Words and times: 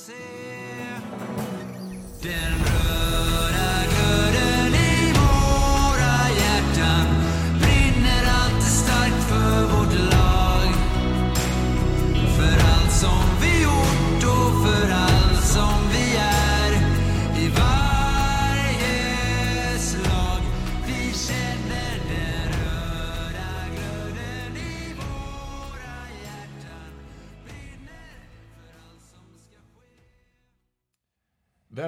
HC. 0.00 0.40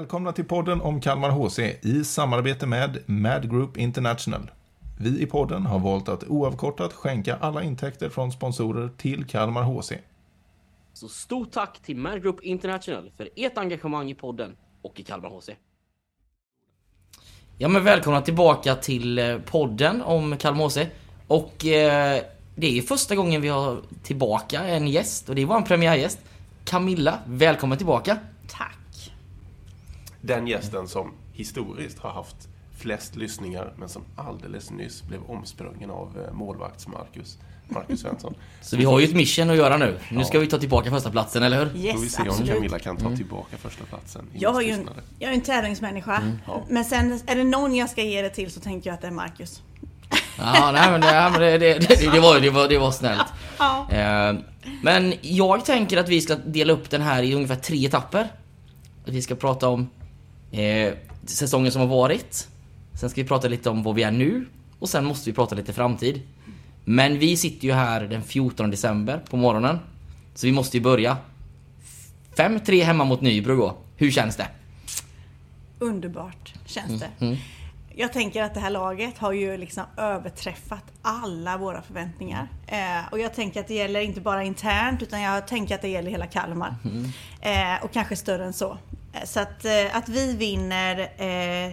Välkomna 0.02 0.32
till 0.32 0.44
podden 0.44 0.80
om 0.80 1.00
Kalmar 1.00 1.30
HC 1.30 1.58
i 1.82 2.04
samarbete 2.04 2.66
med 2.66 2.98
Mad 3.06 3.50
Group 3.50 3.76
International. 3.76 4.50
Vi 4.98 5.22
i 5.22 5.26
podden 5.26 5.66
har 5.66 5.78
valt 5.78 6.08
att 6.08 6.24
oavkortat 6.24 6.92
skänka 6.92 7.36
alla 7.36 7.62
intäkter 7.62 8.08
från 8.08 8.32
sponsorer 8.32 8.90
till 8.96 9.24
Kalmar 9.24 9.62
HC. 9.62 9.92
Så 10.92 11.08
stort 11.08 11.52
tack 11.52 11.82
till 11.82 11.96
Mad 11.96 12.22
Group 12.22 12.42
International 12.42 13.10
för 13.16 13.28
ert 13.36 13.58
engagemang 13.58 14.10
i 14.10 14.14
podden 14.14 14.56
och 14.82 15.00
i 15.00 15.02
Kalmar 15.02 15.28
HC. 15.28 15.50
Ja 17.58 17.68
men 17.68 17.84
välkomna 17.84 18.20
tillbaka 18.20 18.74
till 18.74 19.18
eh, 19.18 19.38
podden 19.38 20.02
om 20.02 20.36
Kalmar 20.36 20.64
HC. 20.64 20.78
Och 21.26 21.66
eh, 21.66 22.22
det 22.54 22.78
är 22.78 22.82
första 22.82 23.14
gången 23.14 23.40
vi 23.40 23.48
har 23.48 23.80
tillbaka 24.02 24.64
en 24.64 24.88
gäst 24.88 25.28
och 25.28 25.34
det 25.34 25.44
var 25.44 25.56
en 25.56 25.64
premiärgäst. 25.64 26.18
Camilla, 26.64 27.18
välkommen 27.26 27.78
tillbaka. 27.78 28.18
Den 30.22 30.46
gästen 30.46 30.88
som 30.88 31.12
historiskt 31.32 31.98
har 31.98 32.10
haft 32.10 32.48
flest 32.78 33.16
lyssningar 33.16 33.72
men 33.76 33.88
som 33.88 34.02
alldeles 34.16 34.70
nyss 34.70 35.02
blev 35.02 35.20
omsprungen 35.22 35.90
av 35.90 36.26
eh, 36.26 36.32
målvakts 36.34 36.88
Marcus, 36.88 37.38
Marcus 37.68 38.00
Svensson. 38.00 38.34
Så 38.60 38.76
vi 38.76 38.84
har 38.84 39.00
ju 39.00 39.04
ett 39.04 39.14
mission 39.14 39.50
att 39.50 39.56
göra 39.56 39.76
nu. 39.76 39.98
Nu 40.10 40.24
ska 40.24 40.38
vi 40.38 40.46
ta 40.46 40.58
tillbaka 40.58 40.90
första 40.90 41.10
platsen, 41.10 41.42
eller 41.42 41.58
hur? 41.58 41.66
Får 41.66 41.78
vi 41.78 41.86
Yes, 41.86 42.12
se 42.12 42.28
om. 42.28 42.46
Camilla 42.46 42.78
kan 42.78 42.96
ta 42.96 43.16
tillbaka 43.16 43.56
första 43.56 43.84
platsen 43.84 44.26
Jag, 44.32 44.52
har 44.52 44.62
ju 44.62 44.70
en, 44.70 44.88
jag 45.18 45.30
är 45.30 45.34
en 45.34 45.40
tävlingsmänniska. 45.40 46.22
Men 46.68 46.84
sen 46.84 47.20
är 47.26 47.36
det 47.36 47.44
någon 47.44 47.74
jag 47.74 47.90
ska 47.90 48.02
ge 48.02 48.22
det 48.22 48.30
till 48.30 48.50
så 48.50 48.60
tänker 48.60 48.90
jag 48.90 48.94
att 48.94 49.00
det 49.00 49.06
är 49.06 49.12
Marcus. 49.12 49.62
Ja, 50.38 50.70
nej 50.72 50.90
men, 50.90 51.00
det, 51.00 51.14
ja, 51.14 51.30
men 51.30 51.40
det, 51.40 51.58
det, 51.58 51.78
det, 51.78 52.12
det, 52.12 52.20
var, 52.20 52.40
det, 52.40 52.50
var, 52.50 52.68
det 52.68 52.78
var 52.78 52.90
snällt. 52.90 53.26
Ja. 53.58 53.86
Eh, 53.90 54.34
men 54.82 55.14
jag 55.20 55.64
tänker 55.64 55.96
att 55.96 56.08
vi 56.08 56.20
ska 56.20 56.36
dela 56.36 56.72
upp 56.72 56.90
den 56.90 57.02
här 57.02 57.22
i 57.22 57.34
ungefär 57.34 57.56
tre 57.56 57.86
etapper. 57.86 58.32
Att 59.06 59.12
vi 59.12 59.22
ska 59.22 59.34
prata 59.34 59.68
om 59.68 59.88
eh, 60.52 60.94
säsongen 61.26 61.72
som 61.72 61.80
har 61.80 61.88
varit. 61.88 62.48
Sen 63.00 63.10
ska 63.10 63.22
vi 63.22 63.28
prata 63.28 63.48
lite 63.48 63.70
om 63.70 63.82
vad 63.82 63.94
vi 63.94 64.02
är 64.02 64.10
nu. 64.10 64.46
Och 64.78 64.88
sen 64.88 65.04
måste 65.04 65.30
vi 65.30 65.34
prata 65.34 65.54
lite 65.54 65.72
framtid. 65.72 66.20
Men 66.84 67.18
vi 67.18 67.36
sitter 67.36 67.66
ju 67.66 67.72
här 67.72 68.00
den 68.00 68.22
14 68.22 68.70
december 68.70 69.22
på 69.30 69.36
morgonen. 69.36 69.78
Så 70.34 70.46
vi 70.46 70.52
måste 70.52 70.76
ju 70.76 70.82
börja. 70.82 71.16
5-3 72.36 72.82
hemma 72.82 73.04
mot 73.04 73.20
Nybro 73.20 73.56
då. 73.56 73.76
Hur 73.96 74.10
känns 74.10 74.36
det? 74.36 74.48
Underbart 75.78 76.54
känns 76.66 77.00
det. 77.00 77.24
Mm. 77.24 77.36
Jag 77.94 78.12
tänker 78.12 78.42
att 78.42 78.54
det 78.54 78.60
här 78.60 78.70
laget 78.70 79.18
har 79.18 79.32
ju 79.32 79.56
liksom 79.56 79.84
överträffat 79.96 80.84
alla 81.02 81.56
våra 81.56 81.82
förväntningar. 81.82 82.48
Eh, 82.66 83.12
och 83.12 83.18
jag 83.18 83.34
tänker 83.34 83.60
att 83.60 83.68
det 83.68 83.74
gäller 83.74 84.00
inte 84.00 84.20
bara 84.20 84.44
internt 84.44 85.02
utan 85.02 85.20
jag 85.20 85.46
tänker 85.46 85.74
att 85.74 85.82
det 85.82 85.88
gäller 85.88 86.10
hela 86.10 86.26
Kalmar. 86.26 86.74
Eh, 87.40 87.84
och 87.84 87.92
kanske 87.92 88.16
större 88.16 88.44
än 88.44 88.52
så. 88.52 88.78
Så 89.24 89.40
att, 89.40 89.64
eh, 89.64 89.96
att 89.96 90.08
vi 90.08 90.36
vinner 90.36 91.00
eh, 91.00 91.72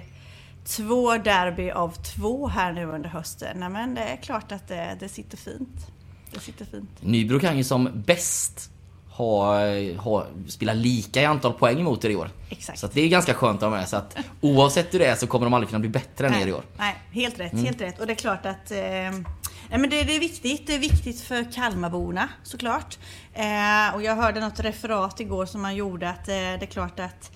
två 0.66 1.18
derby 1.18 1.72
av 1.72 1.90
två 2.16 2.48
här 2.48 2.72
nu 2.74 2.86
under 2.86 3.10
hösten. 3.10 3.60
Nej, 3.60 3.70
men 3.70 3.96
det 3.96 4.02
är 4.02 4.18
klart 4.18 4.52
att 4.52 4.68
det, 4.68 4.98
det 5.00 5.10
sitter 5.10 5.38
fint. 5.38 5.88
Det 6.34 6.40
sitter 6.40 6.66
fint. 6.66 6.90
Nybro 7.02 7.40
kan 7.40 7.58
ju 7.58 7.64
som 7.64 7.90
bäst 8.06 8.72
ha, 9.10 9.60
ha, 9.98 10.26
spela 10.48 10.74
lika 10.74 11.22
i 11.22 11.26
antal 11.26 11.54
poäng 11.54 11.84
mot 11.84 12.06
er 12.06 12.10
i 12.10 12.16
år. 12.16 12.30
Exakt. 12.50 12.80
Så 12.80 12.88
det 12.94 13.02
är 13.02 13.08
ganska 13.08 13.34
skönt 13.34 13.64
att 13.64 13.70
ha 13.70 13.78
med. 13.78 13.90
Så 13.90 13.96
att 13.98 14.18
oavsett 14.42 14.94
hur 14.94 15.00
det 15.00 15.06
är 15.06 15.16
så 15.16 15.28
kommer 15.28 15.46
de 15.46 15.54
aldrig 15.54 15.70
kunna 15.70 15.80
bli 15.80 15.90
bättre 15.90 16.28
än 16.28 16.34
er 16.36 16.48
i 16.48 16.54
år. 16.54 16.64
Nej, 16.78 16.96
helt 17.12 17.36
Mm. 17.40 17.52
rätt, 17.52 17.66
helt 17.66 17.82
rätt. 17.82 18.00
Och 18.00 18.08
det 18.08 18.14
är 18.14 18.16
klart 18.16 18.46
att 18.46 18.72
eh, 18.72 18.78
nej, 19.70 19.80
men 19.80 19.90
det, 19.90 20.04
det 20.04 20.16
är 20.16 20.20
viktigt. 20.20 20.68
Det 20.68 20.76
är 20.76 20.80
viktigt 20.80 21.22
för 21.22 21.52
Kalmarborna 21.52 22.30
såklart. 22.44 22.98
Eh, 23.34 23.96
och 23.96 24.04
jag 24.04 24.16
hörde 24.16 24.40
något 24.40 24.60
referat 24.60 25.20
igår 25.20 25.46
som 25.46 25.62
man 25.62 25.76
gjorde 25.76 26.10
att 26.10 26.28
eh, 26.28 26.34
det 26.34 26.62
är 26.62 26.66
klart 26.66 27.00
att 27.00 27.32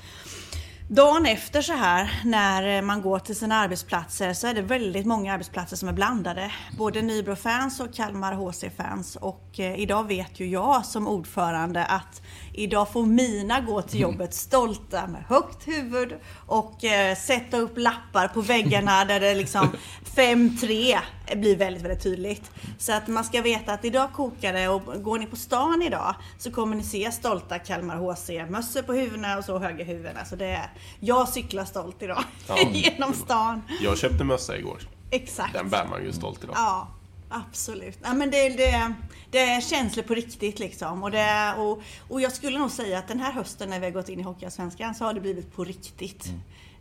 Dagen 0.87 1.25
efter 1.25 1.61
så 1.61 1.73
här 1.73 2.21
när 2.25 2.81
man 2.81 3.01
går 3.01 3.19
till 3.19 3.35
sina 3.35 3.55
arbetsplatser 3.55 4.33
så 4.33 4.47
är 4.47 4.53
det 4.53 4.61
väldigt 4.61 5.05
många 5.05 5.33
arbetsplatser 5.33 5.75
som 5.75 5.89
är 5.89 5.93
blandade. 5.93 6.51
Både 6.77 7.01
Nybro-fans 7.01 7.79
och 7.79 7.93
Kalmar 7.93 8.33
HC-fans. 8.33 9.15
Och 9.15 9.59
eh, 9.59 9.79
idag 9.79 10.07
vet 10.07 10.39
ju 10.39 10.47
jag 10.47 10.85
som 10.85 11.07
ordförande 11.07 11.85
att 11.85 12.21
idag 12.53 12.91
får 12.91 13.05
mina 13.05 13.61
gå 13.61 13.81
till 13.81 13.99
jobbet 13.99 14.33
stolta 14.33 15.07
med 15.07 15.23
högt 15.27 15.67
huvud 15.67 16.13
och 16.45 16.83
eh, 16.83 17.15
sätta 17.17 17.57
upp 17.57 17.77
lappar 17.77 18.27
på 18.27 18.41
väggarna 18.41 19.05
där 19.05 19.19
det 19.19 19.35
liksom 19.35 19.69
5-3 20.15 20.97
blir 21.35 21.55
väldigt, 21.57 21.83
väldigt 21.83 22.03
tydligt. 22.03 22.51
Så 22.77 22.93
att 22.93 23.07
man 23.07 23.23
ska 23.23 23.41
veta 23.41 23.73
att 23.73 23.85
idag 23.85 24.13
kokar 24.13 24.53
det 24.53 24.67
och 24.67 25.03
går 25.03 25.19
ni 25.19 25.25
på 25.25 25.35
stan 25.35 25.81
idag 25.81 26.15
så 26.37 26.51
kommer 26.51 26.75
ni 26.75 26.83
se 26.83 27.11
stolta 27.11 27.59
Kalmar 27.59 27.95
HC 27.97 28.49
mössor 28.51 28.81
på 28.81 28.93
huvudena 28.93 29.37
och 29.37 29.43
så 29.45 29.59
höga 29.59 29.85
huvuden. 29.85 30.17
Alltså 30.17 30.35
det 30.35 30.45
är, 30.45 30.69
jag 30.99 31.29
cyklar 31.29 31.65
stolt 31.65 32.01
idag 32.01 32.23
Ja. 32.47 32.57
genom 32.71 33.13
stan. 33.13 33.61
Jag 33.81 33.97
köpte 33.97 34.23
mössa 34.23 34.57
igår. 34.57 34.81
Exakt. 35.11 35.53
Den 35.53 35.69
bär 35.69 35.85
man 35.85 36.03
ju 36.03 36.11
stolt 36.13 36.43
idag. 36.43 36.55
Ja, 36.57 36.87
absolut. 37.29 37.97
Ja, 38.03 38.13
men 38.13 38.31
det, 38.31 38.49
det, 38.49 38.93
det 39.33 39.39
är 39.39 39.61
känslor 39.61 40.03
på 40.03 40.13
riktigt 40.13 40.59
liksom. 40.59 41.03
Och, 41.03 41.11
det, 41.11 41.53
och, 41.57 41.81
och 42.09 42.21
jag 42.21 42.31
skulle 42.31 42.59
nog 42.59 42.71
säga 42.71 42.99
att 42.99 43.07
den 43.07 43.19
här 43.19 43.31
hösten 43.31 43.69
när 43.69 43.79
vi 43.79 43.85
har 43.85 43.93
gått 43.93 44.09
in 44.09 44.19
i 44.19 44.23
Hockeyallsvenskan 44.23 44.95
så 44.95 45.05
har 45.05 45.13
det 45.13 45.21
blivit 45.21 45.55
på 45.55 45.63
riktigt. 45.63 46.31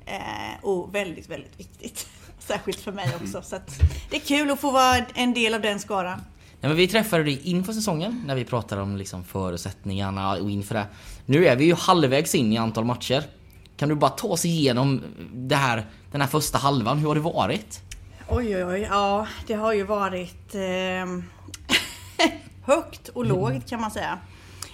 Eh, 0.06 0.64
och 0.64 0.94
väldigt, 0.94 1.30
väldigt 1.30 1.60
viktigt. 1.60 2.08
Särskilt 2.38 2.80
för 2.80 2.92
mig 2.92 3.12
också. 3.22 3.42
Så 3.42 3.56
att 3.56 3.80
det 4.10 4.16
är 4.16 4.20
kul 4.20 4.50
att 4.50 4.60
få 4.60 4.70
vara 4.70 4.96
en 5.14 5.34
del 5.34 5.54
av 5.54 5.60
den 5.60 5.80
skaran. 5.80 6.18
Nej, 6.60 6.68
men 6.68 6.76
vi 6.76 6.88
träffade 6.88 7.24
dig 7.24 7.40
inför 7.42 7.72
säsongen 7.72 8.22
när 8.26 8.34
vi 8.34 8.44
pratade 8.44 8.82
om 8.82 8.96
liksom 8.96 9.24
förutsättningarna 9.24 10.32
och 10.32 10.50
inför 10.50 10.74
det. 10.74 10.86
Nu 11.26 11.46
är 11.46 11.56
vi 11.56 11.64
ju 11.64 11.74
halvvägs 11.74 12.34
in 12.34 12.52
i 12.52 12.56
antal 12.56 12.84
matcher. 12.84 13.24
Kan 13.76 13.88
du 13.88 13.94
bara 13.94 14.10
ta 14.10 14.28
oss 14.28 14.44
igenom 14.44 15.02
det 15.32 15.56
här, 15.56 15.86
den 16.10 16.20
här 16.20 16.28
första 16.28 16.58
halvan? 16.58 16.98
Hur 16.98 17.08
har 17.08 17.14
det 17.14 17.20
varit? 17.20 17.80
Oj, 18.28 18.56
oj, 18.56 18.64
oj. 18.64 18.80
Ja, 18.90 19.26
det 19.46 19.54
har 19.54 19.72
ju 19.72 19.82
varit 19.82 20.54
eh, 20.54 21.22
högt 22.64 23.08
och 23.08 23.24
lågt 23.24 23.68
kan 23.68 23.80
man 23.80 23.90
säga. 23.90 24.18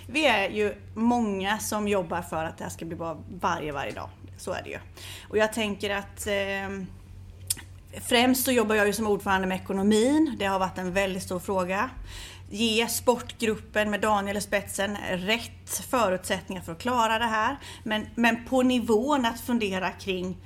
Vi 0.06 0.26
är 0.26 0.50
ju 0.50 0.74
många 0.94 1.58
som 1.58 1.88
jobbar 1.88 2.22
för 2.22 2.44
att 2.44 2.58
det 2.58 2.64
här 2.64 2.70
ska 2.70 2.84
bli 2.84 2.96
bra 2.96 3.18
varje, 3.40 3.72
varje 3.72 3.92
dag. 3.92 4.08
Så 4.38 4.52
är 4.52 4.62
det 4.62 4.70
ju. 4.70 4.78
Och 5.28 5.38
jag 5.38 5.52
tänker 5.52 5.90
att 5.90 6.26
eh, 6.26 6.84
Främst 8.00 8.44
så 8.44 8.52
jobbar 8.52 8.74
jag 8.74 8.86
ju 8.86 8.92
som 8.92 9.06
ordförande 9.06 9.46
med 9.46 9.56
ekonomin. 9.60 10.36
Det 10.38 10.44
har 10.44 10.58
varit 10.58 10.78
en 10.78 10.92
väldigt 10.92 11.22
stor 11.22 11.38
fråga. 11.38 11.90
Ge 12.50 12.88
sportgruppen 12.88 13.90
med 13.90 14.00
Daniel 14.00 14.36
i 14.36 14.40
spetsen 14.40 14.96
rätt 15.10 15.84
förutsättningar 15.90 16.62
för 16.62 16.72
att 16.72 16.78
klara 16.78 17.18
det 17.18 17.24
här. 17.24 17.56
Men, 17.82 18.06
men 18.14 18.44
på 18.44 18.62
nivån 18.62 19.24
att 19.24 19.40
fundera 19.40 19.90
kring 19.90 20.36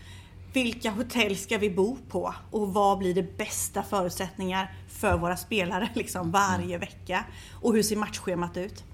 vilka 0.53 0.91
hotell 0.91 1.37
ska 1.37 1.59
vi 1.59 1.71
bo 1.71 1.97
på 2.09 2.35
och 2.51 2.75
vad 2.75 2.99
blir 2.99 3.15
det 3.15 3.39
bästa 3.39 3.83
förutsättningar 3.83 4.75
för 5.03 5.17
våra 5.19 5.37
spelare 5.37 5.89
liksom 5.95 6.31
varje 6.31 6.79
vecka? 6.79 7.25
Och 7.61 7.75
hur 7.75 7.83
ser 7.83 7.97
matchschemat 7.97 8.57
ut? 8.57 8.85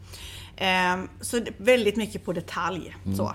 Ehm, 0.57 1.09
Så 1.21 1.41
väldigt 1.57 1.97
mycket 1.97 2.25
på 2.25 2.33
detalj. 2.33 2.97
Så. 3.17 3.33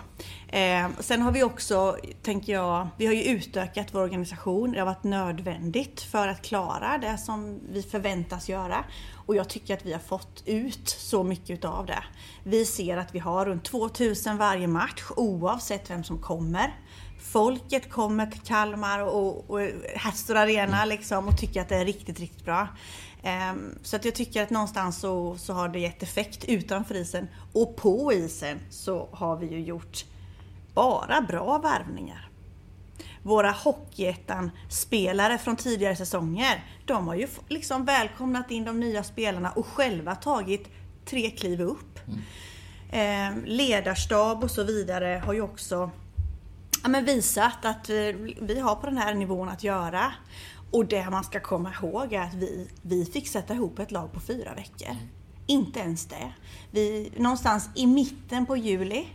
Ehm, 0.49 0.91
Sen 0.99 1.21
har 1.21 1.31
vi 1.31 1.43
också, 1.43 1.97
tänker 2.21 2.53
jag, 2.53 2.87
vi 2.97 3.05
har 3.05 3.13
ju 3.13 3.23
utökat 3.23 3.87
vår 3.91 4.01
organisation. 4.01 4.71
Det 4.71 4.79
har 4.79 4.85
varit 4.85 5.03
nödvändigt 5.03 6.01
för 6.01 6.27
att 6.27 6.41
klara 6.41 6.97
det 6.97 7.17
som 7.17 7.59
vi 7.71 7.83
förväntas 7.83 8.49
göra. 8.49 8.83
Och 9.25 9.35
jag 9.35 9.49
tycker 9.49 9.73
att 9.73 9.85
vi 9.85 9.93
har 9.93 9.99
fått 9.99 10.43
ut 10.45 10.89
så 10.89 11.23
mycket 11.23 11.49
utav 11.49 11.85
det. 11.85 12.03
Vi 12.43 12.65
ser 12.65 12.97
att 12.97 13.15
vi 13.15 13.19
har 13.19 13.45
runt 13.45 13.63
2000 13.63 14.37
varje 14.37 14.67
match 14.67 15.03
oavsett 15.15 15.89
vem 15.89 16.03
som 16.03 16.17
kommer. 16.21 16.73
Folket 17.23 17.89
kommer 17.89 18.27
till 18.27 18.41
Kalmar 18.41 18.99
och, 18.99 19.49
och 19.49 19.59
Hastor 19.95 20.37
Arena 20.37 20.85
liksom 20.85 21.27
och 21.27 21.37
tycker 21.37 21.61
att 21.61 21.69
det 21.69 21.75
är 21.75 21.85
riktigt, 21.85 22.19
riktigt 22.19 22.45
bra. 22.45 22.67
Ehm, 23.23 23.79
så 23.83 23.95
att 23.95 24.05
jag 24.05 24.15
tycker 24.15 24.43
att 24.43 24.49
någonstans 24.49 24.99
så, 24.99 25.37
så 25.37 25.53
har 25.53 25.69
det 25.69 25.79
gett 25.79 26.03
effekt 26.03 26.45
utanför 26.45 26.95
isen. 26.95 27.27
Och 27.53 27.75
på 27.75 28.13
isen 28.13 28.59
så 28.69 29.09
har 29.11 29.37
vi 29.37 29.47
ju 29.47 29.59
gjort 29.59 30.05
bara 30.73 31.21
bra 31.21 31.57
värvningar. 31.57 32.29
Våra 33.23 33.51
Hockeyettan-spelare 33.51 35.37
från 35.37 35.55
tidigare 35.55 35.95
säsonger, 35.95 36.63
de 36.85 37.07
har 37.07 37.15
ju 37.15 37.27
liksom 37.47 37.85
välkomnat 37.85 38.51
in 38.51 38.65
de 38.65 38.79
nya 38.79 39.03
spelarna 39.03 39.51
och 39.51 39.67
själva 39.67 40.15
tagit 40.15 40.67
tre 41.05 41.29
kliv 41.29 41.61
upp. 41.61 41.99
eh, 42.91 43.35
ledarstab 43.45 44.43
och 44.43 44.51
så 44.51 44.63
vidare 44.63 45.21
har 45.25 45.33
ju 45.33 45.41
också 45.41 45.91
ja, 46.83 46.89
men 46.89 47.05
visat 47.05 47.65
att 47.65 47.89
eh, 47.89 47.95
vi 48.41 48.59
har 48.59 48.75
på 48.75 48.85
den 48.85 48.97
här 48.97 49.13
nivån 49.13 49.49
att 49.49 49.63
göra. 49.63 50.13
Och 50.71 50.85
det 50.85 51.09
man 51.09 51.23
ska 51.23 51.39
komma 51.39 51.73
ihåg 51.81 52.13
är 52.13 52.21
att 52.21 52.33
vi, 52.33 52.69
vi 52.81 53.05
fick 53.05 53.27
sätta 53.27 53.53
ihop 53.53 53.79
ett 53.79 53.91
lag 53.91 54.13
på 54.13 54.19
fyra 54.19 54.53
veckor. 54.53 54.97
Inte 55.45 55.79
ens 55.79 56.05
det. 56.05 56.33
Vi, 56.71 57.11
någonstans 57.17 57.69
i 57.75 57.87
mitten 57.87 58.45
på 58.45 58.57
juli 58.57 59.07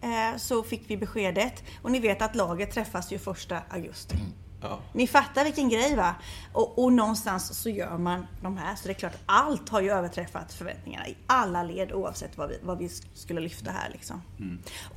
eh, 0.00 0.36
så 0.36 0.62
fick 0.62 0.82
vi 0.86 0.96
beskedet. 0.96 1.62
Och 1.82 1.90
ni 1.90 2.00
vet 2.00 2.22
att 2.22 2.36
laget 2.36 2.70
träffas 2.70 3.12
ju 3.12 3.18
första 3.18 3.58
augusti. 3.68 4.16
Ja. 4.62 4.78
Ni 4.92 5.06
fattar 5.06 5.44
vilken 5.44 5.68
grej 5.68 5.96
va? 5.96 6.14
Och, 6.52 6.84
och 6.84 6.92
någonstans 6.92 7.62
så 7.62 7.68
gör 7.68 7.98
man 7.98 8.26
de 8.42 8.56
här. 8.56 8.74
Så 8.74 8.88
det 8.88 8.92
är 8.92 8.98
klart, 8.98 9.16
allt 9.26 9.68
har 9.68 9.80
ju 9.80 9.90
överträffat 9.90 10.52
förväntningarna 10.52 11.08
i 11.08 11.16
alla 11.26 11.62
led 11.62 11.92
oavsett 11.92 12.38
vad 12.38 12.48
vi, 12.48 12.58
vad 12.62 12.78
vi 12.78 12.88
skulle 13.14 13.40
lyfta 13.40 13.70
här 13.70 13.90
liksom. 13.92 14.22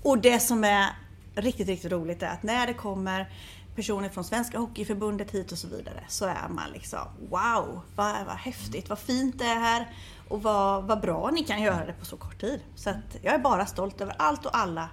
Och 0.03 0.17
det 0.17 0.39
som 0.39 0.63
är 0.63 0.89
riktigt, 1.35 1.67
riktigt 1.67 1.91
roligt 1.91 2.23
är 2.23 2.27
att 2.27 2.43
när 2.43 2.67
det 2.67 2.73
kommer 2.73 3.29
personer 3.75 4.09
från 4.09 4.23
Svenska 4.23 4.57
Hockeyförbundet 4.57 5.31
hit 5.31 5.51
och 5.51 5.57
så 5.57 5.67
vidare 5.67 6.03
så 6.07 6.25
är 6.25 6.49
man 6.49 6.71
liksom 6.73 6.99
wow, 7.29 7.81
vad, 7.95 8.25
vad 8.25 8.35
häftigt, 8.35 8.89
vad 8.89 8.99
fint 8.99 9.39
det 9.39 9.45
är 9.45 9.59
här 9.59 9.89
och 10.27 10.43
vad, 10.43 10.83
vad 10.83 11.01
bra 11.01 11.29
ni 11.33 11.43
kan 11.43 11.61
göra 11.61 11.85
det 11.85 11.93
på 11.93 12.05
så 12.05 12.17
kort 12.17 12.41
tid. 12.41 12.59
Så 12.75 12.89
att 12.89 13.17
jag 13.21 13.33
är 13.33 13.39
bara 13.39 13.65
stolt 13.65 14.01
över 14.01 14.15
allt 14.17 14.45
och 14.45 14.57
alla 14.57 14.89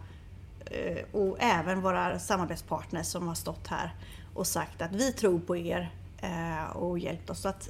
eh, 0.66 1.04
och 1.12 1.36
även 1.40 1.80
våra 1.80 2.18
samarbetspartners 2.18 3.06
som 3.06 3.28
har 3.28 3.34
stått 3.34 3.66
här 3.66 3.94
och 4.34 4.46
sagt 4.46 4.82
att 4.82 4.92
vi 4.92 5.12
tror 5.12 5.40
på 5.40 5.56
er 5.56 5.90
eh, 6.18 6.76
och 6.76 6.98
hjälpt 6.98 7.30
oss. 7.30 7.40
Så 7.40 7.48
att, 7.48 7.68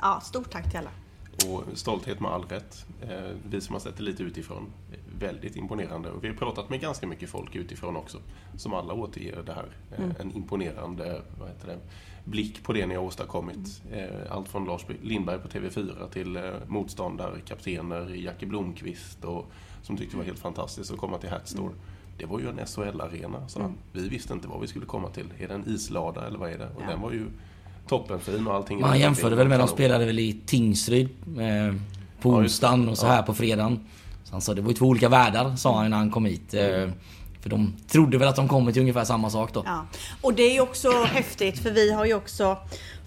ja, 0.00 0.20
stort 0.20 0.50
tack 0.50 0.70
till 0.70 0.78
alla. 0.78 0.90
Och 1.46 1.64
stolthet 1.74 2.20
med 2.20 2.30
all 2.30 2.44
rätt. 2.44 2.86
Eh, 3.02 3.30
vi 3.50 3.60
som 3.60 3.74
har 3.74 3.80
sett 3.80 3.96
det 3.96 4.02
lite 4.02 4.22
utifrån, 4.22 4.72
väldigt 5.20 5.56
imponerande. 5.56 6.10
Och 6.10 6.24
vi 6.24 6.28
har 6.28 6.34
pratat 6.34 6.70
med 6.70 6.80
ganska 6.80 7.06
mycket 7.06 7.30
folk 7.30 7.56
utifrån 7.56 7.96
också, 7.96 8.18
som 8.56 8.74
alla 8.74 8.94
återger 8.94 9.42
det 9.46 9.52
här. 9.52 9.66
eh, 9.98 10.04
En 10.20 10.36
imponerande 10.36 11.22
vad 11.40 11.48
heter 11.48 11.66
det, 11.66 11.78
blick 12.24 12.62
på 12.64 12.72
det 12.72 12.86
ni 12.86 12.94
har 12.94 13.02
åstadkommit. 13.02 13.82
Eh, 13.92 14.04
Allt 14.32 14.48
från 14.48 14.64
Lars 14.64 14.86
Lindberg 15.02 15.38
på 15.38 15.48
TV4 15.48 16.08
till 16.12 16.36
eh, 16.36 16.42
motståndare, 16.68 17.40
kaptener, 17.40 18.08
Jackie 18.14 18.48
Blomqvist 18.48 19.24
och, 19.24 19.50
som 19.82 19.96
tyckte 19.96 20.14
det 20.14 20.18
var 20.18 20.24
helt 20.24 20.38
fantastiskt 20.38 20.92
att 20.92 20.98
komma 20.98 21.18
till 21.18 21.30
Hatstore. 21.30 21.72
Det 22.18 22.26
var 22.26 22.40
ju 22.40 22.48
en 22.48 22.66
SHL-arena, 22.66 23.48
sa 23.48 23.60
han. 23.62 23.74
Vi 23.92 24.08
visste 24.08 24.32
inte 24.32 24.48
vad 24.48 24.60
vi 24.60 24.66
skulle 24.66 24.86
komma 24.86 25.08
till. 25.08 25.26
Är 25.38 25.48
det 25.48 25.54
en 25.54 25.68
islada 25.68 26.26
eller 26.26 26.38
vad 26.38 26.50
är 26.50 26.58
det? 26.58 26.68
Och 26.76 26.82
den 26.88 27.00
var 27.00 27.12
ju 27.12 27.26
toppenfin 27.88 28.46
och 28.46 28.54
allting. 28.54 28.80
Man 28.80 28.98
jämförde 28.98 29.36
väl 29.36 29.48
med 29.48 29.58
de 29.60 29.68
spelade 29.68 30.04
väl 30.06 30.18
i 30.18 30.40
Tingsryd 30.46 31.08
eh, 31.26 31.74
på 32.20 32.28
Ja, 32.32 32.36
onsdagen 32.36 32.88
och 32.88 32.98
så 32.98 33.06
här 33.06 33.22
på 33.22 33.34
fredagen. 33.34 33.80
Så 34.30 34.34
han 34.34 34.40
sa 34.40 34.54
det 34.54 34.62
var 34.62 34.68
ju 34.68 34.74
två 34.74 34.86
olika 34.86 35.08
världar 35.08 35.56
sa 35.56 35.76
han 35.76 35.90
när 35.90 35.96
han 35.96 36.10
kom 36.10 36.24
hit. 36.24 36.54
Eh, 36.54 36.88
för 37.42 37.50
de 37.50 37.74
trodde 37.88 38.18
väl 38.18 38.28
att 38.28 38.36
de 38.36 38.48
kommer 38.48 38.72
till 38.72 38.80
ungefär 38.80 39.04
samma 39.04 39.30
sak 39.30 39.54
då. 39.54 39.62
Ja. 39.66 39.86
Och 40.20 40.34
det 40.34 40.42
är 40.42 40.52
ju 40.52 40.60
också 40.60 40.90
häftigt 41.04 41.58
för 41.58 41.70
vi 41.70 41.92
har 41.92 42.04
ju 42.04 42.14
också 42.14 42.56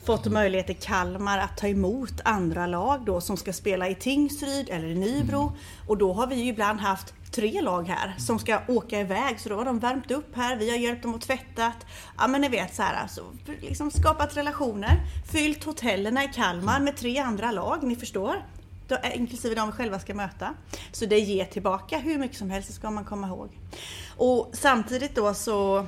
fått 0.05 0.25
möjlighet 0.25 0.69
i 0.69 0.73
Kalmar 0.73 1.37
att 1.37 1.57
ta 1.57 1.67
emot 1.67 2.13
andra 2.25 2.67
lag 2.67 3.01
då 3.05 3.21
som 3.21 3.37
ska 3.37 3.53
spela 3.53 3.89
i 3.89 3.95
Tingsryd 3.95 4.69
eller 4.69 4.87
i 4.87 4.95
Nybro. 4.95 5.51
Och 5.87 5.97
då 5.97 6.13
har 6.13 6.27
vi 6.27 6.35
ju 6.35 6.49
ibland 6.49 6.79
haft 6.79 7.13
tre 7.31 7.61
lag 7.61 7.87
här 7.87 8.15
som 8.17 8.39
ska 8.39 8.59
åka 8.67 8.99
iväg. 8.99 9.39
Så 9.39 9.49
då 9.49 9.55
har 9.55 9.65
de 9.65 9.79
värmt 9.79 10.11
upp 10.11 10.35
här, 10.35 10.55
vi 10.55 10.69
har 10.69 10.77
hjälpt 10.77 11.03
dem 11.03 11.15
att 11.15 11.21
tvättat. 11.21 11.85
Ja 12.17 12.27
men 12.27 12.41
ni 12.41 12.49
vet 12.49 12.75
så 12.75 12.81
här 12.81 13.01
alltså, 13.01 13.21
liksom 13.61 13.91
skapat 13.91 14.37
relationer. 14.37 14.99
Fyllt 15.31 15.63
hotellerna 15.63 16.23
i 16.23 16.27
Kalmar 16.27 16.79
med 16.79 16.97
tre 16.97 17.19
andra 17.19 17.51
lag, 17.51 17.83
ni 17.83 17.95
förstår. 17.95 18.35
Eh, 18.89 19.15
inklusive 19.15 19.55
de 19.55 19.67
vi 19.67 19.71
själva 19.71 19.99
ska 19.99 20.13
möta. 20.13 20.53
Så 20.91 21.05
det 21.05 21.19
ger 21.19 21.45
tillbaka 21.45 21.97
hur 21.97 22.17
mycket 22.17 22.37
som 22.37 22.49
helst, 22.49 22.73
ska 22.73 22.91
man 22.91 23.05
komma 23.05 23.27
ihåg. 23.27 23.49
Och 24.17 24.49
samtidigt 24.53 25.15
då 25.15 25.33
så 25.33 25.85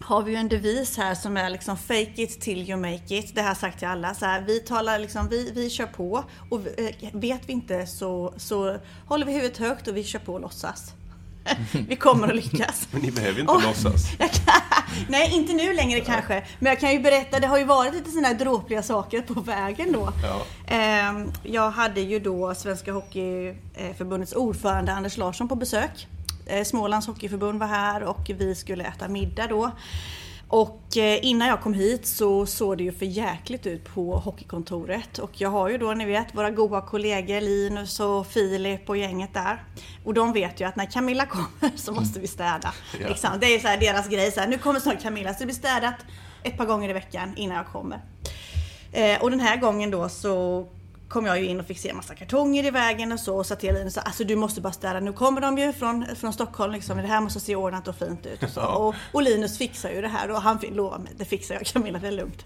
har 0.00 0.22
vi 0.22 0.32
ju 0.32 0.36
en 0.36 0.48
devis 0.48 0.96
här 0.96 1.14
som 1.14 1.36
är 1.36 1.50
liksom 1.50 1.76
fake 1.76 2.22
it 2.22 2.40
till 2.40 2.70
you 2.70 2.80
make 2.80 3.16
it. 3.16 3.34
Det 3.34 3.40
har 3.40 3.48
jag 3.48 3.56
sagt 3.56 3.78
till 3.78 3.88
alla. 3.88 4.14
Så 4.14 4.24
här, 4.24 4.40
vi 4.40 4.60
talar 4.60 4.98
liksom, 4.98 5.28
vi, 5.28 5.50
vi 5.50 5.70
kör 5.70 5.86
på 5.86 6.24
och 6.50 6.60
eh, 6.78 6.94
vet 7.12 7.48
vi 7.48 7.52
inte 7.52 7.86
så, 7.86 8.34
så 8.36 8.76
håller 9.06 9.26
vi 9.26 9.32
huvudet 9.32 9.58
högt 9.58 9.88
och 9.88 9.96
vi 9.96 10.04
kör 10.04 10.18
på 10.18 10.34
och 10.34 10.40
låtsas. 10.40 10.94
vi 11.88 11.96
kommer 11.96 12.28
att 12.28 12.34
lyckas. 12.36 12.88
Men 12.90 13.02
ni 13.02 13.10
behöver 13.10 13.40
inte 13.40 13.52
Och- 13.52 13.62
låtsas. 13.62 14.10
Kan, 14.18 14.28
nej, 15.08 15.30
inte 15.34 15.52
nu 15.52 15.72
längre 15.72 16.00
kanske. 16.00 16.44
Men 16.58 16.70
jag 16.70 16.80
kan 16.80 16.92
ju 16.92 17.00
berätta, 17.00 17.40
det 17.40 17.46
har 17.46 17.58
ju 17.58 17.64
varit 17.64 17.94
lite 17.94 18.10
sådana 18.10 18.28
här 18.28 18.34
dråpliga 18.34 18.82
saker 18.82 19.20
på 19.22 19.40
vägen 19.40 19.92
då. 19.92 20.12
Ja. 20.22 20.42
Ehm, 20.74 21.32
Jag 21.42 21.70
hade 21.70 22.00
ju 22.00 22.18
då 22.18 22.54
Svenska 22.54 22.92
Hockeyförbundets 22.92 24.32
ordförande 24.32 24.92
Anders 24.92 25.16
Larsson 25.16 25.48
på 25.48 25.54
besök. 25.54 26.08
Eh, 26.46 26.64
Smålands 26.64 27.06
Hockeyförbund 27.06 27.60
var 27.60 27.66
här 27.66 28.02
och 28.02 28.30
vi 28.38 28.54
skulle 28.54 28.84
äta 28.84 29.08
middag 29.08 29.46
då. 29.46 29.70
Och 30.54 30.96
eh, 30.96 31.18
innan 31.24 31.48
jag 31.48 31.60
kom 31.60 31.74
hit 31.74 32.06
så 32.06 32.46
såg 32.46 32.78
det 32.78 32.84
ju 32.84 32.92
för 32.92 33.06
jäkligt 33.06 33.66
ut 33.66 33.94
på 33.94 34.16
hockeykontoret. 34.18 35.18
Och 35.18 35.30
jag 35.40 35.50
har 35.50 35.68
ju 35.68 35.78
då, 35.78 35.94
ni 35.94 36.04
vet, 36.04 36.34
våra 36.34 36.50
goda 36.50 36.80
kollegor 36.80 37.40
Linus 37.40 38.00
och 38.00 38.26
Filip 38.26 38.88
och 38.88 38.96
gänget 38.96 39.34
där. 39.34 39.62
Och 40.04 40.14
de 40.14 40.32
vet 40.32 40.60
ju 40.60 40.64
att 40.64 40.76
när 40.76 40.86
Camilla 40.86 41.26
kommer 41.30 41.76
så 41.76 41.92
måste 41.92 42.20
vi 42.20 42.26
städa. 42.26 42.74
Ja. 43.00 43.08
Liksom. 43.08 43.30
Det 43.40 43.46
är 43.46 43.58
så 43.58 43.68
här 43.68 43.78
deras 43.80 44.08
grej. 44.08 44.32
Så 44.32 44.40
här, 44.40 44.48
nu 44.48 44.58
kommer 44.58 44.80
snart 44.80 45.02
Camilla, 45.02 45.34
så 45.34 45.38
det 45.38 45.46
blir 45.46 45.54
städat 45.54 45.94
ett 46.42 46.56
par 46.56 46.66
gånger 46.66 46.88
i 46.88 46.92
veckan 46.92 47.32
innan 47.36 47.56
jag 47.56 47.66
kommer. 47.66 48.00
Eh, 48.92 49.22
och 49.22 49.30
den 49.30 49.40
här 49.40 49.56
gången 49.56 49.90
då 49.90 50.08
så 50.08 50.66
kom 51.14 51.26
jag 51.26 51.40
ju 51.40 51.46
in 51.46 51.60
och 51.60 51.66
fick 51.66 51.78
se 51.78 51.88
en 51.88 51.96
massa 51.96 52.14
kartonger 52.14 52.64
i 52.64 52.70
vägen 52.70 53.12
och 53.12 53.20
så 53.20 53.36
och 53.36 53.46
sa 53.46 53.56
till 53.56 53.74
Linus 53.74 53.98
alltså 53.98 54.24
du 54.24 54.36
måste 54.36 54.60
bara 54.60 54.72
städa. 54.72 55.00
Nu 55.00 55.12
kommer 55.12 55.40
de 55.40 55.58
ju 55.58 55.72
från, 55.72 56.06
från 56.16 56.32
Stockholm 56.32 56.72
liksom. 56.72 56.96
Det 56.96 57.06
här 57.06 57.20
måste 57.20 57.40
se 57.40 57.56
ordnat 57.56 57.88
och 57.88 57.96
fint 57.96 58.26
ut 58.26 58.42
och 58.42 58.50
så. 58.50 58.60
Och, 58.66 58.94
och 59.12 59.22
Linus 59.22 59.58
fixar 59.58 59.90
ju 59.90 60.00
det 60.00 60.08
här 60.08 60.30
och 60.30 60.42
han 60.42 60.58
lovar 60.70 60.98
mig, 60.98 61.12
det 61.16 61.24
fixar 61.24 61.54
jag 61.54 61.66
Camilla, 61.66 61.98
det 61.98 62.08
är 62.08 62.12
lugnt. 62.12 62.44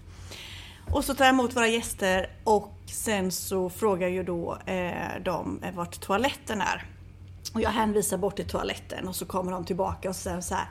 Och 0.91 1.05
så 1.05 1.15
tar 1.15 1.25
jag 1.25 1.33
emot 1.33 1.55
våra 1.55 1.67
gäster 1.67 2.29
och 2.43 2.73
sen 2.85 3.31
så 3.31 3.69
frågar 3.69 4.07
ju 4.07 4.23
då 4.23 4.57
eh, 4.65 5.23
de 5.25 5.63
eh, 5.63 5.73
vart 5.73 5.99
toaletten 5.99 6.61
är. 6.61 6.85
Och 7.53 7.61
jag 7.61 7.69
hänvisar 7.69 8.17
bort 8.17 8.35
till 8.35 8.49
toaletten 8.49 9.07
och 9.07 9.15
så 9.15 9.25
kommer 9.25 9.51
de 9.51 9.65
tillbaka 9.65 10.09
och 10.09 10.15
säger 10.15 10.41
så 10.41 10.55
här. 10.55 10.67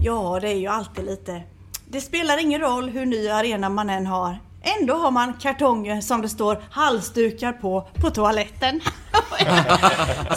Ja, 0.00 0.38
det 0.40 0.48
är 0.48 0.58
ju 0.58 0.66
alltid 0.66 1.04
lite... 1.04 1.42
Det 1.88 2.00
spelar 2.00 2.38
ingen 2.38 2.60
roll 2.60 2.88
hur 2.88 3.06
ny 3.06 3.28
arena 3.28 3.68
man 3.68 3.90
än 3.90 4.06
har. 4.06 4.38
Ändå 4.62 4.94
har 4.94 5.10
man 5.10 5.32
kartonger 5.32 6.00
som 6.00 6.22
det 6.22 6.28
står 6.28 6.62
halsdukar 6.70 7.52
på, 7.52 7.88
på 8.00 8.10
toaletten. 8.10 8.80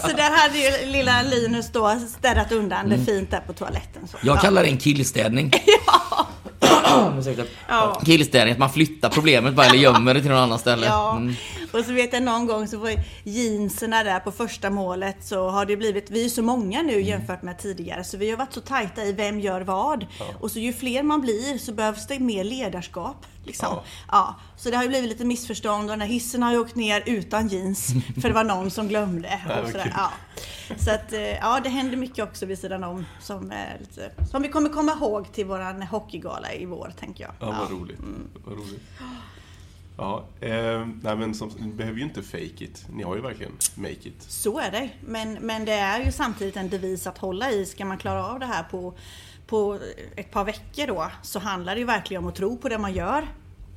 så 0.02 0.08
där 0.08 0.38
hade 0.38 0.58
ju 0.58 0.92
lilla 0.92 1.22
Linus 1.22 1.72
då 1.72 2.00
städat 2.20 2.52
undan 2.52 2.90
det 2.90 2.98
fint 3.06 3.32
där 3.32 3.40
på 3.48 3.54
toaletten. 3.54 4.08
Så. 4.08 4.18
Jag 4.22 4.36
Ja. 4.38 4.42
kallar 4.42 4.64
det 4.64 4.70
en 4.70 4.78
killstädning. 4.78 5.52
Ursäkta. 7.20 7.44
Ja. 7.68 8.02
Killstädning, 8.06 8.52
att 8.54 8.60
man 8.60 8.70
flyttar 8.70 9.10
problemet 9.10 9.54
bara 9.54 9.66
eller 9.66 9.78
gömmer 9.80 10.14
det 10.14 10.22
till 10.22 10.30
någon 10.30 10.40
annan 10.40 10.60
ställe. 10.60 10.86
Ja, 10.86 11.12
Mm. 11.18 11.34
och 11.74 11.86
så 11.86 11.94
vet 11.94 12.14
jag 12.14 12.24
någon 12.24 12.48
gång 12.48 12.68
så 12.68 12.78
var 12.78 12.94
jeanserna 13.24 14.04
där 14.04 14.20
på 14.20 14.32
första 14.32 14.70
målet 14.70 15.18
så 15.26 15.50
har 15.50 15.66
det 15.66 15.78
blivit, 15.78 16.12
vi 16.12 16.26
är 16.26 16.30
så 16.30 16.42
många 16.42 16.82
nu 16.82 17.02
jämfört 17.02 17.42
med 17.42 17.60
tidigare 17.60 18.04
så 18.04 18.18
vi 18.18 18.30
har 18.30 18.38
varit 18.38 18.54
så 18.54 18.62
tajta 18.62 19.04
i 19.04 19.14
vem 19.14 19.40
gör 19.40 19.62
vad. 19.62 20.06
Och 20.40 20.52
så 20.52 20.60
ju 20.60 20.74
fler 20.74 21.04
man 21.04 21.22
blir 21.22 21.58
så 21.58 21.72
behövs 21.74 22.08
det 22.08 22.20
mer 22.20 22.44
ledarskap. 22.44 23.26
Liksom. 23.46 23.68
Ja. 23.72 23.84
Ja. 24.12 24.36
så 24.58 24.70
det 24.70 24.76
har 24.76 24.84
ju 24.84 24.90
blivit 24.90 25.10
lite 25.10 25.26
missförstånd 25.26 25.84
och 25.84 25.90
den 25.90 26.02
här 26.02 26.08
hissen 26.08 26.44
har 26.44 26.52
ju 26.52 26.60
åkt 26.60 26.76
ner 26.76 27.04
utan 27.06 27.48
jeans 27.48 27.88
för 28.22 28.28
det 28.30 28.34
var 28.36 28.44
någon 28.44 28.72
som 28.72 28.88
glömde. 28.88 29.40
Ja, 29.50 29.62
Och 29.62 29.68
sådär. 29.70 29.94
Ja. 29.98 30.12
Så 30.78 30.92
att, 30.92 31.14
eh, 31.14 31.22
ja, 31.22 31.60
det 31.64 31.70
händer 31.70 31.98
mycket 31.98 32.24
också 32.24 32.46
vid 32.46 32.60
sidan 32.60 32.84
om 32.84 33.06
som, 33.22 33.52
är 33.52 33.78
lite, 33.80 34.12
som 34.32 34.42
vi 34.42 34.48
kommer 34.50 34.70
komma 34.70 34.92
ihåg 34.92 35.34
till 35.34 35.46
våran 35.46 35.82
hockeygala 35.82 36.54
i 36.54 36.66
vår, 36.66 36.81
tänker 36.90 37.24
jag. 37.24 37.34
Ja, 37.40 37.56
vad 37.60 37.72
roligt. 37.72 38.00
Vad 38.46 38.58
roligt. 38.58 38.82
Ja, 39.98 40.24
eh, 40.40 40.88
nej 41.02 41.16
men 41.16 41.36
som, 41.36 41.52
ni 41.60 41.68
behöver 41.68 41.98
ju 41.98 42.04
inte 42.04 42.24
fake 42.24 42.64
it. 42.64 42.86
Ni 42.94 43.04
har 43.04 43.16
ju 43.16 43.22
verkligen 43.22 43.52
make 43.76 43.92
it. 43.92 44.22
Så 44.22 44.60
är 44.60 44.72
det. 44.72 44.90
Men, 45.02 45.34
men 45.34 45.66
det 45.66 45.74
är 45.74 46.06
ju 46.06 46.12
samtidigt 46.12 46.58
en 46.58 46.70
devis 46.70 47.08
att 47.08 47.18
hålla 47.18 47.52
i. 47.52 47.66
Ska 47.66 47.86
man 47.86 47.98
klara 47.98 48.28
av 48.28 48.40
det 48.40 48.46
här 48.46 48.64
på, 48.64 48.94
på 49.48 49.80
ett 50.16 50.32
par 50.32 50.44
veckor 50.46 50.88
då 50.88 51.12
så 51.22 51.40
handlar 51.40 51.76
det 51.76 51.80
ju 51.80 51.86
verkligen 51.86 52.24
om 52.24 52.30
att 52.30 52.36
tro 52.36 52.58
på 52.58 52.70
det 52.70 52.78
man 52.78 52.94
gör. 52.94 53.28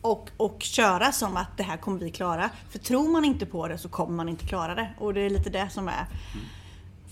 Och, 0.00 0.30
och 0.36 0.56
köra 0.62 1.12
som 1.12 1.36
att 1.36 1.56
det 1.56 1.62
här 1.62 1.76
kommer 1.76 1.98
vi 1.98 2.10
klara. 2.10 2.50
För 2.70 2.78
tror 2.78 3.12
man 3.12 3.24
inte 3.24 3.46
på 3.46 3.68
det 3.68 3.78
så 3.78 3.88
kommer 3.88 4.14
man 4.14 4.28
inte 4.28 4.46
klara 4.46 4.74
det. 4.74 4.90
Och 4.98 5.14
det 5.14 5.20
är 5.20 5.30
lite 5.30 5.50
det 5.50 5.68
som 5.70 5.88
är 5.88 6.06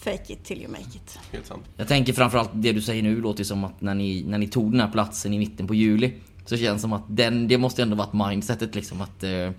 fake 0.04 0.32
it 0.32 0.44
till 0.44 0.62
you 0.62 0.70
make 0.70 0.82
it. 0.82 1.18
Helt 1.32 1.46
sant. 1.46 1.62
Jag 1.76 1.88
tänker 1.88 2.12
framförallt 2.12 2.50
det 2.54 2.72
du 2.72 2.82
säger 2.82 3.02
nu 3.02 3.20
låter 3.20 3.44
som 3.44 3.64
att 3.64 3.80
när 3.80 3.94
ni, 3.94 4.24
när 4.26 4.38
ni 4.38 4.48
tog 4.48 4.72
den 4.72 4.80
här 4.80 4.90
platsen 4.90 5.34
i 5.34 5.38
mitten 5.38 5.66
på 5.66 5.74
juli 5.74 6.12
Så 6.46 6.56
känns 6.56 6.76
det 6.76 6.80
som 6.80 6.92
att 6.92 7.02
den, 7.08 7.48
det 7.48 7.58
måste 7.58 7.82
ändå 7.82 7.96
varit 7.96 8.12
mindsetet 8.12 8.74
liksom 8.74 9.00
att 9.00 9.22
eh, 9.24 9.50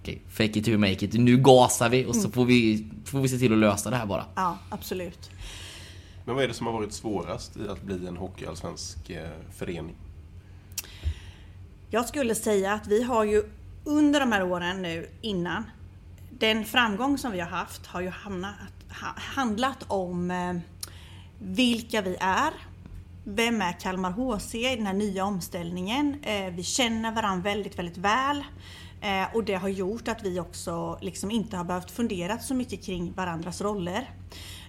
Okej, 0.00 0.22
fake 0.28 0.58
it 0.58 0.64
to 0.64 0.78
make 0.78 1.04
it. 1.04 1.12
Nu 1.14 1.36
gasar 1.36 1.88
vi 1.88 2.06
och 2.06 2.16
så 2.16 2.30
får 2.30 2.44
vi, 2.44 2.86
får 3.04 3.20
vi 3.20 3.28
se 3.28 3.38
till 3.38 3.52
att 3.52 3.58
lösa 3.58 3.90
det 3.90 3.96
här 3.96 4.06
bara. 4.06 4.24
Ja, 4.34 4.58
absolut. 4.68 5.30
Men 6.24 6.34
vad 6.34 6.44
är 6.44 6.48
det 6.48 6.54
som 6.54 6.66
har 6.66 6.74
varit 6.74 6.92
svårast 6.92 7.56
i 7.56 7.68
att 7.68 7.82
bli 7.82 8.06
en 8.06 8.16
hockeyallsvensk 8.16 9.10
eh, 9.10 9.28
förening? 9.56 9.94
Jag 11.90 12.08
skulle 12.08 12.34
säga 12.34 12.72
att 12.72 12.86
vi 12.86 13.02
har 13.02 13.24
ju 13.24 13.42
under 13.84 14.20
de 14.20 14.32
här 14.32 14.42
åren 14.42 14.82
nu 14.82 15.08
innan 15.20 15.64
den 16.38 16.64
framgång 16.64 17.18
som 17.18 17.32
vi 17.32 17.40
har 17.40 17.48
haft 17.48 17.86
har 17.86 18.00
ju 18.00 18.08
hamnat 18.08 18.50
ha- 18.60 18.66
handlat 19.16 19.84
om 19.88 20.30
eh, 20.30 20.54
vilka 21.38 22.02
vi 22.02 22.16
är. 22.20 22.52
Vem 23.24 23.62
är 23.62 23.80
Kalmar 23.80 24.10
HC 24.10 24.54
i 24.54 24.76
den 24.76 24.86
här 24.86 24.94
nya 24.94 25.24
omställningen? 25.24 26.16
Eh, 26.22 26.50
vi 26.50 26.62
känner 26.62 27.12
varandra 27.12 27.42
väldigt, 27.42 27.78
väldigt 27.78 27.96
väl. 27.96 28.44
Eh, 29.00 29.34
och 29.34 29.44
det 29.44 29.54
har 29.54 29.68
gjort 29.68 30.08
att 30.08 30.22
vi 30.22 30.40
också 30.40 30.98
liksom 31.00 31.30
inte 31.30 31.56
har 31.56 31.64
behövt 31.64 31.90
fundera 31.90 32.38
så 32.38 32.54
mycket 32.54 32.84
kring 32.84 33.12
varandras 33.12 33.60
roller. 33.60 34.10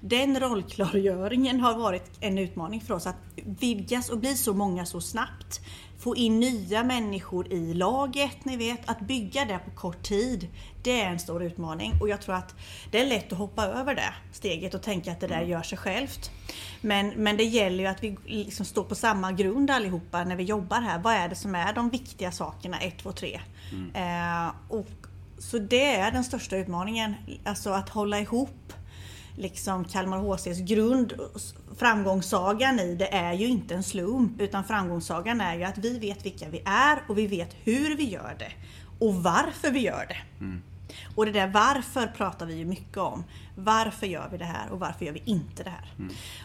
Den 0.01 0.39
rollklargöringen 0.39 1.59
har 1.59 1.77
varit 1.77 2.11
en 2.19 2.37
utmaning 2.37 2.81
för 2.81 2.93
oss 2.93 3.07
att 3.07 3.17
vidgas 3.35 4.09
och 4.09 4.19
bli 4.19 4.35
så 4.35 4.53
många 4.53 4.85
så 4.85 5.01
snabbt. 5.01 5.61
Få 5.99 6.15
in 6.15 6.39
nya 6.39 6.83
människor 6.83 7.53
i 7.53 7.73
laget, 7.73 8.45
ni 8.45 8.57
vet. 8.57 8.89
Att 8.89 8.99
bygga 8.99 9.45
det 9.45 9.59
på 9.59 9.71
kort 9.71 10.03
tid, 10.03 10.47
det 10.83 11.01
är 11.01 11.09
en 11.09 11.19
stor 11.19 11.43
utmaning. 11.43 11.93
Och 12.01 12.09
jag 12.09 12.21
tror 12.21 12.35
att 12.35 12.55
det 12.91 13.01
är 13.01 13.05
lätt 13.05 13.31
att 13.31 13.37
hoppa 13.37 13.65
över 13.65 13.95
det 13.95 14.13
steget 14.31 14.73
och 14.73 14.81
tänka 14.81 15.11
att 15.11 15.19
det 15.19 15.27
där 15.27 15.41
gör 15.41 15.61
sig 15.61 15.77
självt. 15.77 16.31
Men, 16.81 17.09
men 17.09 17.37
det 17.37 17.43
gäller 17.43 17.83
ju 17.83 17.85
att 17.85 18.03
vi 18.03 18.17
liksom 18.25 18.65
står 18.65 18.83
på 18.83 18.95
samma 18.95 19.31
grund 19.31 19.71
allihopa 19.71 20.23
när 20.23 20.35
vi 20.35 20.43
jobbar 20.43 20.81
här. 20.81 20.99
Vad 20.99 21.13
är 21.13 21.29
det 21.29 21.35
som 21.35 21.55
är 21.55 21.73
de 21.73 21.89
viktiga 21.89 22.31
sakerna, 22.31 22.79
1, 22.79 22.97
2, 22.97 23.11
3? 23.11 23.41
Eh, 23.93 24.47
och, 24.69 24.87
så 25.37 25.59
det 25.59 25.95
är 25.95 26.11
den 26.11 26.23
största 26.23 26.57
utmaningen. 26.57 27.13
Alltså 27.45 27.69
att 27.69 27.89
hålla 27.89 28.19
ihop 28.19 28.73
liksom 29.39 29.85
Kalmar 29.85 30.17
HCs 30.17 30.59
grund, 30.59 31.13
framgångssagan 31.79 32.79
i 32.79 32.95
det 32.95 33.13
är 33.13 33.33
ju 33.33 33.47
inte 33.47 33.75
en 33.75 33.83
slump 33.83 34.41
utan 34.41 34.63
framgångssagan 34.63 35.41
är 35.41 35.55
ju 35.55 35.63
att 35.63 35.77
vi 35.77 35.99
vet 35.99 36.25
vilka 36.25 36.49
vi 36.49 36.61
är 36.65 37.03
och 37.07 37.17
vi 37.17 37.27
vet 37.27 37.55
hur 37.63 37.95
vi 37.95 38.09
gör 38.09 38.35
det 38.39 38.51
och 38.99 39.15
varför 39.15 39.71
vi 39.71 39.79
gör 39.79 40.05
det. 40.07 40.45
Och 41.15 41.25
det 41.25 41.31
där 41.31 41.47
varför 41.47 42.07
pratar 42.07 42.45
vi 42.45 42.55
ju 42.55 42.65
mycket 42.65 42.97
om. 42.97 43.23
Varför 43.55 44.07
gör 44.07 44.29
vi 44.31 44.37
det 44.37 44.45
här 44.45 44.71
och 44.71 44.79
varför 44.79 45.05
gör 45.05 45.13
vi 45.13 45.21
inte 45.25 45.63
det 45.63 45.69
här? 45.69 45.91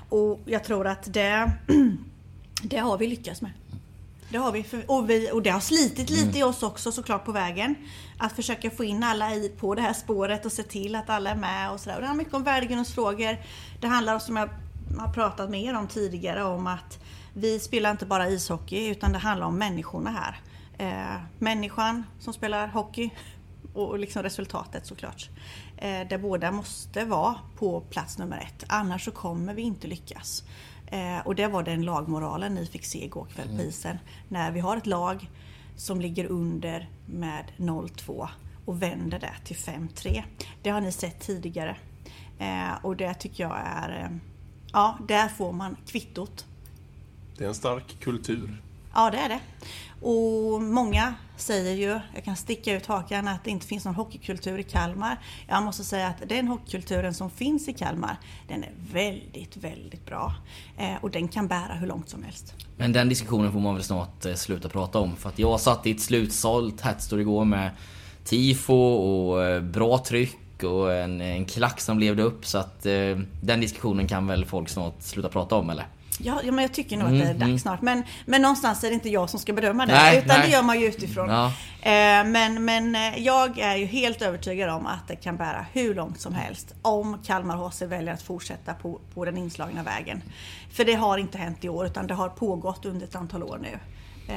Och 0.09 0.41
jag 0.45 0.65
tror 0.65 0.87
att 0.87 1.13
det, 1.13 1.53
det 2.63 2.79
har 2.79 2.99
vi 2.99 3.07
lyckats 3.07 3.43
med. 3.43 3.51
Det 4.29 4.39
har 4.39 4.53
vi. 4.53 4.65
Och, 4.87 5.11
vi, 5.11 5.31
och 5.33 5.43
det 5.43 5.51
har 5.51 5.61
slitit 5.61 6.11
lite 6.11 6.39
i 6.39 6.43
oss 6.43 6.63
också 6.63 6.93
såklart 6.93 7.25
på 7.25 7.33
vägen. 7.33 7.75
Att 8.19 8.33
försöka 8.33 8.71
få 8.71 8.85
in 8.85 9.03
alla 9.03 9.35
i, 9.35 9.49
på 9.49 9.75
det 9.75 9.83
här 9.83 9.93
spåret 9.93 10.47
och 10.47 10.53
se 10.53 10.63
till 10.63 10.95
att 10.95 11.11
alla 11.11 11.31
är 11.31 11.37
med 11.37 11.71
och 11.71 11.81
sådär. 11.81 11.97
Och 11.97 12.01
det 12.01 12.07
handlar 12.07 12.25
mycket 12.25 12.35
om 12.35 12.43
värdegrundsfrågor. 12.43 13.37
Det 13.81 13.87
handlar 13.87 14.15
om, 14.15 14.21
som 14.21 14.37
jag 14.37 14.49
har 14.99 15.13
pratat 15.13 15.51
med 15.51 15.63
er 15.63 15.75
om 15.75 15.89
tidigare, 15.89 16.45
om 16.45 16.67
att 16.67 16.99
vi 17.35 17.61
spelar 17.61 17.91
inte 17.91 18.07
bara 18.07 18.29
ishockey 18.29 18.89
utan 18.89 19.13
det 19.13 19.19
handlar 19.19 19.47
om 19.47 19.59
människorna 19.59 20.11
här. 20.11 20.41
Eh, 20.79 21.23
människan 21.39 22.05
som 22.19 22.33
spelar 22.33 22.69
hockey 22.69 23.11
och 23.75 23.99
liksom 23.99 24.23
resultatet 24.23 24.87
såklart. 24.87 25.31
Eh, 25.77 26.09
där 26.09 26.19
båda 26.19 26.53
måste 26.53 27.05
vara 27.05 27.35
på 27.59 27.81
plats 27.81 28.19
nummer 28.19 28.39
ett. 28.39 28.65
Annars 28.69 29.05
så 29.05 29.11
kommer 29.11 29.55
vi 29.55 29.63
inte 29.63 29.87
lyckas. 29.87 30.45
Eh, 30.87 31.27
och 31.27 31.35
det 31.35 31.47
var 31.47 31.63
den 31.63 31.83
lagmoralen 31.83 32.55
ni 32.55 32.67
fick 32.67 32.85
se 32.85 33.05
igår 33.05 33.27
kväll 33.35 33.57
på 33.57 33.63
isen. 33.63 33.99
När 34.29 34.51
vi 34.53 34.61
har 34.61 34.77
ett 34.77 34.87
lag 34.87 35.31
som 35.77 36.01
ligger 36.01 36.27
under 36.27 36.89
med 37.07 37.45
0-2 37.57 38.29
och 38.65 38.83
vänder 38.83 39.19
det 39.19 39.35
till 39.45 39.57
5-3. 39.57 40.23
Det 40.63 40.71
har 40.71 40.81
ni 40.81 40.93
sett 40.93 41.21
tidigare. 41.21 41.77
Eh, 42.39 42.85
och 42.85 42.97
det 42.97 43.15
tycker 43.15 43.45
jag 43.45 43.59
är... 43.65 44.21
Ja, 44.75 44.99
där 45.09 45.29
får 45.29 45.53
man 45.53 45.77
kvittot. 45.87 46.45
Det 47.39 47.45
är 47.45 47.49
en 47.49 47.55
stark 47.55 48.01
kultur. 48.01 48.63
Ja, 48.95 49.11
det 49.11 49.19
är 49.19 49.29
det. 49.29 49.41
Och 50.07 50.63
många 50.63 51.15
säger 51.37 51.75
ju, 51.75 52.01
jag 52.15 52.25
kan 52.25 52.37
sticka 52.37 52.77
ut 52.77 52.87
hakan, 52.87 53.29
att 53.29 53.45
det 53.45 53.51
inte 53.51 53.67
finns 53.67 53.85
någon 53.85 53.95
hockeykultur 53.95 54.59
i 54.59 54.63
Kalmar. 54.63 55.19
Jag 55.49 55.63
måste 55.63 55.85
säga 55.85 56.09
att 56.09 56.29
den 56.29 56.49
hockeykulturen 56.49 57.15
som 57.15 57.31
finns 57.31 57.69
i 57.69 57.73
Kalmar, 57.73 58.17
den 58.49 58.65
är 58.65 58.73
väldigt, 58.93 59.57
väldigt 59.57 60.07
bra. 60.07 60.35
Eh, 60.79 60.95
och 61.01 61.11
den 61.11 61.29
kan 61.29 61.49
bära 61.49 61.75
hur 61.75 61.87
långt 61.87 62.09
som 62.09 62.23
helst. 62.23 62.55
Men 62.77 62.93
den 62.93 63.09
diskussionen 63.09 63.53
får 63.53 63.61
man 63.61 63.75
väl 63.75 63.85
snart 63.85 64.27
eh, 64.27 64.35
sluta 64.35 64.69
prata 64.69 64.99
om. 64.99 65.17
För 65.17 65.29
att 65.29 65.39
jag 65.39 65.61
satt 65.61 65.87
i 65.87 65.91
ett 65.91 66.01
slutsålt 66.01 66.81
Hatstore 66.81 67.21
igår 67.21 67.45
med 67.45 67.71
tifo 68.25 68.75
och 68.75 69.45
eh, 69.45 69.63
bra 69.63 69.99
tryck 69.99 70.39
och 70.63 70.93
en, 70.93 71.21
en 71.21 71.45
klack 71.45 71.81
som 71.81 71.99
levde 71.99 72.23
upp. 72.23 72.47
Så 72.47 72.59
att 72.59 72.87
eh, 72.87 73.19
den 73.41 73.61
diskussionen 73.61 74.09
kan 74.09 74.27
väl 74.27 74.45
folk 74.45 74.69
snart 74.69 75.03
sluta 75.03 75.29
prata 75.29 75.55
om 75.55 75.71
eller? 75.71 75.87
Ja, 76.19 76.41
ja 76.45 76.53
men 76.53 76.63
jag 76.63 76.73
tycker 76.73 76.97
nog 76.97 77.07
att 77.07 77.19
det 77.19 77.25
är 77.25 77.49
dags 77.49 77.63
snart. 77.63 77.83
Men, 77.83 78.03
men 78.27 78.43
någonstans 78.43 78.85
är 78.85 78.89
det 78.89 78.95
inte 78.95 79.09
jag 79.09 79.31
som 79.31 79.41
ska 79.41 79.53
bedöma 79.53 79.87
det. 79.87 79.93
Mm, 79.93 80.05
Nej, 80.05 80.19
utan 80.19 80.39
nej. 80.39 80.47
det 80.47 80.53
gör 80.53 80.63
man 80.63 80.81
ju 80.81 80.87
utifrån. 80.87 81.29
Ja. 81.29 81.47
Eh, 81.83 82.25
men, 82.27 82.65
men 82.65 82.95
eh, 82.95 83.19
jag 83.19 83.59
är 83.59 83.77
ju 83.77 83.87
helt 83.87 84.23
övertygad 84.23 84.71
om 84.71 84.87
att 84.87 85.09
det 85.09 85.17
kan 85.17 85.37
bära 85.37 85.67
hur 85.73 85.95
långt 85.95 86.21
som 86.21 86.35
helst. 86.35 86.75
Om 86.83 87.19
Kalmar 87.25 87.57
HC 87.57 87.83
väljer 87.83 88.15
att 88.15 88.23
fortsätta 88.23 88.75
på, 88.75 89.01
på 89.15 89.25
den 89.25 89.37
inslagna 89.37 89.83
vägen. 89.83 90.23
För 90.73 90.85
det 90.85 90.95
har 90.95 91.19
inte 91.19 91.39
hänt 91.39 91.65
i 91.65 91.69
år 91.69 91.87
utan 91.87 92.07
det 92.07 92.15
har 92.15 92.29
pågått 92.29 92.85
under 92.85 93.07
ett 93.07 93.15
antal 93.15 93.43
år 93.43 93.59
nu. 93.63 93.79
Eh, 94.29 94.35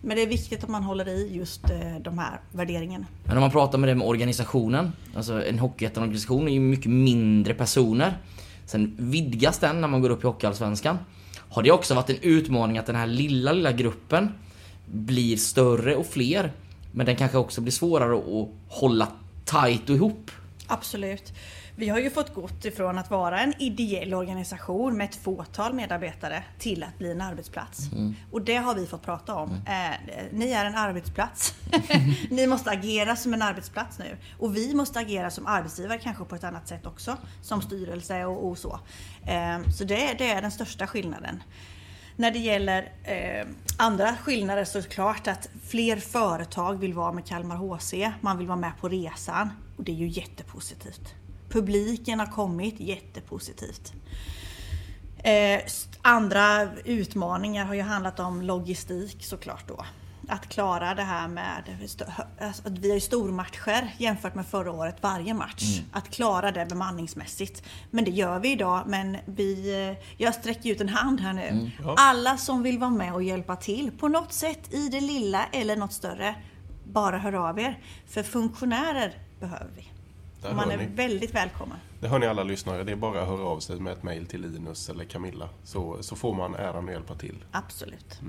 men 0.00 0.16
det 0.16 0.22
är 0.22 0.26
viktigt 0.26 0.64
att 0.64 0.70
man 0.70 0.82
håller 0.82 1.08
i 1.08 1.36
just 1.36 1.70
eh, 1.70 1.96
de 2.00 2.18
här 2.18 2.40
värderingarna. 2.52 3.06
Men 3.24 3.36
om 3.36 3.40
man 3.40 3.50
pratar 3.50 3.78
med 3.78 3.88
det 3.88 3.94
med 3.94 4.06
organisationen. 4.06 4.92
Alltså 5.16 5.46
en 5.46 5.58
Hockeyettan-organisation 5.58 6.48
är 6.48 6.52
ju 6.52 6.60
mycket 6.60 6.90
mindre 6.90 7.54
personer. 7.54 8.18
Sen 8.66 8.96
vidgas 8.98 9.58
den 9.58 9.80
när 9.80 9.88
man 9.88 10.02
går 10.02 10.10
upp 10.10 10.24
i 10.24 10.26
Hockeyallsvenskan. 10.26 10.98
Har 11.36 11.62
det 11.62 11.70
också 11.70 11.94
varit 11.94 12.10
en 12.10 12.18
utmaning 12.22 12.78
att 12.78 12.86
den 12.86 12.96
här 12.96 13.06
lilla, 13.06 13.52
lilla 13.52 13.72
gruppen 13.72 14.28
blir 14.86 15.36
större 15.36 15.96
och 15.96 16.06
fler. 16.06 16.52
Men 16.92 17.06
den 17.06 17.16
kanske 17.16 17.38
också 17.38 17.60
blir 17.60 17.72
svårare 17.72 18.16
att 18.16 18.48
hålla 18.68 19.08
tight 19.44 19.90
och 19.90 19.96
ihop. 19.96 20.30
Absolut. 20.66 21.32
Vi 21.76 21.88
har 21.88 21.98
ju 21.98 22.10
fått 22.10 22.34
gått 22.34 22.64
ifrån 22.64 22.98
att 22.98 23.10
vara 23.10 23.40
en 23.40 23.54
ideell 23.58 24.14
organisation 24.14 24.96
med 24.96 25.04
ett 25.04 25.16
fåtal 25.16 25.72
medarbetare 25.72 26.44
till 26.58 26.82
att 26.82 26.98
bli 26.98 27.10
en 27.10 27.20
arbetsplats. 27.20 27.78
Och 28.30 28.42
det 28.42 28.56
har 28.56 28.74
vi 28.74 28.86
fått 28.86 29.02
prata 29.02 29.34
om. 29.34 29.50
Eh, 29.50 29.96
ni 30.32 30.50
är 30.50 30.64
en 30.64 30.74
arbetsplats. 30.74 31.54
ni 32.30 32.46
måste 32.46 32.70
agera 32.70 33.16
som 33.16 33.34
en 33.34 33.42
arbetsplats 33.42 33.98
nu. 33.98 34.16
Och 34.38 34.56
vi 34.56 34.74
måste 34.74 34.98
agera 34.98 35.30
som 35.30 35.46
arbetsgivare 35.46 35.98
kanske 35.98 36.24
på 36.24 36.34
ett 36.34 36.44
annat 36.44 36.68
sätt 36.68 36.86
också. 36.86 37.16
Som 37.42 37.62
styrelse 37.62 38.24
och, 38.24 38.48
och 38.48 38.58
så. 38.58 38.80
Eh, 39.26 39.70
så 39.78 39.84
det, 39.84 40.14
det 40.18 40.30
är 40.30 40.42
den 40.42 40.50
största 40.50 40.86
skillnaden. 40.86 41.42
När 42.16 42.30
det 42.30 42.38
gäller 42.38 42.92
eh, 43.04 43.46
andra 43.78 44.16
skillnader 44.16 44.64
så 44.64 44.78
är 44.78 44.82
det 44.82 44.88
klart 44.88 45.26
att 45.26 45.48
fler 45.66 45.96
företag 45.96 46.74
vill 46.74 46.94
vara 46.94 47.12
med 47.12 47.26
Kalmar 47.26 47.56
HC. 47.56 47.94
Man 48.20 48.38
vill 48.38 48.46
vara 48.46 48.58
med 48.58 48.72
på 48.80 48.88
resan. 48.88 49.50
Och 49.76 49.84
det 49.84 49.92
är 49.92 49.96
ju 49.96 50.08
jättepositivt. 50.08 51.14
Publiken 51.54 52.18
har 52.18 52.26
kommit, 52.26 52.80
jättepositivt. 52.80 53.92
Eh, 55.18 55.60
andra 56.02 56.74
utmaningar 56.84 57.64
har 57.64 57.74
ju 57.74 57.82
handlat 57.82 58.20
om 58.20 58.42
logistik 58.42 59.24
såklart 59.24 59.68
då. 59.68 59.84
Att 60.28 60.48
klara 60.48 60.94
det 60.94 61.02
här 61.02 61.28
med, 61.28 61.62
alltså, 62.40 62.62
att 62.68 62.78
vi 62.78 62.88
har 62.88 62.94
ju 62.94 63.00
stormatcher 63.00 63.94
jämfört 63.98 64.34
med 64.34 64.46
förra 64.46 64.72
året 64.72 64.96
varje 65.00 65.34
match. 65.34 65.80
Att 65.92 66.10
klara 66.10 66.52
det 66.52 66.66
bemanningsmässigt. 66.66 67.62
Men 67.90 68.04
det 68.04 68.10
gör 68.10 68.38
vi 68.38 68.52
idag 68.52 68.82
men 68.86 69.16
vi, 69.24 69.88
eh, 69.88 70.04
jag 70.16 70.34
sträcker 70.34 70.70
ut 70.70 70.80
en 70.80 70.88
hand 70.88 71.20
här 71.20 71.32
nu. 71.32 71.70
Alla 71.96 72.36
som 72.36 72.62
vill 72.62 72.78
vara 72.78 72.90
med 72.90 73.14
och 73.14 73.22
hjälpa 73.22 73.56
till 73.56 73.90
på 73.98 74.08
något 74.08 74.32
sätt 74.32 74.74
i 74.74 74.88
det 74.88 75.00
lilla 75.00 75.46
eller 75.52 75.76
något 75.76 75.92
större. 75.92 76.34
Bara 76.84 77.18
hör 77.18 77.32
av 77.32 77.58
er. 77.58 77.78
För 78.06 78.22
funktionärer 78.22 79.14
behöver 79.40 79.70
vi. 79.76 79.93
Där 80.44 80.54
man 80.54 80.70
är 80.70 80.76
ni. 80.76 80.86
väldigt 80.86 81.34
välkommen. 81.34 81.78
Det 82.00 82.08
hör 82.08 82.18
ni 82.18 82.26
alla 82.26 82.42
lyssnare. 82.42 82.84
Det 82.84 82.92
är 82.92 82.96
bara 82.96 83.22
att 83.22 83.28
höra 83.28 83.42
av 83.42 83.60
sig 83.60 83.80
med 83.80 83.92
ett 83.92 84.02
mejl 84.02 84.26
till 84.26 84.40
Linus 84.40 84.88
eller 84.90 85.04
Camilla. 85.04 85.48
Så, 85.62 86.02
så 86.02 86.16
får 86.16 86.34
man 86.34 86.54
äran 86.54 86.84
att 86.88 86.92
hjälpa 86.92 87.14
till. 87.14 87.44
Absolut. 87.50 88.20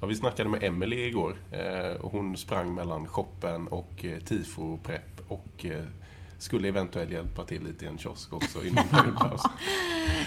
Ja, 0.00 0.06
vi 0.06 0.14
snackade 0.14 0.48
med 0.48 0.62
Emelie 0.62 1.06
igår. 1.06 1.36
Eh, 1.50 2.00
och 2.00 2.12
hon 2.12 2.36
sprang 2.36 2.74
mellan 2.74 3.06
shoppen 3.08 3.68
och 3.68 4.04
eh, 4.04 4.18
tifo 4.18 4.78
prepp 4.78 5.20
och 5.28 5.64
eh, 5.64 5.84
skulle 6.42 6.68
eventuellt 6.68 7.10
hjälpa 7.10 7.44
till 7.44 7.64
lite 7.64 7.84
i 7.84 7.88
en 7.88 7.98
kiosk 7.98 8.32
också 8.32 8.64
innan. 8.64 8.84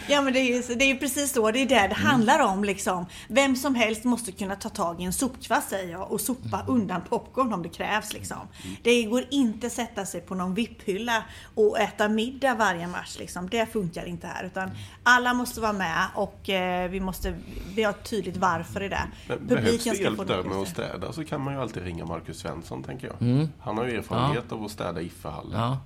Ja 0.07 0.21
men 0.21 0.33
det 0.33 0.39
är, 0.39 0.69
ju, 0.69 0.75
det 0.75 0.85
är 0.85 0.87
ju 0.87 0.97
precis 0.97 1.33
så, 1.33 1.51
det 1.51 1.59
är 1.59 1.65
det 1.65 1.87
det 1.87 1.95
handlar 1.95 2.39
om 2.39 2.63
liksom. 2.63 3.05
Vem 3.27 3.55
som 3.55 3.75
helst 3.75 4.03
måste 4.03 4.31
kunna 4.31 4.55
ta 4.55 4.69
tag 4.69 5.01
i 5.01 5.03
en 5.03 5.13
sopkvast 5.13 5.69
säger 5.69 5.91
jag 5.91 6.11
och 6.11 6.21
sopa 6.21 6.65
undan 6.67 7.01
popcorn 7.09 7.53
om 7.53 7.63
det 7.63 7.69
krävs 7.69 8.13
liksom. 8.13 8.37
Det 8.83 9.03
går 9.03 9.23
inte 9.29 9.67
att 9.67 9.73
sätta 9.73 10.05
sig 10.05 10.21
på 10.21 10.35
någon 10.35 10.53
vipphylla 10.53 11.23
och 11.55 11.79
äta 11.79 12.09
middag 12.09 12.55
varje 12.55 12.87
match 12.87 13.15
liksom. 13.19 13.49
Det 13.49 13.65
funkar 13.65 14.05
inte 14.05 14.27
här 14.27 14.43
utan 14.43 14.71
alla 15.03 15.33
måste 15.33 15.61
vara 15.61 15.73
med 15.73 16.07
och 16.15 16.49
eh, 16.49 16.89
vi 16.89 16.99
måste, 16.99 17.35
vi 17.75 17.83
har 17.83 17.93
tydligt 17.93 18.37
varför 18.37 18.83
i 18.83 18.89
det. 18.89 19.07
Men 19.27 19.47
behövs 19.47 19.71
det 19.71 19.79
ska 19.79 20.03
hjälp 20.03 20.27
där 20.27 20.43
med 20.43 20.57
att 20.57 20.67
städa 20.67 21.13
så 21.13 21.23
kan 21.23 21.41
man 21.41 21.53
ju 21.53 21.61
alltid 21.61 21.83
ringa 21.83 22.05
Marcus 22.05 22.37
Svensson, 22.39 22.83
tänker 22.83 23.07
jag. 23.07 23.47
Han 23.59 23.77
har 23.77 23.85
ju 23.85 23.97
erfarenhet 23.97 24.51
av 24.51 24.63
att 24.63 24.71
städa 24.71 25.01
Ifehallen. 25.01 25.59
Ja. 25.59 25.77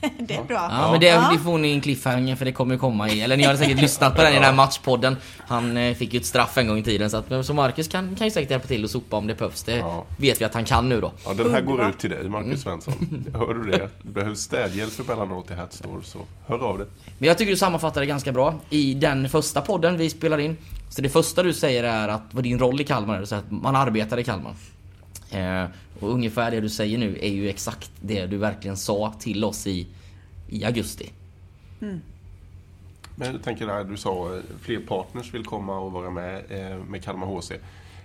det 0.18 0.34
är 0.34 0.44
bra. 0.44 0.68
Ja, 0.70 0.90
men 0.90 1.00
det, 1.00 1.28
det 1.32 1.38
får 1.38 1.58
ni 1.58 1.72
en 1.72 1.80
cliffhanger 1.80 2.36
för 2.36 2.44
det 2.44 2.52
kommer 2.52 2.76
komma 2.76 3.08
i, 3.08 3.20
eller 3.20 3.36
ni 3.36 3.42
har 3.44 3.56
säkert 3.56 3.80
lyssnat 3.80 4.16
på 4.16 4.22
den 4.22 4.30
i 4.32 4.34
den 4.34 4.44
här 4.44 4.52
matchpodden. 4.54 5.16
Han 5.38 5.76
eh, 5.76 5.94
fick 5.94 6.14
ju 6.14 6.20
ett 6.20 6.26
straff 6.26 6.58
en 6.58 6.68
gång 6.68 6.78
i 6.78 6.82
tiden 6.82 7.10
så 7.10 7.16
att, 7.16 7.46
så 7.46 7.54
Marcus 7.54 7.88
kan, 7.88 8.16
kan 8.16 8.26
ju 8.26 8.30
säkert 8.30 8.50
hjälpa 8.50 8.66
till 8.66 8.84
och 8.84 8.90
sopa 8.90 9.16
om 9.16 9.26
det 9.26 9.34
behövs. 9.34 9.62
Det 9.62 9.76
Ja. 9.76 10.04
vet 10.18 10.40
vi 10.40 10.44
att 10.44 10.54
han 10.54 10.64
kan 10.64 10.88
nu 10.88 11.00
då. 11.00 11.12
Ja, 11.26 11.34
den 11.34 11.50
här 11.50 11.60
går 11.60 11.88
ut 11.88 11.98
till 11.98 12.10
dig, 12.10 12.28
Marcus 12.28 12.62
Svensson. 12.62 13.24
Hör 13.34 13.54
du 13.54 13.70
det? 13.70 13.88
Det 14.02 14.08
behövs 14.10 14.40
städhjälp 14.40 15.00
emellanåt 15.00 15.50
i 15.50 15.54
Hatstore, 15.54 16.02
så 16.04 16.18
hör 16.46 16.58
av 16.64 16.78
dig. 16.78 16.86
Men 17.18 17.28
jag 17.28 17.38
tycker 17.38 17.50
du 17.50 17.56
sammanfattar 17.56 18.00
det 18.00 18.06
ganska 18.06 18.32
bra 18.32 18.54
i 18.70 18.94
den 18.94 19.28
första 19.28 19.60
podden 19.60 19.96
vi 19.98 20.10
spelar 20.10 20.38
in. 20.38 20.56
Så 20.90 21.02
det 21.02 21.08
första 21.08 21.42
du 21.42 21.52
säger 21.52 21.84
är 21.84 22.08
att 22.08 22.22
vad 22.30 22.44
din 22.44 22.58
roll 22.58 22.80
i 22.80 22.84
Kalmar 22.84 23.18
är, 23.18 23.24
så 23.24 23.34
att 23.34 23.50
man 23.50 23.76
arbetar 23.76 24.18
i 24.18 24.24
Kalmar. 24.24 24.52
Eh, 25.30 25.64
och 26.00 26.10
ungefär 26.10 26.50
det 26.50 26.60
du 26.60 26.68
säger 26.68 26.98
nu 26.98 27.18
är 27.20 27.30
ju 27.30 27.48
exakt 27.48 27.90
det 28.00 28.26
du 28.26 28.36
verkligen 28.36 28.76
sa 28.76 29.14
till 29.18 29.44
oss 29.44 29.66
i, 29.66 29.86
i 30.48 30.64
augusti. 30.64 31.12
Men 33.16 33.32
jag 33.32 33.42
tänker 33.42 33.66
där, 33.66 33.84
du 33.84 33.96
sa 33.96 34.36
eh, 34.36 34.42
fler 34.60 34.80
partners 34.80 35.34
vill 35.34 35.44
komma 35.44 35.78
och 35.78 35.92
vara 35.92 36.10
med 36.10 36.44
eh, 36.48 36.84
med 36.84 37.04
Kalmar 37.04 37.26
HC. 37.26 37.50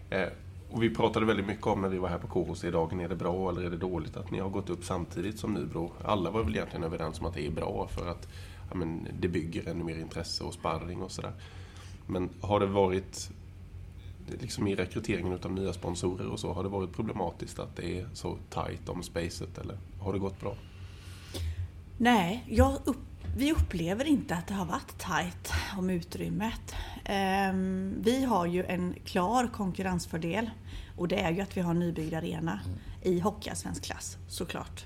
Eh, 0.10 0.28
och 0.72 0.84
vi 0.84 0.90
pratade 0.90 1.26
väldigt 1.26 1.48
mycket 1.48 1.68
om 1.68 1.82
när 1.82 1.90
vi 1.90 1.98
var 1.98 2.10
här 2.10 2.18
på 2.18 2.28
KHC 2.28 2.64
idag, 2.68 3.02
är 3.02 3.10
det 3.10 3.16
bra 3.16 3.50
eller 3.50 3.64
är 3.64 3.70
det 3.70 3.78
dåligt 3.78 4.18
att 4.18 4.32
ni 4.32 4.40
har 4.40 4.50
gått 4.50 4.70
upp 4.70 4.84
samtidigt 4.84 5.40
som 5.40 5.54
Nybro? 5.54 5.92
Alla 6.06 6.32
var 6.32 6.44
väl 6.44 6.56
egentligen 6.56 6.84
överens 6.84 7.20
om 7.20 7.26
att 7.26 7.34
det 7.34 7.48
är 7.48 7.52
bra 7.52 7.88
för 7.88 8.10
att 8.10 8.28
ja, 8.70 8.76
men, 8.76 9.08
det 9.20 9.28
bygger 9.28 9.70
ännu 9.70 9.84
mer 9.84 10.00
intresse 10.00 10.44
och 10.44 10.54
sparring 10.54 11.02
och 11.02 11.12
sådär. 11.12 11.32
Men 12.08 12.30
har 12.42 12.60
det 12.60 12.66
varit, 12.66 13.30
liksom 14.28 14.68
i 14.68 14.76
rekryteringen 14.76 15.40
av 15.44 15.52
nya 15.52 15.74
sponsorer 15.74 16.28
och 16.28 16.40
så, 16.40 16.54
har 16.54 16.64
det 16.64 16.70
varit 16.70 16.94
problematiskt 16.94 17.60
att 17.60 17.76
det 17.76 18.00
är 18.00 18.08
så 18.14 18.38
tight 18.50 18.90
om 18.90 19.04
spacet 19.04 19.58
eller 19.58 19.78
har 20.00 20.14
det 20.14 20.20
gått 20.20 20.40
bra? 20.42 20.56
Nej, 21.98 22.46
jag 22.50 22.80
upp, 22.86 22.98
vi 23.38 23.52
upplever 23.52 24.06
inte 24.06 24.36
att 24.36 24.48
det 24.48 24.54
har 24.54 24.66
varit 24.66 24.98
tajt 24.98 25.52
om 25.78 25.90
utrymmet. 25.90 26.76
Ehm, 27.06 27.96
vi 28.02 28.24
har 28.24 28.46
ju 28.46 28.66
en 28.66 28.96
klar 29.06 29.48
konkurrensfördel 29.54 30.50
och 30.98 31.08
det 31.08 31.20
är 31.20 31.32
ju 31.32 31.42
att 31.42 31.58
vi 31.58 31.62
har 31.62 31.72
en 31.72 31.80
nybyggd 31.80 32.14
arena 32.14 32.60
i 33.02 33.20
hockeyallsvensk 33.20 33.84
klass 33.84 34.18
såklart. 34.28 34.86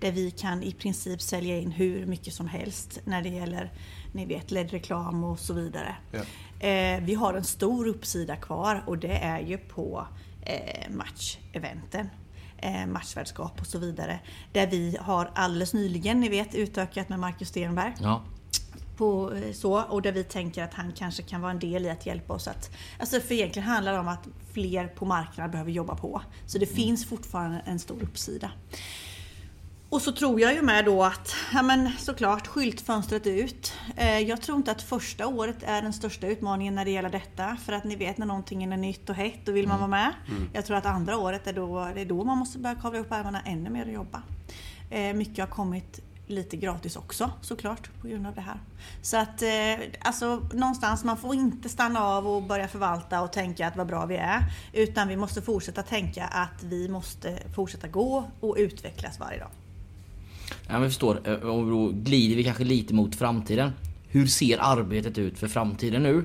Där 0.00 0.12
vi 0.12 0.30
kan 0.30 0.62
i 0.62 0.72
princip 0.72 1.22
sälja 1.22 1.58
in 1.58 1.70
hur 1.70 2.06
mycket 2.06 2.34
som 2.34 2.48
helst 2.48 3.00
när 3.04 3.22
det 3.22 3.28
gäller 3.28 3.72
ni 4.12 4.26
vet, 4.26 4.50
ledd 4.50 4.70
reklam 4.70 5.24
och 5.24 5.38
så 5.38 5.54
vidare. 5.54 5.96
Ja. 6.12 6.20
Eh, 6.60 7.00
vi 7.00 7.14
har 7.14 7.34
en 7.34 7.44
stor 7.44 7.86
uppsida 7.86 8.36
kvar 8.36 8.82
och 8.86 8.98
det 8.98 9.18
är 9.18 9.40
ju 9.40 9.58
på 9.58 10.06
eh, 10.42 10.90
matcheventen. 10.90 12.08
Eh, 12.58 12.86
matchvärdskap 12.86 13.60
och 13.60 13.66
så 13.66 13.78
vidare. 13.78 14.20
Där 14.52 14.66
vi 14.66 14.98
har 15.00 15.30
alldeles 15.34 15.74
nyligen, 15.74 16.20
ni 16.20 16.28
vet, 16.28 16.54
utökat 16.54 17.08
med 17.08 17.18
Marcus 17.18 17.48
Stenberg. 17.48 17.94
Ja. 18.00 18.22
På, 18.96 19.32
eh, 19.34 19.52
så, 19.52 19.82
och 19.82 20.02
där 20.02 20.12
vi 20.12 20.24
tänker 20.24 20.64
att 20.64 20.74
han 20.74 20.92
kanske 20.92 21.22
kan 21.22 21.40
vara 21.40 21.52
en 21.52 21.58
del 21.58 21.86
i 21.86 21.90
att 21.90 22.06
hjälpa 22.06 22.34
oss 22.34 22.48
att... 22.48 22.70
Alltså 22.98 23.20
för 23.20 23.34
egentligen 23.34 23.68
handlar 23.68 23.92
det 23.92 23.98
om 23.98 24.08
att 24.08 24.28
fler 24.52 24.86
på 24.86 25.04
marknaden 25.04 25.50
behöver 25.50 25.70
jobba 25.70 25.96
på. 25.96 26.22
Så 26.46 26.58
det 26.58 26.66
finns 26.66 27.08
fortfarande 27.08 27.62
en 27.66 27.78
stor 27.78 28.02
uppsida. 28.02 28.50
Och 29.90 30.02
så 30.02 30.12
tror 30.12 30.40
jag 30.40 30.54
ju 30.54 30.62
med 30.62 30.84
då 30.84 31.04
att, 31.04 31.34
ja 31.52 31.62
men 31.62 31.90
såklart, 31.98 32.46
skyltfönstret 32.46 33.26
ut. 33.26 33.72
Eh, 33.96 34.18
jag 34.18 34.42
tror 34.42 34.56
inte 34.58 34.70
att 34.70 34.82
första 34.82 35.26
året 35.26 35.56
är 35.62 35.82
den 35.82 35.92
största 35.92 36.26
utmaningen 36.26 36.74
när 36.74 36.84
det 36.84 36.90
gäller 36.90 37.10
detta. 37.10 37.56
För 37.64 37.72
att 37.72 37.84
ni 37.84 37.96
vet 37.96 38.18
när 38.18 38.26
någonting 38.26 38.64
är 38.64 38.76
nytt 38.76 39.10
och 39.10 39.14
hett, 39.14 39.40
då 39.44 39.52
vill 39.52 39.68
man 39.68 39.78
vara 39.78 39.88
med. 39.88 40.12
Jag 40.52 40.66
tror 40.66 40.76
att 40.76 40.86
andra 40.86 41.16
året 41.16 41.46
är 41.46 41.52
då, 41.52 41.90
det 41.94 42.00
är 42.00 42.04
då 42.04 42.24
man 42.24 42.38
måste 42.38 42.58
börja 42.58 42.76
kavla 42.76 42.98
upp 42.98 43.12
ärmarna 43.12 43.40
ännu 43.40 43.70
mer 43.70 43.86
och 43.86 43.92
jobba. 43.92 44.22
Eh, 44.90 45.14
mycket 45.14 45.38
har 45.38 45.46
kommit 45.46 46.00
lite 46.26 46.56
gratis 46.56 46.96
också 46.96 47.30
såklart 47.40 47.90
på 48.00 48.08
grund 48.08 48.26
av 48.26 48.34
det 48.34 48.40
här. 48.40 48.60
Så 49.02 49.16
att 49.16 49.42
eh, 49.42 49.88
alltså 50.00 50.42
någonstans, 50.52 51.04
man 51.04 51.16
får 51.16 51.34
inte 51.34 51.68
stanna 51.68 52.04
av 52.04 52.28
och 52.28 52.42
börja 52.42 52.68
förvalta 52.68 53.22
och 53.22 53.32
tänka 53.32 53.66
att 53.66 53.76
vad 53.76 53.86
bra 53.86 54.06
vi 54.06 54.16
är. 54.16 54.44
Utan 54.72 55.08
vi 55.08 55.16
måste 55.16 55.42
fortsätta 55.42 55.82
tänka 55.82 56.24
att 56.24 56.62
vi 56.62 56.88
måste 56.88 57.38
fortsätta 57.54 57.88
gå 57.88 58.30
och 58.40 58.54
utvecklas 58.58 59.18
varje 59.20 59.38
dag. 59.38 59.50
Ja, 60.50 60.72
men 60.72 60.82
jag 60.82 60.90
förstår. 60.90 61.20
Eh, 61.24 61.34
Och 61.34 61.70
då 61.70 61.88
glider 61.88 62.36
vi 62.36 62.44
kanske 62.44 62.64
lite 62.64 62.94
mot 62.94 63.14
framtiden. 63.16 63.72
Hur 64.08 64.26
ser 64.26 64.58
arbetet 64.60 65.18
ut 65.18 65.38
för 65.38 65.48
framtiden 65.48 66.02
nu? 66.02 66.24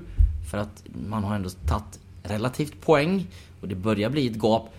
För 0.52 0.58
att 0.58 0.84
man 1.10 1.24
har 1.24 1.36
ändå 1.36 1.50
tagit 1.50 2.00
relativt 2.24 2.82
poäng 2.82 3.28
och 3.62 3.68
det 3.68 3.76
börjar 3.76 4.10
bli 4.10 4.28
ett 4.28 4.38
gap. 4.44 4.70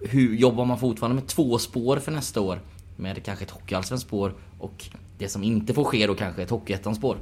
Hur 0.00 0.34
jobbar 0.36 0.64
man 0.64 0.78
fortfarande 0.78 1.14
med 1.14 1.26
två 1.26 1.58
spår 1.58 1.96
för 1.96 2.12
nästa 2.12 2.40
år? 2.40 2.60
Med 2.96 3.24
kanske 3.24 3.44
ett 3.44 3.50
hockeyallsvenskt 3.50 4.06
spår 4.06 4.34
och 4.58 4.84
det 5.18 5.28
som 5.28 5.44
inte 5.44 5.74
får 5.74 5.84
ske 5.84 6.06
då 6.06 6.14
kanske 6.14 6.42
ett 6.42 6.50
hockeyettan-spår. 6.50 7.16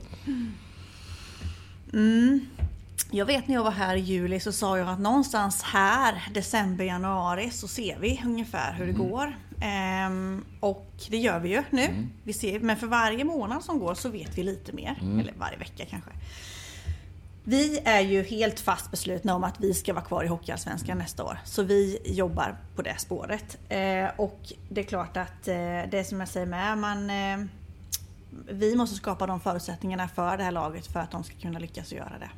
Jag 3.10 3.26
vet 3.26 3.48
när 3.48 3.54
jag 3.54 3.64
var 3.64 3.70
här 3.70 3.96
i 3.96 4.00
juli 4.00 4.40
så 4.40 4.52
sa 4.52 4.78
jag 4.78 4.88
att 4.88 5.00
någonstans 5.00 5.62
här, 5.62 6.22
december, 6.34 6.84
januari, 6.84 7.50
så 7.50 7.68
ser 7.68 7.98
vi 8.00 8.20
ungefär 8.24 8.72
hur 8.74 8.86
det 8.86 8.92
går. 8.92 9.36
Ehm, 9.60 10.44
och 10.60 10.92
det 11.08 11.16
gör 11.16 11.40
vi 11.40 11.48
ju 11.48 11.62
nu. 11.70 12.08
Vi 12.24 12.32
ser, 12.32 12.60
men 12.60 12.76
för 12.76 12.86
varje 12.86 13.24
månad 13.24 13.64
som 13.64 13.78
går 13.78 13.94
så 13.94 14.08
vet 14.08 14.38
vi 14.38 14.42
lite 14.42 14.72
mer. 14.72 14.98
Eller 15.20 15.34
varje 15.38 15.56
vecka 15.56 15.84
kanske. 15.90 16.10
Vi 17.44 17.78
är 17.84 18.00
ju 18.00 18.22
helt 18.22 18.60
fast 18.60 18.90
beslutna 18.90 19.34
om 19.34 19.44
att 19.44 19.60
vi 19.60 19.74
ska 19.74 19.92
vara 19.94 20.04
kvar 20.04 20.24
i 20.24 20.26
Hockeyallsvenskan 20.26 20.98
nästa 20.98 21.24
år. 21.24 21.38
Så 21.44 21.62
vi 21.62 21.98
jobbar 22.04 22.56
på 22.76 22.82
det 22.82 22.98
spåret. 22.98 23.58
Eh, 23.68 24.08
och 24.16 24.52
det 24.68 24.80
är 24.80 24.84
klart 24.84 25.16
att 25.16 25.48
eh, 25.48 25.56
det 25.90 26.06
som 26.08 26.20
jag 26.20 26.28
säger 26.28 26.46
med, 26.46 26.78
man, 26.78 27.10
eh, 27.10 27.38
vi 28.50 28.76
måste 28.76 28.96
skapa 28.96 29.26
de 29.26 29.40
förutsättningarna 29.40 30.08
för 30.08 30.36
det 30.36 30.44
här 30.44 30.52
laget 30.52 30.86
för 30.86 31.00
att 31.00 31.10
de 31.10 31.24
ska 31.24 31.36
kunna 31.36 31.58
lyckas 31.58 31.92
göra 31.92 32.12
det. 32.20 32.30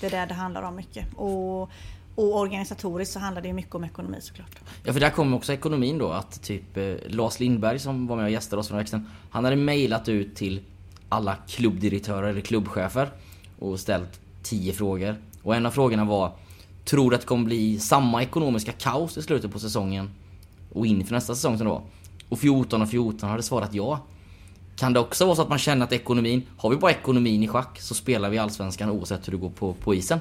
Det 0.00 0.06
är 0.06 0.10
det 0.10 0.26
det 0.26 0.34
handlar 0.34 0.62
om 0.62 0.76
mycket. 0.76 1.14
Och, 1.14 1.70
och 2.20 2.38
organisatoriskt 2.38 3.12
så 3.12 3.18
handlar 3.18 3.42
det 3.42 3.48
ju 3.48 3.54
mycket 3.54 3.74
om 3.74 3.84
ekonomi 3.84 4.18
såklart. 4.20 4.58
Ja 4.84 4.92
för 4.92 5.00
där 5.00 5.10
kommer 5.10 5.36
också 5.36 5.52
ekonomin 5.52 5.98
då 5.98 6.10
att 6.10 6.42
typ 6.42 6.76
eh, 6.76 6.94
Lars 7.06 7.40
Lindberg 7.40 7.78
som 7.78 8.06
var 8.06 8.16
med 8.16 8.24
och 8.24 8.30
gästade 8.30 8.60
oss 8.60 8.68
från 8.68 8.78
växten. 8.78 9.06
Han 9.30 9.44
hade 9.44 9.56
mejlat 9.56 10.08
ut 10.08 10.36
till 10.36 10.60
alla 11.08 11.36
klubbdirektörer 11.48 12.28
eller 12.28 12.40
klubbchefer 12.40 13.10
och 13.58 13.80
ställt 13.80 14.20
10 14.42 14.72
frågor. 14.72 15.16
Och 15.42 15.56
en 15.56 15.66
av 15.66 15.70
frågorna 15.70 16.04
var 16.04 16.32
Tror 16.84 17.10
du 17.10 17.14
att 17.14 17.20
det 17.20 17.26
kommer 17.26 17.44
bli 17.44 17.78
samma 17.78 18.22
ekonomiska 18.22 18.72
kaos 18.72 19.18
i 19.18 19.22
slutet 19.22 19.52
på 19.52 19.58
säsongen 19.58 20.10
och 20.72 20.86
inför 20.86 21.14
nästa 21.14 21.34
säsong 21.34 21.58
som 21.58 21.66
då? 21.66 21.82
Och 22.28 22.38
14 22.38 22.82
av 22.82 22.86
14 22.86 23.30
hade 23.30 23.42
svarat 23.42 23.74
ja. 23.74 24.00
Kan 24.76 24.92
det 24.92 25.00
också 25.00 25.24
vara 25.26 25.36
så 25.36 25.42
att 25.42 25.48
man 25.48 25.58
känner 25.58 25.84
att 25.84 25.92
ekonomin, 25.92 26.42
har 26.56 26.70
vi 26.70 26.76
bara 26.76 26.90
ekonomin 26.90 27.42
i 27.42 27.48
schack 27.48 27.80
så 27.80 27.94
spelar 27.94 28.30
vi 28.30 28.38
Allsvenskan 28.38 28.90
oavsett 28.90 29.28
hur 29.28 29.32
det 29.32 29.38
går 29.38 29.50
på, 29.50 29.72
på 29.72 29.94
isen? 29.94 30.20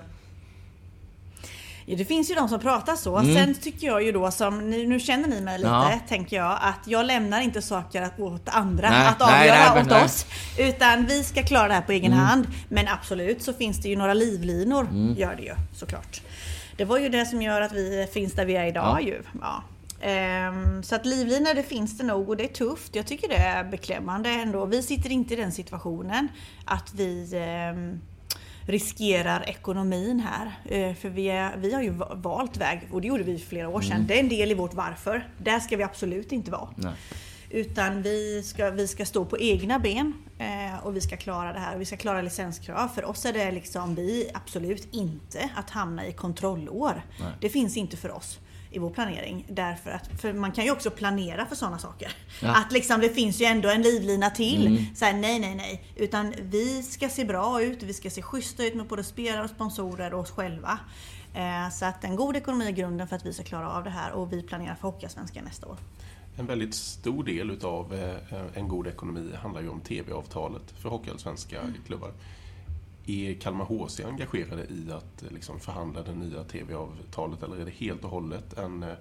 Ja, 1.92 1.96
det 1.96 2.06
finns 2.06 2.32
ju 2.32 2.36
de 2.36 2.50
som 2.50 2.60
pratar 2.60 2.96
så. 2.96 3.18
Mm. 3.18 3.36
Sen 3.36 3.56
tycker 3.56 3.88
jag 3.88 4.04
ju 4.04 4.12
då 4.12 4.32
som, 4.32 4.70
nu, 4.70 5.00
känner 5.00 5.28
ni 5.28 5.42
mig 5.42 5.58
lite, 5.58 5.70
Ja. 5.70 6.00
tänker 6.08 6.38
jag, 6.38 6.60
att 6.62 6.80
jag 6.88 7.06
lämnar 7.06 7.42
inte 7.42 7.62
saker 7.62 8.10
åt 8.18 8.50
andra 8.50 8.90
Nej, 8.90 9.08
att 9.08 9.20
nej, 9.20 9.40
avgöra 9.42 9.74
nej, 9.74 9.82
åt 9.82 9.88
nej. 9.90 9.96
Mm. 9.96 10.06
oss. 10.06 10.26
Utan 10.58 11.06
vi 11.06 11.24
ska 11.24 11.44
klara 11.44 11.68
det 11.68 11.74
här 11.74 11.82
på 11.82 11.92
egen 11.92 12.14
hand. 12.14 12.48
Men 12.70 12.88
absolut 12.88 13.42
så 13.44 13.54
finns 13.54 13.78
det 13.82 13.90
ju 13.90 13.96
några 13.96 14.14
livlinor, 14.14 14.82
Mm. 14.82 15.16
gör 15.18 15.36
det 15.36 15.42
ju 15.44 15.54
såklart. 15.76 16.22
Det 16.78 16.86
var 16.86 16.98
ju 16.98 17.10
det 17.10 17.26
som 17.26 17.42
gör 17.42 17.62
att 17.62 17.72
vi 17.72 18.08
finns 18.14 18.34
där 18.34 18.46
vi 18.46 18.56
är 18.56 18.66
idag 18.66 18.98
Ja. 19.02 19.08
ju. 19.08 19.22
Ja. 19.42 19.64
Ehm, 20.02 20.84
så 20.84 20.96
att 20.96 21.06
livlinor 21.06 21.54
det 21.54 21.64
finns 21.64 21.98
det 21.98 22.04
nog 22.04 22.30
och 22.30 22.38
det 22.38 22.44
är 22.44 22.48
tufft. 22.54 22.96
Jag 22.96 23.06
tycker 23.08 23.28
det 23.28 23.36
är 23.36 23.64
beklämmande 23.64 24.30
ändå. 24.30 24.66
Vi 24.66 24.84
sitter 24.84 25.10
inte 25.12 25.34
i 25.34 25.38
den 25.38 25.52
situationen 25.52 26.28
att 26.66 26.94
vi 26.94 27.30
ehm, 27.36 28.00
riskerar 28.70 29.50
ekonomin 29.50 30.20
här. 30.20 30.52
Eh, 30.90 30.96
För 30.96 31.10
vi, 31.10 31.30
är, 31.30 31.58
vi 31.58 31.74
har 31.74 31.82
ju 31.82 31.90
va- 31.90 32.12
valt 32.16 32.58
väg 32.58 32.82
och 32.92 33.02
det 33.02 33.08
gjorde 33.08 33.24
vi 33.24 33.38
för 33.40 33.48
flera 33.48 33.70
år 33.70 33.82
sedan. 33.82 34.06
Det 34.08 34.16
är 34.16 34.20
en 34.20 34.30
del 34.30 34.52
i 34.52 34.54
vårt 34.54 34.74
varför. 34.74 35.28
Där 35.38 35.60
ska 35.60 35.78
vi 35.78 35.84
absolut 35.84 36.32
inte 36.32 36.52
vara. 36.52 36.70
Nej. 36.76 36.94
Utan 37.50 38.02
vi 38.02 38.44
ska, 38.44 38.70
vi 38.70 38.88
ska 38.88 39.06
stå 39.06 39.26
på 39.26 39.38
egna 39.40 39.80
ben 39.80 40.14
eh, 40.40 40.86
och 40.86 40.96
vi 40.96 41.02
ska 41.02 41.18
klara 41.18 41.54
det 41.54 41.60
här. 41.60 41.78
Vi 41.78 41.86
ska 41.86 41.98
klara 41.98 42.22
licenskrav. 42.22 42.88
För 42.88 43.06
oss 43.06 43.26
är 43.26 43.34
det 43.34 43.52
liksom, 43.52 43.96
vi 43.96 44.30
absolut 44.34 44.88
inte 44.94 45.50
att 45.56 45.70
hamna 45.70 46.08
i 46.08 46.14
kontrollår. 46.14 47.02
Nej. 47.20 47.30
Det 47.42 47.50
finns 47.50 47.78
inte 47.78 47.98
för 47.98 48.12
oss 48.12 48.40
i 48.72 48.80
vår 48.80 48.90
planering. 48.90 49.46
Därför 49.50 49.92
att, 49.92 50.22
för 50.22 50.34
man 50.34 50.52
kan 50.52 50.66
ju 50.66 50.72
också 50.72 50.92
planera 50.92 51.46
för 51.46 51.56
sådana 51.56 51.78
saker. 51.78 52.12
Ja. 52.42 52.56
Att 52.56 52.72
liksom, 52.72 53.02
det 53.02 53.10
finns 53.10 53.42
ju 53.42 53.46
ändå 53.46 53.70
en 53.70 53.82
livlina 53.82 54.30
till. 54.30 54.68
Mm. 54.68 54.96
Så 54.96 55.06
här, 55.06 55.14
nej, 55.14 55.40
nej, 55.40 55.56
nej. 55.56 55.84
Utan 55.96 56.34
vi 56.42 56.84
ska 56.84 57.10
se 57.10 57.26
bra 57.26 57.62
ut, 57.62 57.84
vi 57.84 57.94
ska 57.94 58.10
se 58.10 58.22
schyssta 58.22 58.66
ut 58.66 58.76
med 58.76 58.88
både 58.88 59.04
spelare 59.04 59.44
och 59.44 59.50
sponsorer 59.50 60.14
och 60.14 60.20
oss 60.20 60.32
själva. 60.32 60.80
Eh, 61.34 61.70
så 61.72 61.86
att 61.86 62.04
en 62.04 62.16
god 62.16 62.36
ekonomi 62.36 62.68
är 62.68 62.72
grunden 62.72 63.08
för 63.08 63.16
att 63.16 63.26
vi 63.26 63.34
ska 63.34 63.44
klara 63.44 63.72
av 63.72 63.84
det 63.84 63.90
här 63.90 64.12
och 64.12 64.34
vi 64.34 64.44
planerar 64.44 64.76
för 64.76 64.88
Hockeyallsvenskan 64.88 65.44
nästa 65.44 65.68
år. 65.68 65.78
En 66.38 66.46
väldigt 66.46 66.76
stor 66.76 67.24
del 67.24 67.52
utav 67.52 67.94
eh, 67.94 68.42
en 68.54 68.68
god 68.68 68.88
ekonomi 68.88 69.30
handlar 69.42 69.62
ju 69.62 69.70
om 69.70 69.80
TV-avtalet 69.80 70.72
för 70.82 70.90
hockeyallsvenska 70.90 71.62
klubbar. 71.86 72.12
Är 73.10 73.34
Kalmar 73.34 73.66
HC 73.66 74.00
engagerade 74.06 74.64
i 74.64 74.92
att 74.92 75.24
eh, 75.24 75.32
liksom 75.32 75.60
förhandla 75.60 76.02
det 76.02 76.16
nya 76.16 76.44
TV-avtalet 76.44 77.44
eller 77.44 77.58
är 77.58 77.66
det 77.66 77.72
helt 77.72 78.04
och 78.04 78.10
hållet 78.10 78.58
en, 78.58 78.84
eh, 78.84 78.96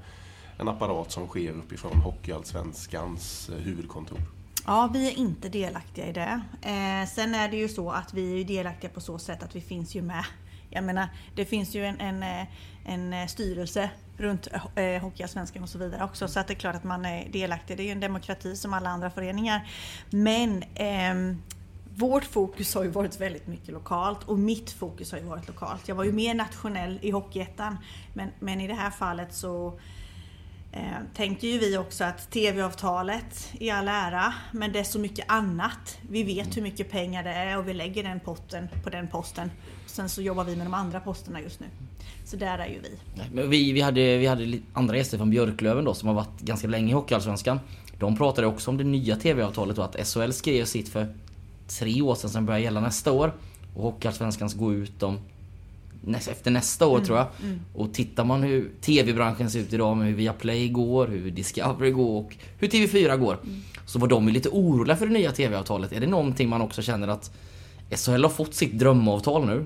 en 0.59 0.69
apparat 0.69 1.13
som 1.13 1.27
sker 1.27 1.53
uppifrån 1.53 1.99
Hockeyallsvenskans 1.99 3.49
eh, 3.49 3.57
huvudkontor? 3.57 4.19
Ja, 4.67 4.91
vi 4.93 5.09
är 5.09 5.19
inte 5.19 5.49
delaktiga 5.49 6.07
i 6.07 6.13
det. 6.13 6.41
Eh, 6.63 7.09
sen 7.09 7.35
är 7.35 7.49
det 7.49 7.57
ju 7.57 7.69
så 7.69 7.91
att 7.91 8.15
vi 8.15 8.41
är 8.41 8.45
delaktiga 8.45 8.91
på 8.91 9.01
så 9.01 9.19
sätt 9.19 9.43
att 9.43 9.57
vi 9.57 9.61
finns 9.61 9.95
ju 9.95 10.03
med. 10.03 10.25
Jag 10.71 10.85
menar, 10.85 11.09
det 11.35 11.45
finns 11.45 11.75
ju 11.75 11.85
en, 11.85 12.01
en, 12.01 12.47
en 12.85 13.29
styrelse 13.29 13.91
runt 14.17 14.49
eh, 14.75 15.03
Hockeyallsvenskan 15.03 15.63
och 15.63 15.69
så 15.69 15.79
vidare 15.79 16.05
också. 16.05 16.29
Så 16.29 16.41
att 16.41 16.47
det 16.47 16.53
är 16.53 16.59
klart 16.59 16.75
att 16.75 16.85
man 16.85 17.05
är 17.05 17.29
delaktig. 17.29 17.77
Det 17.77 17.83
är 17.83 17.85
ju 17.85 17.93
en 17.93 18.01
demokrati 18.01 18.57
som 18.57 18.73
alla 18.73 18.91
andra 18.91 19.11
föreningar. 19.11 19.69
Men 20.11 20.63
eh, 20.63 21.37
vårt 21.99 22.25
fokus 22.25 22.75
har 22.75 22.85
ju 22.85 22.91
varit 22.91 23.21
väldigt 23.21 23.47
mycket 23.47 23.69
lokalt 23.69 24.19
och 24.25 24.39
mitt 24.39 24.71
fokus 24.71 25.13
har 25.13 25.19
ju 25.19 25.25
varit 25.25 25.49
lokalt. 25.49 25.89
Jag 25.89 25.95
var 25.95 26.05
ju 26.05 26.13
mer 26.13 26.35
nationell 26.35 26.99
i 27.03 27.11
Hockeyettan 27.11 27.79
men, 28.15 28.29
men 28.39 28.61
i 28.61 28.67
det 28.67 28.75
här 28.75 28.91
fallet 28.91 29.35
så 29.35 29.79
eh, 30.73 30.81
tänkte 31.15 31.47
ju 31.47 31.59
vi 31.59 31.79
också 31.79 32.05
att 32.05 32.31
TV-avtalet 32.31 33.53
i 33.53 33.71
all 33.71 33.89
ära 33.89 34.35
men 34.53 34.73
det 34.73 34.79
är 34.79 34.85
så 34.85 34.99
mycket 34.99 35.25
annat. 35.29 35.99
Vi 36.11 36.23
vet 36.23 36.57
hur 36.57 36.63
mycket 36.63 36.91
pengar 36.91 37.23
det 37.23 37.31
är 37.31 37.59
och 37.59 37.69
vi 37.69 37.75
lägger 37.75 38.03
den 38.03 38.21
potten 38.21 38.69
på 38.85 38.91
den 38.91 39.09
posten. 39.09 39.51
Sen 39.87 40.09
så 40.09 40.23
jobbar 40.23 40.45
vi 40.45 40.57
med 40.57 40.67
de 40.67 40.75
andra 40.75 41.01
posterna 41.01 41.41
just 41.41 41.61
nu. 41.61 41.67
Så 42.25 42.37
där 42.37 42.59
är 42.59 42.67
ju 42.67 42.81
vi. 42.81 42.99
Men 43.33 43.51
vi, 43.51 43.73
vi, 43.73 43.81
hade, 43.81 44.17
vi 44.17 44.27
hade 44.27 44.59
andra 44.73 44.97
gäster 44.97 45.17
från 45.19 45.31
Björklöven 45.31 45.85
då 45.85 45.95
som 45.95 46.09
har 46.09 46.15
varit 46.15 46.41
ganska 46.41 46.69
länge 46.69 46.91
i 46.91 46.95
Hockeyallsvenskan. 46.95 47.61
De 47.99 48.17
pratade 48.17 48.47
också 48.47 48.71
om 48.71 48.77
det 48.77 48.85
nya 48.85 49.17
TV-avtalet 49.17 49.79
och 49.79 49.85
att 49.85 50.09
SHL 50.09 50.31
skrev 50.31 50.65
sitt 50.65 50.89
för 50.89 51.15
tre 51.69 52.03
år 52.03 52.15
sedan 52.15 52.31
som 52.31 52.47
börjar 52.47 52.61
gälla 52.61 52.81
nästa 52.81 53.13
år. 53.13 53.33
Och 53.75 53.83
Hockeyallsvenskan 53.83 54.51
ska 54.51 54.59
gå 54.59 54.73
ut 54.73 55.03
om 55.03 55.19
näst, 56.05 56.29
efter 56.29 56.51
nästa 56.51 56.87
år 56.87 57.01
tror 57.01 57.19
jag. 57.19 57.27
Och 57.75 57.95
tittar 57.95 58.25
man 58.25 58.43
hur 58.43 58.71
TV-branschen 58.81 59.51
ser 59.51 59.61
ut 59.61 59.73
idag 59.73 59.97
med 59.97 60.07
hur 60.07 60.15
Viaplay 60.15 60.69
går, 60.69 61.07
hur 61.07 61.31
Discovery 61.31 61.91
går 61.91 62.21
och 62.21 62.37
hur 62.59 62.69
TV4 62.69 63.17
går. 63.17 63.39
Så 63.87 63.99
var 63.99 64.09
de 64.09 64.27
ju 64.27 64.33
lite 64.33 64.49
oroliga 64.49 64.97
för 64.97 65.07
det 65.07 65.13
nya 65.13 65.33
TV-avtalet. 65.33 65.93
Är 65.93 66.01
det 66.01 66.07
någonting 66.07 66.49
man 66.49 66.61
också 66.61 66.83
känner 66.83 67.09
att 67.09 67.31
SHL 67.91 68.23
har 68.23 68.31
fått 68.31 68.55
sitt 68.55 68.79
drömavtal 68.79 69.47
nu? 69.47 69.65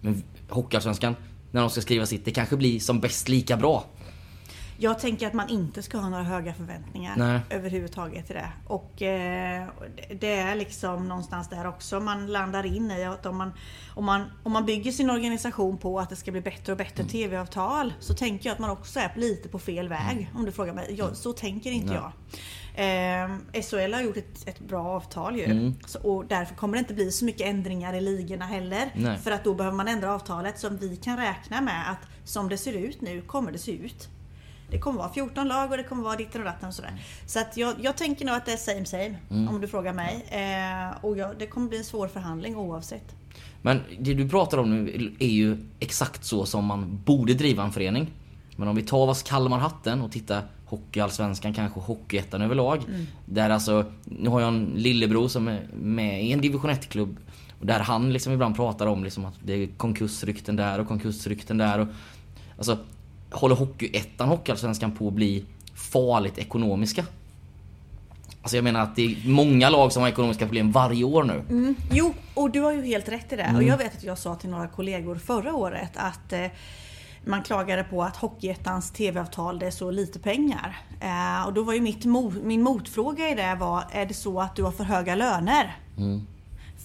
Men 0.00 0.22
Hockeyallsvenskan, 0.48 1.14
när 1.50 1.60
de 1.60 1.70
ska 1.70 1.80
skriva 1.80 2.06
sitt, 2.06 2.24
det 2.24 2.30
kanske 2.30 2.56
blir 2.56 2.80
som 2.80 3.00
bäst 3.00 3.28
lika 3.28 3.56
bra. 3.56 3.84
Jag 4.78 4.98
tänker 4.98 5.26
att 5.26 5.32
man 5.32 5.48
inte 5.48 5.82
ska 5.82 5.98
ha 5.98 6.08
några 6.08 6.22
höga 6.24 6.54
förväntningar 6.54 7.14
Nej. 7.16 7.40
överhuvudtaget 7.50 8.30
i 8.30 8.34
det. 8.34 8.48
Och 8.66 9.02
eh, 9.02 9.66
det- 10.20 10.34
är 10.34 10.54
liksom 10.54 11.08
någonstans 11.08 11.48
där 11.48 11.66
också 11.66 12.00
man 12.00 12.26
landar 12.26 12.66
in 12.66 12.90
i 12.90 13.04
att 13.04 13.26
om 13.26 13.36
man, 13.36 13.52
om, 13.94 14.04
man, 14.04 14.24
om 14.42 14.52
man 14.52 14.64
bygger 14.66 14.92
sin 14.92 15.10
organisation 15.10 15.78
på 15.78 15.98
att 16.00 16.10
det 16.10 16.16
ska 16.16 16.32
bli 16.32 16.40
bättre 16.40 16.72
och 16.72 16.78
bättre 16.78 17.04
TV-avtal 17.04 17.92
så 18.00 18.14
tänker 18.14 18.46
jag 18.48 18.52
att 18.54 18.58
man 18.58 18.70
också 18.70 19.00
är 19.00 19.12
lite 19.16 19.48
på 19.48 19.58
fel 19.58 19.88
väg 19.88 20.30
om 20.34 20.44
du 20.44 20.52
frågar 20.52 20.74
mig. 20.74 20.94
Jag, 20.98 21.16
så 21.16 21.32
tänker 21.32 21.70
inte 21.70 21.86
Nej. 21.92 21.96
jag. 21.96 22.12
Eh, 22.76 23.62
SHL 23.62 23.92
har 23.94 24.00
gjort 24.02 24.16
ett, 24.16 24.48
ett 24.48 24.60
bra 24.60 24.84
avtal 24.86 25.36
ju. 25.36 25.44
Mm. 25.44 25.74
Så, 25.86 25.98
och 26.00 26.26
därför 26.26 26.54
kommer 26.54 26.74
det 26.74 26.78
inte 26.78 26.94
bli 26.94 27.12
så 27.12 27.24
mycket 27.24 27.46
ändringar 27.46 27.94
i 27.94 28.00
ligorna 28.00 28.44
heller. 28.46 28.90
Nej. 28.94 29.18
För 29.18 29.30
att 29.30 29.44
då 29.44 29.54
behöver 29.54 29.76
man 29.76 29.88
ändra 29.88 30.14
avtalet 30.14 30.58
så 30.58 30.68
vi 30.68 30.96
kan 30.96 31.16
räkna 31.16 31.60
med 31.60 31.90
att 31.90 32.28
som 32.28 32.48
det 32.48 32.58
ser 32.58 32.72
ut 32.72 33.00
nu 33.00 33.20
kommer 33.22 33.52
det 33.52 33.58
se 33.58 33.72
ut. 33.72 34.08
Det 34.70 34.78
kommer 34.78 34.98
vara 34.98 35.12
14 35.12 35.48
lag 35.48 35.70
och 35.70 35.76
det 35.76 35.82
kommer 35.82 36.02
vara 36.02 36.16
ditten 36.16 36.40
och 36.40 36.44
datten 36.46 36.68
och 36.68 36.74
sådär. 36.74 37.02
Så 37.26 37.38
att 37.40 37.56
jag, 37.56 37.74
jag 37.80 37.96
tänker 37.96 38.24
nog 38.24 38.34
att 38.34 38.46
det 38.46 38.52
är 38.52 38.56
same 38.56 38.84
same 38.84 39.14
Mm. 39.30 39.48
om 39.48 39.60
du 39.60 39.68
frågar 39.68 39.92
mig. 39.92 40.24
Eh, 40.28 41.04
och 41.04 41.18
jag, 41.18 41.38
det 41.38 41.46
kommer 41.46 41.68
bli 41.68 41.78
en 41.78 41.84
svår 41.84 42.08
förhandling 42.08 42.56
oavsett. 42.56 43.14
Men 43.62 43.80
det 43.98 44.14
du 44.14 44.28
pratar 44.28 44.58
om 44.58 44.70
nu 44.70 45.12
är 45.18 45.28
ju 45.28 45.56
exakt 45.80 46.24
så 46.24 46.46
som 46.46 46.64
man 46.64 47.00
borde 47.04 47.34
driva 47.34 47.62
en 47.62 47.72
förening. 47.72 48.10
Men 48.56 48.68
om 48.68 48.76
vi 48.76 48.82
tar 48.82 49.08
oss 49.08 49.22
Kalmar 49.22 49.58
hatten 49.58 50.00
och 50.02 50.12
tittar 50.12 50.42
Hockeyallsvenskan, 50.66 51.54
kanske 51.54 51.80
Hockeyettan 51.80 52.42
överlag. 52.42 52.82
Där 53.26 53.50
alltså, 53.50 53.84
nu 54.04 54.28
har 54.28 54.40
jag 54.40 54.48
en 54.48 54.64
lillebror 54.76 55.28
som 55.28 55.48
är 55.48 55.68
med 55.72 56.24
i 56.24 56.32
en 56.32 56.40
division 56.40 56.70
1-klubb. 56.70 57.16
Och 57.60 57.66
där 57.66 57.80
han 57.80 58.12
liksom 58.12 58.32
ibland 58.32 58.56
pratar 58.56 58.86
om 58.86 59.04
liksom 59.04 59.24
att 59.24 59.34
det 59.44 59.52
är 59.52 59.66
konkursrykten 59.76 60.56
där 60.56 60.78
och 60.80 60.88
konkursrykten 60.88 61.58
där. 61.58 61.78
Och, 61.78 61.88
alltså, 62.56 62.78
håller 63.34 63.54
Hockeyettan, 63.54 64.28
Hockeyallsvenskan 64.28 64.92
på 64.92 65.08
att 65.08 65.14
bli 65.14 65.44
farligt 65.74 66.38
ekonomiska? 66.38 67.04
Alltså 68.42 68.56
jag 68.56 68.64
menar 68.64 68.80
att 68.80 68.96
det 68.96 69.04
är 69.04 69.28
många 69.28 69.70
lag 69.70 69.92
som 69.92 70.02
har 70.02 70.08
ekonomiska 70.08 70.46
problem 70.46 70.72
varje 70.72 71.04
år 71.04 71.24
nu. 71.24 71.42
Jo, 71.92 72.14
och 72.34 72.50
du 72.50 72.60
har 72.60 72.72
ju 72.72 72.82
helt 72.82 73.08
rätt 73.08 73.32
i 73.32 73.36
det. 73.36 73.42
Mm. 73.42 73.56
Och 73.56 73.62
jag 73.62 73.78
vet 73.78 73.96
att 73.96 74.04
jag 74.04 74.18
sa 74.18 74.34
till 74.34 74.50
några 74.50 74.68
kollegor 74.68 75.14
förra 75.14 75.54
året 75.54 75.90
att 75.94 76.32
eh, 76.32 76.46
man 77.24 77.42
klagade 77.42 77.84
på 77.84 78.02
att 78.02 78.16
Hockeyettans 78.16 78.90
TV-avtal 78.90 79.58
det 79.58 79.66
är 79.66 79.70
så 79.70 79.90
lite 79.90 80.18
pengar. 80.18 80.76
Eh, 81.00 81.46
och 81.46 81.52
då 81.52 81.62
var 81.62 81.74
ju 81.74 81.80
mitt 81.80 82.04
min 82.44 82.62
motfråga 82.62 83.30
i 83.30 83.34
det 83.34 83.56
var, 83.60 83.84
är 83.92 84.06
det 84.06 84.14
så 84.14 84.40
att 84.40 84.56
du 84.56 84.62
har 84.62 84.72
för 84.72 84.84
höga 84.84 85.14
löner? 85.14 85.76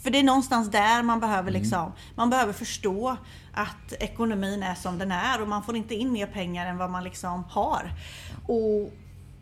För 0.03 0.11
det 0.11 0.19
är 0.19 0.23
någonstans 0.23 0.71
där 0.71 1.03
man 1.03 1.19
behöver 1.19 1.51
liksom, 1.51 1.91
man 2.15 2.29
behöver 2.29 2.53
förstå 2.53 3.17
att 3.53 3.93
ekonomin 3.99 4.63
är 4.63 4.75
som 4.75 4.97
den 4.97 5.11
är 5.11 5.41
och 5.41 5.47
man 5.47 5.63
får 5.63 5.75
inte 5.75 5.95
in 5.95 6.11
mer 6.11 6.27
pengar 6.27 6.65
än 6.65 6.77
vad 6.77 6.89
man 6.89 7.03
liksom 7.03 7.43
har. 7.43 7.91
Och, 8.47 8.93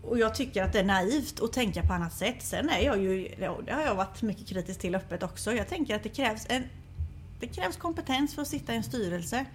och 0.03 0.19
jag 0.19 0.35
tycker 0.35 0.63
att 0.63 0.73
det 0.73 0.79
är 0.79 0.83
naivt 0.83 1.41
att 1.41 1.53
tänka 1.53 1.81
på 1.81 1.93
annat 1.93 2.13
sätt. 2.13 2.35
Sen 2.39 2.69
är 2.69 2.79
jag 2.79 3.01
ju, 3.01 3.35
det 3.65 3.71
har 3.71 3.81
jag 3.81 3.95
varit 3.95 4.21
mycket 4.21 4.47
kritisk 4.47 4.79
till 4.79 4.95
öppet 4.95 5.23
också. 5.23 5.53
Jag 5.53 5.67
tänker 5.67 5.95
att 5.95 6.03
det 6.03 6.09
krävs 6.09 6.45
en 6.49 6.63
det 7.39 7.47
krävs 7.47 7.77
kompetens 7.77 8.35
för 8.35 8.41
att 8.41 8.47
sitta 8.47 8.73
i 8.73 8.77
en 8.77 8.83
styrelse. 8.83 9.45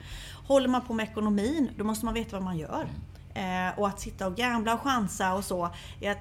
Håller 0.46 0.68
man 0.68 0.82
på 0.82 0.94
med 0.94 1.08
ekonomin, 1.08 1.70
då 1.76 1.84
måste 1.84 2.04
man 2.04 2.14
veta 2.14 2.36
vad 2.36 2.42
man 2.42 2.58
gör. 2.58 2.86
Eh, 3.34 3.78
och 3.78 3.88
att 3.88 4.00
sitta 4.00 4.26
och 4.26 4.36
gambla 4.36 4.74
och 4.74 4.80
chansa 4.80 5.34
och 5.34 5.44
så. 5.44 5.70
Jag, 6.00 6.16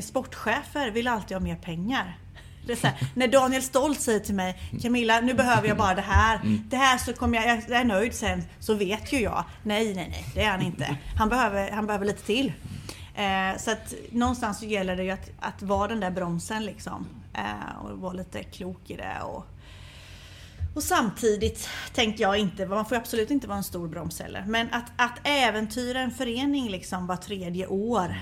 sportchefer 0.00 0.90
vill 0.90 1.08
alltid 1.08 1.36
ha 1.36 1.40
mer 1.42 1.56
pengar. 1.56 2.18
Det 2.66 2.72
är 2.72 2.76
så 2.76 2.86
här, 2.86 3.08
när 3.14 3.28
Daniel 3.28 3.62
Stolt 3.62 4.00
säger 4.00 4.20
till 4.20 4.34
mig 4.34 4.62
Camilla, 4.82 5.20
nu 5.20 5.34
behöver 5.34 5.68
jag 5.68 5.76
bara 5.76 5.94
det 5.94 6.02
här. 6.02 6.40
Det 6.68 6.76
här 6.76 6.98
så 6.98 7.12
kommer 7.12 7.38
jag, 7.38 7.62
jag 7.68 7.80
är 7.80 7.84
nöjd 7.84 8.14
sen. 8.14 8.44
Så 8.60 8.74
vet 8.74 9.12
ju 9.12 9.20
jag. 9.20 9.44
Nej, 9.62 9.94
nej, 9.94 10.08
nej. 10.10 10.24
Det 10.34 10.42
är 10.42 10.50
han 10.50 10.62
inte. 10.62 10.96
Han 11.18 11.28
behöver, 11.28 11.70
han 11.70 11.86
behöver 11.86 12.06
lite 12.06 12.22
till. 12.22 12.52
Eh, 13.14 13.58
så 13.58 13.70
att 13.70 13.94
någonstans 14.10 14.58
så 14.58 14.64
gäller 14.64 14.96
det 14.96 15.04
ju 15.04 15.10
att, 15.10 15.30
att 15.40 15.62
vara 15.62 15.88
den 15.88 16.00
där 16.00 16.10
bromsen 16.10 16.64
liksom. 16.64 17.06
Eh, 17.34 17.84
och 17.84 17.98
vara 17.98 18.12
lite 18.12 18.42
klok 18.42 18.90
i 18.90 18.96
det. 18.96 19.20
Och, 19.22 19.46
och 20.74 20.82
samtidigt 20.82 21.68
tänker 21.94 22.22
jag 22.22 22.38
inte, 22.38 22.66
man 22.66 22.84
får 22.84 22.96
absolut 22.96 23.30
inte 23.30 23.46
vara 23.46 23.58
en 23.58 23.64
stor 23.64 23.88
broms 23.88 24.20
heller. 24.20 24.44
Men 24.46 24.68
att, 24.72 24.92
att 24.96 25.18
äventyra 25.24 26.00
en 26.00 26.10
förening 26.10 26.70
liksom 26.70 27.06
var 27.06 27.16
tredje 27.16 27.66
år. 27.66 28.16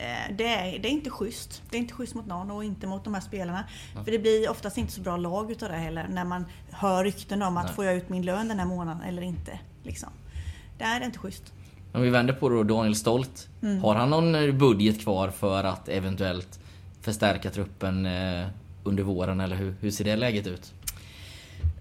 Eh, 0.00 0.34
Det 0.36 0.46
är, 0.46 0.78
det 0.78 0.88
är 0.88 0.92
inte 0.92 1.10
schysst. 1.10 1.62
Det 1.70 1.76
är 1.76 1.80
inte 1.80 1.94
schysst 1.94 2.14
mot 2.14 2.26
någon 2.26 2.50
och 2.50 2.64
inte 2.64 2.86
mot 2.86 3.04
de 3.04 3.14
här 3.14 3.20
spelarna. 3.20 3.64
För 4.04 4.10
det 4.10 4.18
blir 4.18 4.50
oftast 4.50 4.78
inte 4.78 4.92
så 4.92 5.00
bra 5.00 5.16
lag 5.16 5.50
utav 5.50 5.68
det 5.68 5.76
heller. 5.76 6.08
När 6.08 6.24
man 6.24 6.44
hör 6.70 7.04
rykten 7.04 7.42
om 7.42 7.56
att 7.56 7.64
Nej. 7.64 7.74
får 7.74 7.84
jag 7.84 7.94
ut 7.94 8.08
min 8.08 8.22
lön 8.22 8.48
den 8.48 8.58
här 8.58 8.66
månaden 8.66 9.02
eller 9.02 9.22
inte. 9.22 9.58
Liksom. 9.82 10.08
Det 10.78 10.84
är 10.84 11.04
inte 11.04 11.18
schysst. 11.18 11.52
Om 11.92 12.02
vi 12.02 12.10
vänder 12.10 12.34
på 12.34 12.48
det 12.48 12.54
då, 12.54 12.62
Daniel 12.62 12.94
Stolt. 12.96 13.48
Har 13.82 13.94
han 13.94 14.10
någon 14.10 14.34
eh, 14.34 14.54
budget 14.54 15.00
kvar 15.00 15.28
för 15.28 15.64
att 15.64 15.88
eventuellt 15.88 16.60
förstärka 17.00 17.50
truppen 17.50 18.06
eh, 18.06 18.46
under 18.84 19.02
våren 19.02 19.40
eller 19.40 19.56
hur, 19.56 19.74
hur 19.80 19.90
ser 19.90 20.04
det 20.04 20.16
läget 20.16 20.46
ut? 20.46 20.72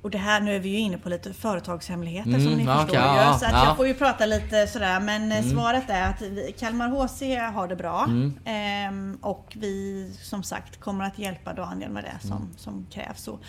Och 0.02 0.10
det 0.12 0.18
här, 0.18 0.42
nu 0.42 0.56
är 0.56 0.60
vi 0.60 0.70
ju 0.70 0.78
inne 0.78 0.98
på 0.98 1.10
lite 1.10 1.34
företagshemligheter 1.34 2.30
Mm, 2.30 2.44
som 2.44 2.54
ni 2.54 2.64
ja, 2.64 2.82
förstår 2.82 3.02
ja, 3.02 3.38
Så 3.40 3.46
att 3.46 3.52
ja. 3.52 3.66
jag 3.66 3.78
får 3.78 3.88
ju 3.88 3.94
prata 3.94 4.26
lite 4.26 4.68
sådär. 4.68 5.00
Men 5.00 5.32
eh, 5.32 5.44
svaret 5.44 5.90
är 5.90 6.02
att 6.10 6.22
vi, 6.22 6.56
Kalmar 6.60 6.90
HC 6.90 7.22
har 7.56 7.68
det 7.68 7.76
bra. 7.76 8.04
Mm. 8.08 8.40
Ehm, 8.46 9.18
och 9.22 9.54
vi 9.56 10.12
som 10.22 10.44
sagt 10.44 10.80
kommer 10.80 11.06
att 11.06 11.20
hjälpa 11.20 11.54
Daniel 11.54 11.92
med 11.92 12.04
det 12.04 12.28
som, 12.28 12.38
Mm. 12.38 12.50
som 12.58 12.86
krävs. 12.92 13.28
Och 13.28 13.40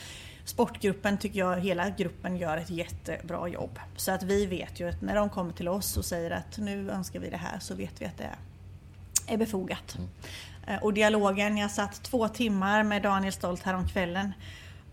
sportgruppen 0.44 1.18
tycker 1.18 1.38
jag, 1.38 1.60
hela 1.60 1.90
gruppen 1.90 2.36
gör 2.36 2.56
ett 2.56 2.70
jättebra 2.70 3.48
jobb. 3.48 3.78
Så 3.96 4.12
att 4.12 4.22
vi 4.22 4.46
vet 4.46 4.80
ju 4.80 4.88
att 4.88 5.02
när 5.02 5.14
de 5.14 5.30
kommer 5.30 5.52
till 5.52 5.68
oss 5.68 5.96
och 5.96 6.04
säger 6.04 6.30
att 6.30 6.58
nu 6.58 6.90
önskar 6.90 7.20
vi 7.20 7.30
det 7.30 7.36
här 7.36 7.58
så 7.58 7.74
vet 7.74 8.00
vi 8.02 8.06
att 8.06 8.18
det 8.18 8.30
är, 9.26 9.36
befogat. 9.36 9.96
Mm. 9.98 10.10
Eh, 10.66 10.82
Och 10.82 10.94
dialogen, 10.94 11.56
jag 11.56 11.70
satt 11.70 12.02
två 12.02 12.28
timmar 12.28 12.82
med 12.82 13.02
Daniel 13.02 13.32
Stolt 13.32 13.62
häromkvällen. 13.62 14.32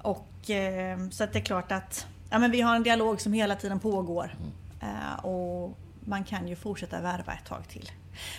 Och 0.08 0.50
eh, 0.50 1.10
så 1.10 1.24
att 1.24 1.34
det 1.34 1.40
är 1.40 1.44
klart 1.44 1.72
att 1.72 2.08
ja, 2.30 2.40
men 2.40 2.52
vi 2.52 2.62
har 2.62 2.76
en 2.76 2.84
dialog 2.84 3.22
som 3.22 3.34
hela 3.34 3.56
tiden 3.56 3.80
pågår. 3.80 4.36
Eh, 4.82 5.26
och 5.26 5.78
man 6.06 6.24
kan 6.24 6.48
ju 6.48 6.56
fortsätta 6.56 7.02
värva 7.02 7.34
ett 7.34 7.46
tag 7.46 7.68
till. 7.70 7.92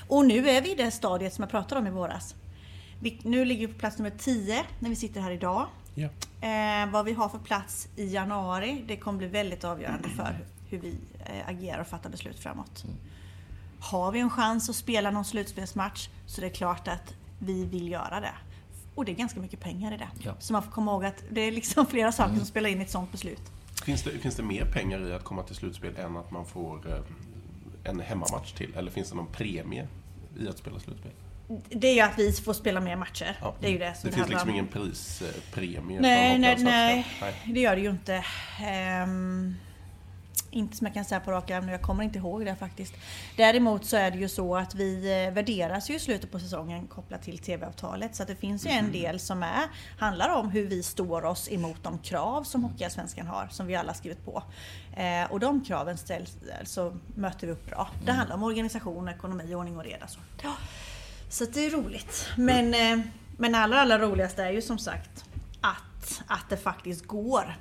Och 0.08 0.26
nu 0.26 0.48
är 0.48 0.62
vi 0.62 0.72
i 0.72 0.74
det 0.74 0.90
stadiet 0.90 1.34
som 1.34 1.42
jag 1.42 1.50
pratade 1.50 1.80
om 1.80 1.86
i 1.86 1.90
våras. 1.90 2.34
Vi, 3.00 3.20
nu 3.22 3.44
ligger 3.44 3.66
vi 3.66 3.72
på 3.72 3.78
plats 3.78 3.98
nummer 3.98 4.12
10 4.18 4.64
när 4.78 4.88
vi 4.90 4.96
sitter 4.96 5.20
här 5.20 5.30
idag. 5.30 5.66
Ja. 5.94 6.08
Eh, 6.48 6.90
vad 6.90 7.04
vi 7.04 7.12
har 7.12 7.28
för 7.28 7.38
plats 7.38 7.88
i 7.96 8.06
januari, 8.06 8.84
det 8.88 8.96
kommer 8.96 9.18
bli 9.18 9.26
väldigt 9.26 9.64
avgörande 9.64 10.08
för 10.08 10.38
hur, 10.68 10.78
vi 10.78 10.94
eh, 11.24 11.48
agerar 11.48 11.80
och 11.80 11.86
fattar 11.86 12.10
beslut 12.10 12.38
framåt. 12.38 12.84
Har 13.80 14.12
vi 14.12 14.20
en 14.20 14.30
chans 14.30 14.68
att 14.68 14.76
spela 14.76 15.10
någon 15.10 15.24
slutspelsmatch 15.24 16.08
så 16.26 16.40
det 16.40 16.46
är 16.46 16.50
klart 16.50 16.88
att 16.88 17.14
vi 17.38 17.64
vill 17.64 17.88
göra 17.88 18.20
det. 18.20 18.34
Och 18.98 19.04
det 19.04 19.12
är 19.12 19.16
ganska 19.16 19.40
mycket 19.40 19.60
pengar 19.60 19.94
i 19.94 19.96
det. 19.96 20.08
Ja. 20.24 20.34
Så 20.38 20.52
man 20.52 20.62
får 20.62 20.70
komma 20.70 20.90
ihåg 20.92 21.04
att 21.04 21.24
det 21.30 21.40
är 21.40 21.52
liksom 21.52 21.86
flera 21.90 22.12
saker 22.12 22.36
som 22.36 22.46
spelar 22.46 22.70
in 22.70 22.78
i 22.80 22.82
ett 22.84 22.90
sånt 22.90 23.12
beslut. 23.12 23.40
Finns 23.84 24.02
det, 24.02 24.10
finns 24.10 24.34
det 24.36 24.42
mer 24.42 24.64
pengar 24.64 25.06
i 25.08 25.12
att 25.12 25.24
komma 25.24 25.42
till 25.42 25.56
slutspel 25.56 25.96
än 25.96 26.16
att 26.16 26.30
man 26.30 26.46
får 26.46 26.88
eh, 26.92 27.00
en 27.90 28.00
hemmamatch 28.00 28.52
till? 28.52 28.74
Eller 28.76 28.90
finns 28.90 29.10
det 29.10 29.16
någon 29.16 29.26
premie 29.32 29.86
i 30.40 30.48
att 30.48 30.58
spela 30.58 30.78
slutspel? 30.80 31.12
Det 31.68 31.88
är 31.88 31.94
ju 31.94 32.00
att 32.00 32.18
vi 32.18 32.32
får 32.32 32.52
spela 32.52 32.80
mer 32.80 32.96
matcher. 32.96 33.38
Ja. 33.40 33.54
Det 33.60 33.66
är 33.66 33.70
ju 33.70 33.78
det 33.78 33.94
som 33.94 34.10
Det 34.10 34.14
finns 34.16 34.16
handlar 34.16 34.28
liksom 34.28 34.48
om. 34.48 34.54
ingen 34.54 34.66
prispremie 34.66 36.00
Nej, 36.00 36.30
från 36.32 36.40
nej, 36.40 36.50
Hockeyallsvenskan. 36.50 36.64
nej. 36.64 37.06
nej. 37.44 37.54
Det 37.54 37.60
gör 37.60 37.76
det 37.76 37.82
ju 37.82 37.90
inte. 37.90 38.24
Ehm, 38.62 39.54
inte 40.50 40.76
som 40.76 40.86
jag 40.86 40.94
kan 40.94 41.04
säga 41.04 41.20
på 41.20 41.30
rak 41.30 41.50
arm 41.50 41.66
nu, 41.66 41.72
jag 41.72 41.82
kommer 41.82 42.04
inte 42.04 42.18
ihåg 42.18 42.44
det 42.44 42.56
faktiskt. 42.56 42.94
Däremot 43.36 43.84
så 43.84 43.96
är 43.96 44.10
det 44.10 44.18
ju 44.18 44.28
så 44.28 44.56
att 44.56 44.74
vi 44.74 45.24
eh, 45.26 45.34
värderas 45.34 45.90
ju 45.90 45.94
i 45.94 45.98
slutet 45.98 46.30
på 46.30 46.38
säsongen 46.38 46.86
kopplat 46.86 47.22
till 47.22 47.38
TV-avtalet. 47.38 48.16
Så 48.16 48.22
att 48.22 48.28
det 48.28 48.36
finns 48.36 48.66
ju 48.66 48.70
en 48.70 48.92
del 48.92 49.20
som 49.20 49.42
är, 49.42 49.68
handlar 49.98 50.34
om 50.34 50.50
hur 50.50 50.66
vi 50.66 50.82
står 50.82 51.24
oss 51.24 51.52
emot 51.52 51.82
de 51.82 51.98
krav 51.98 52.42
som 52.42 52.64
Hockeyallsvenskan 52.64 53.26
har, 53.26 53.48
som 53.50 53.66
vi 53.66 53.76
alla 53.76 53.94
skrivit 53.94 54.24
på. 54.24 54.42
Eh, 54.96 55.32
och 55.32 55.40
de 55.40 55.64
kraven 55.64 55.98
ställs, 55.98 56.36
så 56.64 56.96
möter 57.14 57.46
vi 57.46 57.52
upp 57.52 57.66
bra. 57.66 57.90
Det 58.04 58.12
handlar 58.12 58.36
om 58.36 58.42
organisation, 58.42 59.08
ekonomi, 59.08 59.54
ordning 59.54 59.76
och 59.76 59.84
reda. 59.84 60.06
Så, 60.06 60.20
ja. 60.42 60.54
så 61.28 61.44
det 61.44 61.66
är 61.66 61.70
roligt. 61.70 62.28
Men, 62.36 62.74
eh, 62.74 63.06
men 63.36 63.54
allra, 63.54 63.80
allra 63.80 63.98
roligast 63.98 64.38
är 64.38 64.50
ju 64.50 64.62
som 64.62 64.78
sagt 64.78 65.24
att, 65.60 66.22
att 66.26 66.48
det 66.48 66.56
faktiskt 66.56 67.06
går 67.06 67.56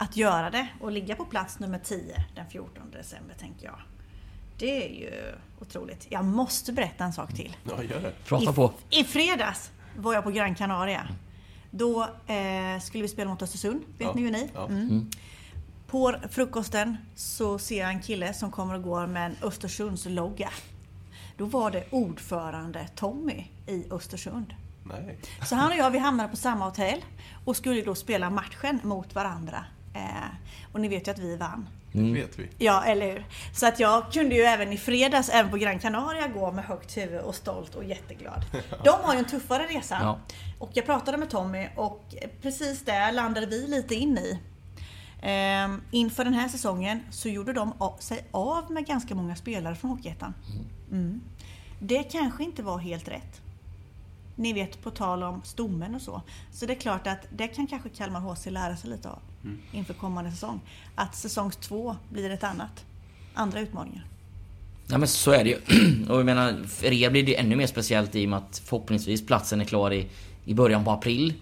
att 0.00 0.16
göra 0.16 0.50
det 0.50 0.68
och 0.80 0.92
ligga 0.92 1.16
på 1.16 1.24
plats 1.24 1.58
nummer 1.58 1.78
10 1.84 2.24
den 2.34 2.46
14 2.50 2.90
december 2.90 3.34
tänker 3.34 3.64
jag. 3.66 3.78
Det 4.58 4.86
är 4.86 5.00
ju 5.00 5.34
otroligt. 5.60 6.06
Jag 6.10 6.24
måste 6.24 6.72
berätta 6.72 7.04
en 7.04 7.12
sak 7.12 7.34
till. 7.34 7.56
Ja, 7.64 7.82
gör 7.82 8.00
det. 8.00 8.12
Prata 8.24 8.50
I, 8.50 8.54
på. 8.54 8.72
I 8.90 9.04
fredags 9.04 9.70
var 9.96 10.14
jag 10.14 10.24
på 10.24 10.30
Gran 10.30 10.54
Canaria. 10.54 11.08
Då 11.70 12.02
eh, 12.26 12.80
skulle 12.82 13.02
vi 13.02 13.08
spela 13.08 13.30
mot 13.30 13.42
Östersund, 13.42 13.80
vet 13.98 14.06
Ja, 14.08 14.12
ni 14.14 14.22
hur 14.22 14.30
ni? 14.30 14.50
ja. 14.54 14.66
Mm. 14.66 15.10
På 15.86 16.14
frukosten 16.30 16.96
så 17.16 17.58
ser 17.58 17.80
jag 17.80 17.88
en 17.90 18.02
kille 18.02 18.34
som 18.34 18.50
kommer 18.50 18.74
och 18.74 18.82
går 18.82 19.06
med 19.06 19.26
en 19.26 19.36
Östersunds-logga. 19.42 20.50
Då 21.36 21.44
var 21.44 21.70
det 21.70 21.84
ordförande 21.90 22.88
Tommy 22.94 23.44
i 23.66 23.84
Östersund. 23.90 24.54
Nej. 24.84 25.18
Så 25.46 25.54
han 25.54 25.70
och 25.72 25.76
jag 25.78 25.90
vi 25.90 25.98
hamnade 25.98 26.28
på 26.28 26.36
samma 26.36 26.64
hotell 26.64 27.04
och 27.44 27.56
skulle 27.56 27.82
då 27.82 27.94
spela 27.94 28.30
matchen 28.30 28.80
mot 28.82 29.14
varandra. 29.14 29.64
Eh, 29.94 30.00
och 30.72 30.80
ni 30.80 30.88
vet 30.88 31.08
ju 31.08 31.12
att 31.12 31.18
vi 31.18 31.36
vann. 31.36 31.68
Det 31.92 32.12
vet 32.12 32.38
vi. 32.38 32.48
Ja, 32.58 32.84
eller 32.84 33.12
hur? 33.12 33.26
Så 33.54 33.66
att 33.66 33.80
jag 33.80 34.12
kunde 34.12 34.34
ju 34.34 34.42
även 34.42 34.72
i 34.72 34.76
fredags, 34.76 35.28
även 35.28 35.50
på 35.50 35.56
Gran 35.56 35.78
Canaria, 35.78 36.28
gå 36.28 36.52
med 36.52 36.64
högt 36.64 36.96
huvud 36.96 37.20
och 37.20 37.34
stolt 37.34 37.74
och 37.74 37.84
jätteglad. 37.84 38.44
De 38.84 38.90
har 39.02 39.14
ju 39.14 39.18
en 39.18 39.24
tuffare 39.24 39.66
resa. 39.66 39.98
Ja. 40.02 40.18
Och 40.58 40.70
jag 40.74 40.86
pratade 40.86 41.18
med 41.18 41.30
Tommy 41.30 41.68
och 41.76 42.14
precis 42.42 42.84
där 42.84 43.12
landade 43.12 43.46
vi 43.46 43.66
lite 43.66 43.94
in 43.94 44.18
i. 44.18 44.38
Ehm, 45.22 45.82
inför 45.90 46.24
den 46.24 46.34
här 46.34 46.48
säsongen 46.48 47.00
så 47.10 47.28
gjorde 47.28 47.52
de 47.52 47.72
sig 47.98 48.24
av 48.30 48.70
med 48.70 48.86
ganska 48.86 49.14
många 49.14 49.36
spelare 49.36 49.74
från 49.74 49.90
Hockeyettan. 49.90 50.34
Mm. 50.90 51.20
Det 51.80 52.02
kanske 52.02 52.44
inte 52.44 52.62
var 52.62 52.78
helt 52.78 53.08
rätt. 53.08 53.40
Ni 54.36 54.52
vet, 54.52 54.82
på 54.82 54.90
tal 54.90 55.22
om 55.22 55.42
stommen 55.44 55.94
och 55.94 56.02
så. 56.02 56.22
Så 56.52 56.66
det 56.66 56.72
är 56.72 56.80
klart 56.80 57.06
att 57.06 57.26
det 57.30 57.48
kan 57.48 57.66
kanske 57.66 57.88
Kalmar 57.88 58.20
HC 58.20 58.46
lära 58.46 58.76
sig 58.76 58.90
lite 58.90 59.08
av 59.08 59.18
inför 59.72 59.94
kommande 59.94 60.30
säsong. 60.30 60.60
Att 60.94 61.14
säsong 61.14 61.50
två 61.50 61.96
blir 62.08 62.30
ett 62.30 62.44
annat. 62.44 62.84
Andra 63.34 63.60
utmaningar. 63.60 64.06
Ja 64.86 64.98
men 64.98 65.08
så 65.08 65.30
är 65.30 65.44
det 65.44 65.50
ju. 65.50 65.56
Och 66.08 66.18
jag 66.18 66.26
menar, 66.26 66.62
för 66.66 66.92
er 66.92 67.10
blir 67.10 67.22
det 67.22 67.36
ännu 67.36 67.56
mer 67.56 67.66
speciellt 67.66 68.14
i 68.14 68.26
och 68.26 68.30
med 68.30 68.38
att 68.38 68.62
förhoppningsvis 68.64 69.26
platsen 69.26 69.60
är 69.60 69.64
klar 69.64 69.92
i, 69.92 70.06
i 70.44 70.54
början 70.54 70.84
på 70.84 70.90
april. 70.90 71.34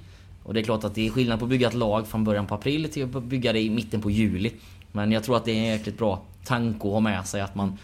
Och 0.42 0.54
det 0.54 0.60
är 0.60 0.64
klart 0.64 0.84
att 0.84 0.94
det 0.94 1.06
är 1.06 1.10
skillnad 1.10 1.38
på 1.38 1.44
att 1.44 1.48
bygga 1.48 1.68
ett 1.68 1.74
lag 1.74 2.06
från 2.06 2.24
början 2.24 2.46
på 2.46 2.54
april 2.54 2.90
till 2.92 3.16
att 3.16 3.22
bygga 3.22 3.52
det 3.52 3.60
i 3.60 3.70
mitten 3.70 4.00
på 4.00 4.10
juli. 4.10 4.52
Men 4.92 5.12
jag 5.12 5.24
tror 5.24 5.36
att 5.36 5.44
det 5.44 5.52
är 5.52 5.56
en 5.56 5.78
jäkligt 5.78 5.98
bra 5.98 6.22
tanke 6.44 6.86
att 6.86 6.92
ha 6.92 7.00
med 7.00 7.26
sig 7.26 7.40
att 7.40 7.54
man 7.54 7.78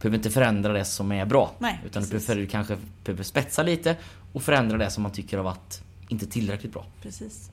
behöver 0.00 0.16
inte 0.16 0.30
förändra 0.30 0.72
det 0.72 0.84
som 0.84 1.12
är 1.12 1.26
bra. 1.26 1.50
Nej, 1.58 1.80
utan 1.86 2.02
du 2.02 2.08
precis. 2.10 2.26
behöver 2.26 2.46
kanske 2.46 2.76
behöver 3.04 3.22
spetsa 3.22 3.62
lite 3.62 3.96
och 4.32 4.42
förändra 4.42 4.78
det 4.78 4.90
som 4.90 5.02
man 5.02 5.12
tycker 5.12 5.36
har 5.36 5.44
varit 5.44 5.82
inte 6.08 6.26
tillräckligt 6.26 6.72
bra. 6.72 6.86
Precis. 7.02 7.50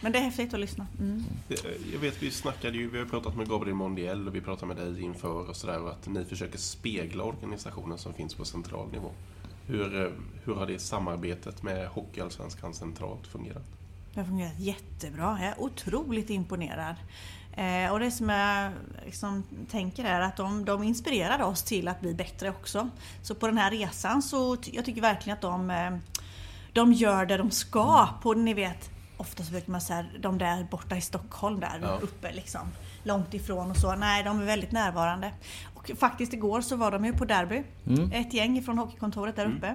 Men 0.00 0.12
det 0.12 0.18
är 0.18 0.22
häftigt 0.22 0.54
att 0.54 0.60
lyssna. 0.60 0.86
Mm. 0.98 1.24
Eh, 1.48 1.56
Jag 1.92 1.98
vet, 1.98 2.22
vi 2.22 2.30
snackade 2.30 2.76
ju, 2.76 2.90
vi 2.90 2.98
har 2.98 3.06
pratat 3.06 3.36
med 3.36 3.48
Gabriel 3.48 3.74
Mondiel 3.76 4.28
och 4.28 4.34
vi 4.34 4.40
pratade 4.40 4.74
med 4.74 4.76
dig 4.76 5.02
inför 5.02 5.48
och 5.48 5.56
sådär 5.56 5.82
och 5.82 5.90
att 5.90 6.06
ni 6.06 6.24
försöker 6.24 6.58
spegla 6.58 7.24
organisationen 7.24 7.98
som 7.98 8.14
finns 8.14 8.34
på 8.34 8.44
central 8.44 8.92
nivå. 8.92 9.10
Hur, 9.66 10.04
eh, 10.04 10.10
hur 10.44 10.54
har 10.54 10.66
det 10.66 10.78
samarbetet 10.78 11.62
med 11.62 11.88
Hockeyallsvenskan 11.88 12.74
centralt 12.74 13.26
fungerat? 13.26 13.64
Det 14.14 14.20
har 14.20 14.26
fungerat 14.26 14.58
jättebra. 14.58 15.38
Jag 15.40 15.48
är 15.48 15.60
otroligt 15.60 16.30
imponerad. 16.30 16.94
Eh, 17.56 17.92
och 17.92 18.00
det 18.00 18.10
som 18.10 18.28
jag 18.28 18.72
liksom 19.04 19.42
tänker 19.70 20.04
är 20.04 20.20
att 20.20 20.36
de, 20.36 20.64
de 20.64 20.82
inspirerar 20.82 21.42
oss 21.42 21.62
till 21.62 21.88
att 21.88 22.00
bli 22.00 22.14
bättre 22.14 22.50
också. 22.50 22.88
Så 23.22 23.34
på 23.34 23.46
den 23.46 23.58
här 23.58 23.70
resan 23.70 24.22
så 24.22 24.56
jag 24.72 24.84
tycker 24.84 25.00
verkligen 25.00 25.36
att 25.36 25.42
de, 25.42 25.70
eh, 25.70 25.96
de 26.72 26.92
gör 26.92 27.26
det 27.26 27.36
de 27.36 27.50
ska. 27.50 28.08
På, 28.22 28.34
ni 28.34 28.54
vet, 28.54 28.90
oftast 29.18 29.50
brukar 29.50 29.72
man 29.72 29.80
säga 29.80 30.04
de 30.20 30.38
där 30.38 30.64
borta 30.70 30.96
i 30.96 31.00
Stockholm 31.00 31.60
där 31.60 31.78
Ja. 31.82 31.98
uppe 32.02 32.32
liksom. 32.32 32.60
Långt 33.02 33.34
ifrån 33.34 33.70
och 33.70 33.76
så. 33.76 33.94
Nej, 33.94 34.22
de 34.24 34.40
är 34.40 34.44
väldigt 34.44 34.72
närvarande. 34.72 35.32
Och 35.74 35.90
faktiskt 35.98 36.32
igår 36.32 36.60
så 36.60 36.76
var 36.76 36.90
de 36.90 37.04
ju 37.04 37.12
på 37.12 37.24
Derby. 37.24 37.62
Ett 38.12 38.34
gäng 38.34 38.62
från 38.62 38.78
hockeykontoret 38.78 39.36
där 39.36 39.46
uppe. 39.56 39.74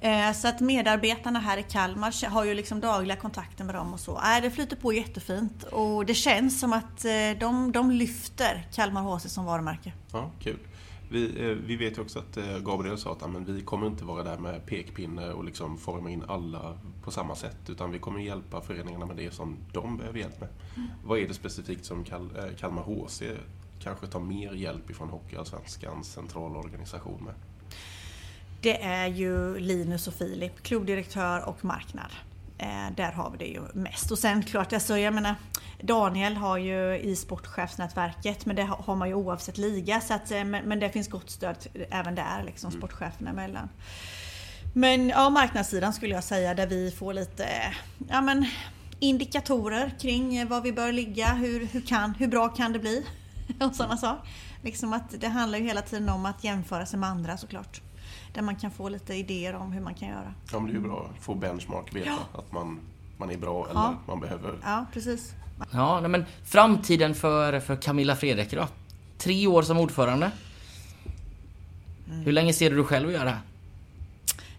Eh, 0.00 0.32
Så 0.32 0.48
att 0.48 0.60
medarbetarna 0.60 1.38
här 1.40 1.58
i 1.58 1.62
Kalmar 1.62 2.28
har 2.30 2.44
ju 2.44 2.54
liksom 2.54 2.80
dagliga 2.80 3.16
kontakter 3.16 3.64
med 3.64 3.74
dem 3.74 3.92
och 3.94 4.00
så. 4.00 4.16
Äh, 4.16 4.42
det 4.42 4.50
flyter 4.50 4.76
på 4.76 4.92
jättefint 4.92 5.62
och 5.62 6.06
det 6.06 6.14
känns 6.14 6.60
som 6.60 6.72
att 6.72 7.04
eh, 7.04 7.10
de, 7.40 7.72
de 7.72 7.90
lyfter 7.90 8.66
Kalmar 8.74 9.02
HC 9.02 9.28
som 9.28 9.44
varumärke. 9.44 9.92
Ja, 10.12 10.30
kul. 10.40 10.58
Vi, 11.10 11.50
eh, 11.50 11.56
vi 11.66 11.76
vet 11.76 11.98
ju 11.98 12.02
också 12.02 12.18
att 12.18 12.36
eh, 12.36 12.58
Gabriel 12.58 12.98
sa 12.98 13.12
att 13.12 13.18
"Ja, 13.20 13.26
men 13.28 13.44
vi 13.44 13.60
kommer 13.60 13.86
inte 13.86 14.04
vara 14.04 14.22
där 14.24 14.38
med 14.38 14.66
pekpinne 14.66 15.32
och 15.32 15.44
liksom 15.44 15.78
forma 15.78 16.10
in 16.10 16.24
alla 16.28 16.78
på 17.04 17.10
samma 17.10 17.34
sätt 17.34 17.56
utan 17.68 17.90
vi 17.90 17.98
kommer 17.98 18.20
hjälpa 18.20 18.60
föreningarna 18.60 19.06
med 19.06 19.16
det 19.16 19.34
som 19.34 19.56
de 19.72 19.96
behöver 19.96 20.18
hjälp 20.18 20.40
med. 20.40 20.48
Vad 21.04 21.18
är 21.18 21.28
det 21.28 21.34
specifikt 21.34 21.84
som 21.84 22.04
Kal- 22.04 22.38
eh, 22.48 22.56
Kalmar 22.56 22.82
HC 22.82 23.22
kanske 23.80 24.06
tar 24.06 24.20
mer 24.20 24.52
hjälp 24.52 24.90
ifrån 24.90 25.08
Hockeyallsvenskans 25.08 26.12
centralorganisation 26.12 27.24
med? 27.24 27.34
Det 28.60 28.82
är 28.82 29.06
ju 29.06 29.58
Linus 29.58 30.08
och 30.08 30.14
Filip, 30.14 30.62
klubbdirektör 30.62 31.48
och 31.48 31.64
marknad. 31.64 32.10
Eh, 32.58 32.94
där 32.96 33.12
har 33.12 33.30
vi 33.30 33.38
det 33.38 33.44
ju 33.44 33.62
mest. 33.72 34.10
Och 34.10 34.18
sen 34.18 34.42
klart, 34.42 34.72
alltså, 34.72 34.98
jag 34.98 35.14
menar, 35.14 35.34
Daniel 35.82 36.36
har 36.36 36.58
ju 36.58 36.98
i 36.98 37.16
sportchefsnätverket, 37.16 38.46
men 38.46 38.56
det 38.56 38.62
har 38.62 38.96
man 38.96 39.08
ju 39.08 39.14
oavsett 39.14 39.58
liga. 39.58 40.00
Så 40.00 40.14
att, 40.14 40.30
eh, 40.30 40.44
men, 40.44 40.64
men 40.64 40.80
det 40.80 40.90
finns 40.90 41.08
gott 41.08 41.30
stöd 41.30 41.56
även 41.90 42.14
där, 42.14 42.42
liksom, 42.46 42.70
sportcheferna 42.70 43.30
emellan. 43.30 43.68
Men 44.74 45.08
ja, 45.08 45.30
marknadssidan 45.30 45.92
skulle 45.92 46.14
jag 46.14 46.24
säga, 46.24 46.54
där 46.54 46.66
vi 46.66 46.90
får 46.90 47.14
lite 47.14 47.48
ja, 48.08 48.20
men, 48.20 48.46
indikatorer 48.98 49.94
kring 50.00 50.36
eh, 50.36 50.48
var 50.48 50.60
vi 50.60 50.72
bör 50.72 50.92
ligga, 50.92 51.34
hur, 51.34 51.66
hur, 51.66 51.80
kan, 51.80 52.14
hur 52.14 52.28
bra 52.28 52.48
kan 52.48 52.72
det 52.72 52.78
bli? 52.78 53.06
och 53.60 53.74
sådana 53.74 53.96
saker. 53.96 54.28
Liksom 54.62 54.92
att 54.92 55.20
det 55.20 55.28
handlar 55.28 55.58
ju 55.58 55.64
hela 55.64 55.82
tiden 55.82 56.08
om 56.08 56.26
att 56.26 56.44
jämföra 56.44 56.86
sig 56.86 56.98
med 56.98 57.08
andra 57.08 57.36
såklart. 57.36 57.80
Där 58.38 58.42
man 58.42 58.56
kan 58.56 58.70
få 58.70 58.88
lite 58.88 59.14
idéer 59.14 59.54
om 59.54 59.72
hur 59.72 59.80
man 59.80 59.94
kan 59.94 60.08
göra. 60.08 60.34
Ja, 60.52 60.58
men 60.58 60.66
det 60.66 60.72
är 60.72 60.74
ju 60.74 60.80
bra 60.80 61.10
att 61.16 61.24
få 61.24 61.34
benchmark, 61.34 61.94
veta 61.94 62.10
att 62.34 62.52
man, 62.52 62.80
man 63.16 63.30
är 63.30 63.36
bra 63.36 63.66
Ja. 63.66 63.70
eller 63.70 63.96
man 64.06 64.20
behöver 64.20 64.54
Ja, 64.64 64.86
precis. 64.92 65.32
Ja, 65.72 66.00
men 66.08 66.24
framtiden 66.44 67.14
för, 67.14 67.60
för 67.60 67.76
Camilla 67.76 68.16
Fredrik 68.16 68.50
då? 68.50 68.66
Tre 69.18 69.46
år 69.46 69.62
som 69.62 69.78
ordförande. 69.78 70.30
Hur 72.24 72.32
länge 72.32 72.52
ser 72.52 72.70
du 72.70 72.76
dig 72.76 72.84
själv 72.84 73.10
göra 73.12 73.24
det 73.24 73.30
här? 73.30 73.40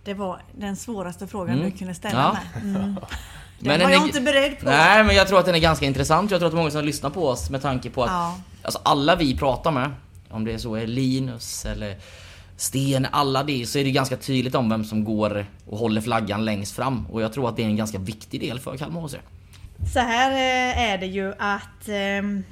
Det 0.04 0.14
var 0.14 0.42
den 0.58 0.76
svåraste 0.76 1.28
frågan 1.28 1.56
Mm. 1.60 1.72
du 1.72 1.78
kunde 1.78 1.94
ställa 1.94 2.20
Ja. 2.20 2.34
mig. 2.62 2.76
Mm. 2.76 2.82
Men 3.60 3.70
Den 3.70 3.80
den 3.80 3.82
var 3.82 3.90
jag 3.96 4.02
är- 4.02 4.06
inte 4.08 4.22
beredd 4.22 4.60
på. 4.60 4.66
Nej, 4.66 5.04
men 5.04 5.16
jag 5.16 5.28
tror 5.28 5.40
att 5.40 5.46
den 5.46 5.56
är 5.56 5.60
ganska 5.60 5.86
intressant. 5.86 6.32
Jag 6.32 6.40
tror 6.40 6.48
att 6.50 6.56
många 6.56 6.72
som 6.72 6.86
lyssnar 6.86 7.10
på 7.10 7.28
oss 7.28 7.50
med 7.50 7.62
tanke 7.62 7.90
på 7.90 8.04
att 8.04 8.10
Ja. 8.10 8.40
alltså, 8.64 8.80
alla 8.84 9.16
vi 9.16 9.38
pratar 9.38 9.72
med, 9.72 9.92
om 10.30 10.46
det 10.46 10.54
är 10.54 10.58
så 10.58 10.76
är 10.76 10.88
Linus 10.88 11.66
eller 11.66 11.98
Sten, 12.60 13.08
alla 13.12 13.44
det, 13.44 13.66
så 13.66 13.80
är 13.80 13.84
det 13.84 13.92
ganska 13.92 14.18
tydligt 14.18 14.56
om 14.56 14.70
vem 14.70 14.84
som 14.84 15.04
går 15.04 15.46
och 15.66 15.78
håller 15.78 16.02
flaggan 16.02 16.46
längst 16.46 16.76
fram. 16.76 17.06
Och 17.12 17.22
jag 17.22 17.34
tror 17.34 17.50
att 17.50 17.56
det 17.56 17.64
är 17.64 17.68
en 17.68 17.76
ganska 17.76 17.98
viktig 17.98 18.40
del 18.42 18.60
för 18.60 18.78
Kalmar 18.78 19.02
HC. 19.02 19.16
Så 19.94 20.00
här 20.00 20.32
eh, 20.32 20.92
är 20.92 20.98
det 20.98 21.06
ju 21.06 21.34
att 21.40 21.88
ehm, 21.88 22.44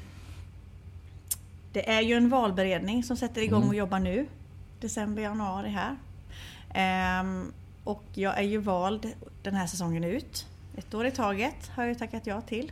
det 1.74 1.90
är 1.90 2.02
ju 2.02 2.14
en 2.14 2.30
valberedning 2.30 3.04
som 3.04 3.18
sätter 3.18 3.42
igång 3.42 3.58
Mm. 3.58 3.70
och 3.70 3.76
jobbar 3.76 4.00
nu. 4.00 4.28
December, 4.82 5.22
januari 5.22 5.70
här. 5.70 5.96
Ehm, 6.74 7.52
och 7.84 8.04
jag 8.14 8.38
är 8.38 8.44
ju 8.44 8.58
vald 8.58 9.08
den 9.44 9.56
här 9.56 9.68
säsongen 9.68 10.04
ut. 10.04 10.46
Ett 10.78 10.94
år 10.94 11.06
i 11.06 11.12
taget 11.12 11.72
har 11.76 11.84
jag 11.84 11.90
ju 11.90 11.96
tackat 11.96 12.28
ja 12.28 12.42
till. 12.42 12.72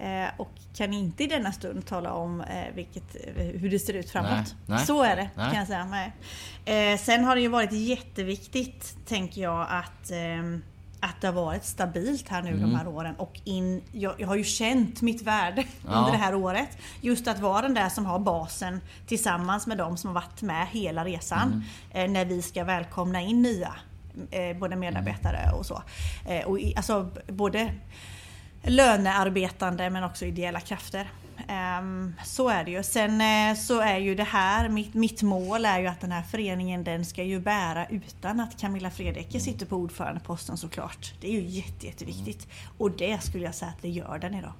Eh, 0.00 0.28
och 0.36 0.50
kan 0.76 0.92
inte 0.92 1.24
i 1.24 1.26
denna 1.26 1.52
stund 1.52 1.86
tala 1.86 2.12
om 2.12 2.40
eh, 2.40 2.74
vilket, 2.74 3.16
eh, 3.36 3.44
hur 3.44 3.70
det 3.70 3.78
ser 3.78 3.94
ut 3.94 4.10
framåt. 4.10 4.30
Nej, 4.30 4.44
nej. 4.66 4.86
Så 4.86 5.02
är 5.02 5.16
det 5.16 5.30
Nej. 5.36 5.50
kan 5.50 5.58
jag 5.58 5.66
säga. 5.66 5.84
Nej. 5.84 6.98
Sen 6.98 7.24
har 7.24 7.34
det 7.36 7.40
ju 7.42 7.48
varit 7.48 7.72
jätteviktigt, 7.72 8.96
tänker 9.06 9.42
jag, 9.42 9.66
att 9.70 10.10
ehm, 10.10 10.62
att 11.02 11.20
det 11.20 11.26
har 11.26 11.34
varit 11.34 11.64
stabilt 11.64 12.28
här 12.28 12.42
nu 12.42 12.48
Mm. 12.48 12.60
de 12.60 12.74
här 12.74 12.88
åren 12.88 13.14
och 13.16 13.40
in, 13.44 13.82
jag, 13.92 14.14
jag 14.18 14.28
har 14.28 14.36
ju 14.36 14.44
känt 14.44 15.02
mitt 15.02 15.22
värde 15.22 15.64
Ja. 15.86 15.92
under 15.94 16.12
det 16.12 16.18
här 16.18 16.34
året. 16.34 16.78
Just 17.00 17.28
att 17.28 17.38
vara 17.38 17.62
den 17.62 17.74
där 17.74 17.88
som 17.88 18.06
har 18.06 18.18
basen 18.18 18.80
tillsammans 19.06 19.66
med 19.66 19.78
de 19.78 19.96
som 19.96 20.08
har 20.08 20.14
varit 20.14 20.42
med 20.42 20.66
hela 20.66 21.04
resan. 21.04 21.64
Mm. 21.92 22.12
När 22.12 22.24
vi 22.24 22.42
ska 22.42 22.64
välkomna 22.64 23.20
in 23.20 23.42
nya, 23.42 23.74
både 24.60 24.76
medarbetare 24.76 25.52
och 25.52 25.66
så. 25.66 25.82
Och 26.46 26.60
i, 26.60 26.76
alltså 26.76 27.10
både 27.26 27.72
lönearbetande 28.62 29.90
men 29.90 30.04
också 30.04 30.24
ideella 30.24 30.60
krafter. 30.60 31.10
Ehm, 31.48 32.14
så 32.24 32.48
är 32.48 32.64
det 32.64 32.70
ju. 32.70 32.82
Sen 32.82 33.20
eh, 33.20 33.56
så 33.56 33.80
är 33.80 33.98
ju 33.98 34.14
det 34.14 34.24
här, 34.24 34.68
mitt, 34.68 34.94
mitt 34.94 35.22
mål 35.22 35.64
är 35.64 35.80
ju 35.80 35.86
att 35.86 36.00
den 36.00 36.12
här 36.12 36.22
föreningen 36.22 36.84
den 36.84 37.04
ska 37.04 37.22
ju 37.22 37.40
bära 37.40 37.86
utan 37.86 38.40
att 38.40 38.60
Camilla 38.60 38.90
Fredecke 38.90 39.40
sitter 39.40 39.66
på 39.66 39.76
ordförandeposten 39.76 40.56
såklart. 40.56 41.12
Det 41.20 41.28
är 41.28 41.40
ju 41.40 41.48
jätte, 41.48 41.86
jätteviktigt. 41.86 42.48
Och 42.78 42.90
det 42.90 43.22
skulle 43.22 43.44
jag 43.44 43.54
säga 43.54 43.70
att 43.70 43.82
det 43.82 43.88
gör 43.88 44.18
den 44.18 44.34
idag. 44.34 44.52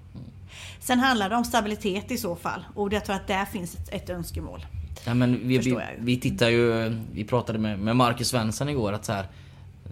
Sen 0.81 0.99
handlar 0.99 1.31
det 1.31 1.37
om 1.37 1.45
stabilitet 1.45 2.11
i 2.11 2.17
så 2.17 2.37
fall 2.37 2.65
och 2.75 2.93
jag 2.93 3.05
tror 3.05 3.17
att 3.17 3.27
där 3.27 3.45
finns 3.45 3.75
ett, 3.75 3.89
ett 3.89 4.11
önskemål. 4.11 4.67
Ja, 5.05 5.15
men 5.15 5.49
vi, 5.49 5.59
vi, 5.59 5.79
vi 5.99 6.21
tittar 6.21 6.49
ju, 6.49 6.97
vi 7.13 7.25
pratade 7.25 7.59
med, 7.59 7.79
med 7.79 7.97
Marcus 7.97 8.29
Svensson 8.29 8.69
igår 8.69 8.93
att 8.93 9.05
så 9.05 9.13
här, 9.13 9.27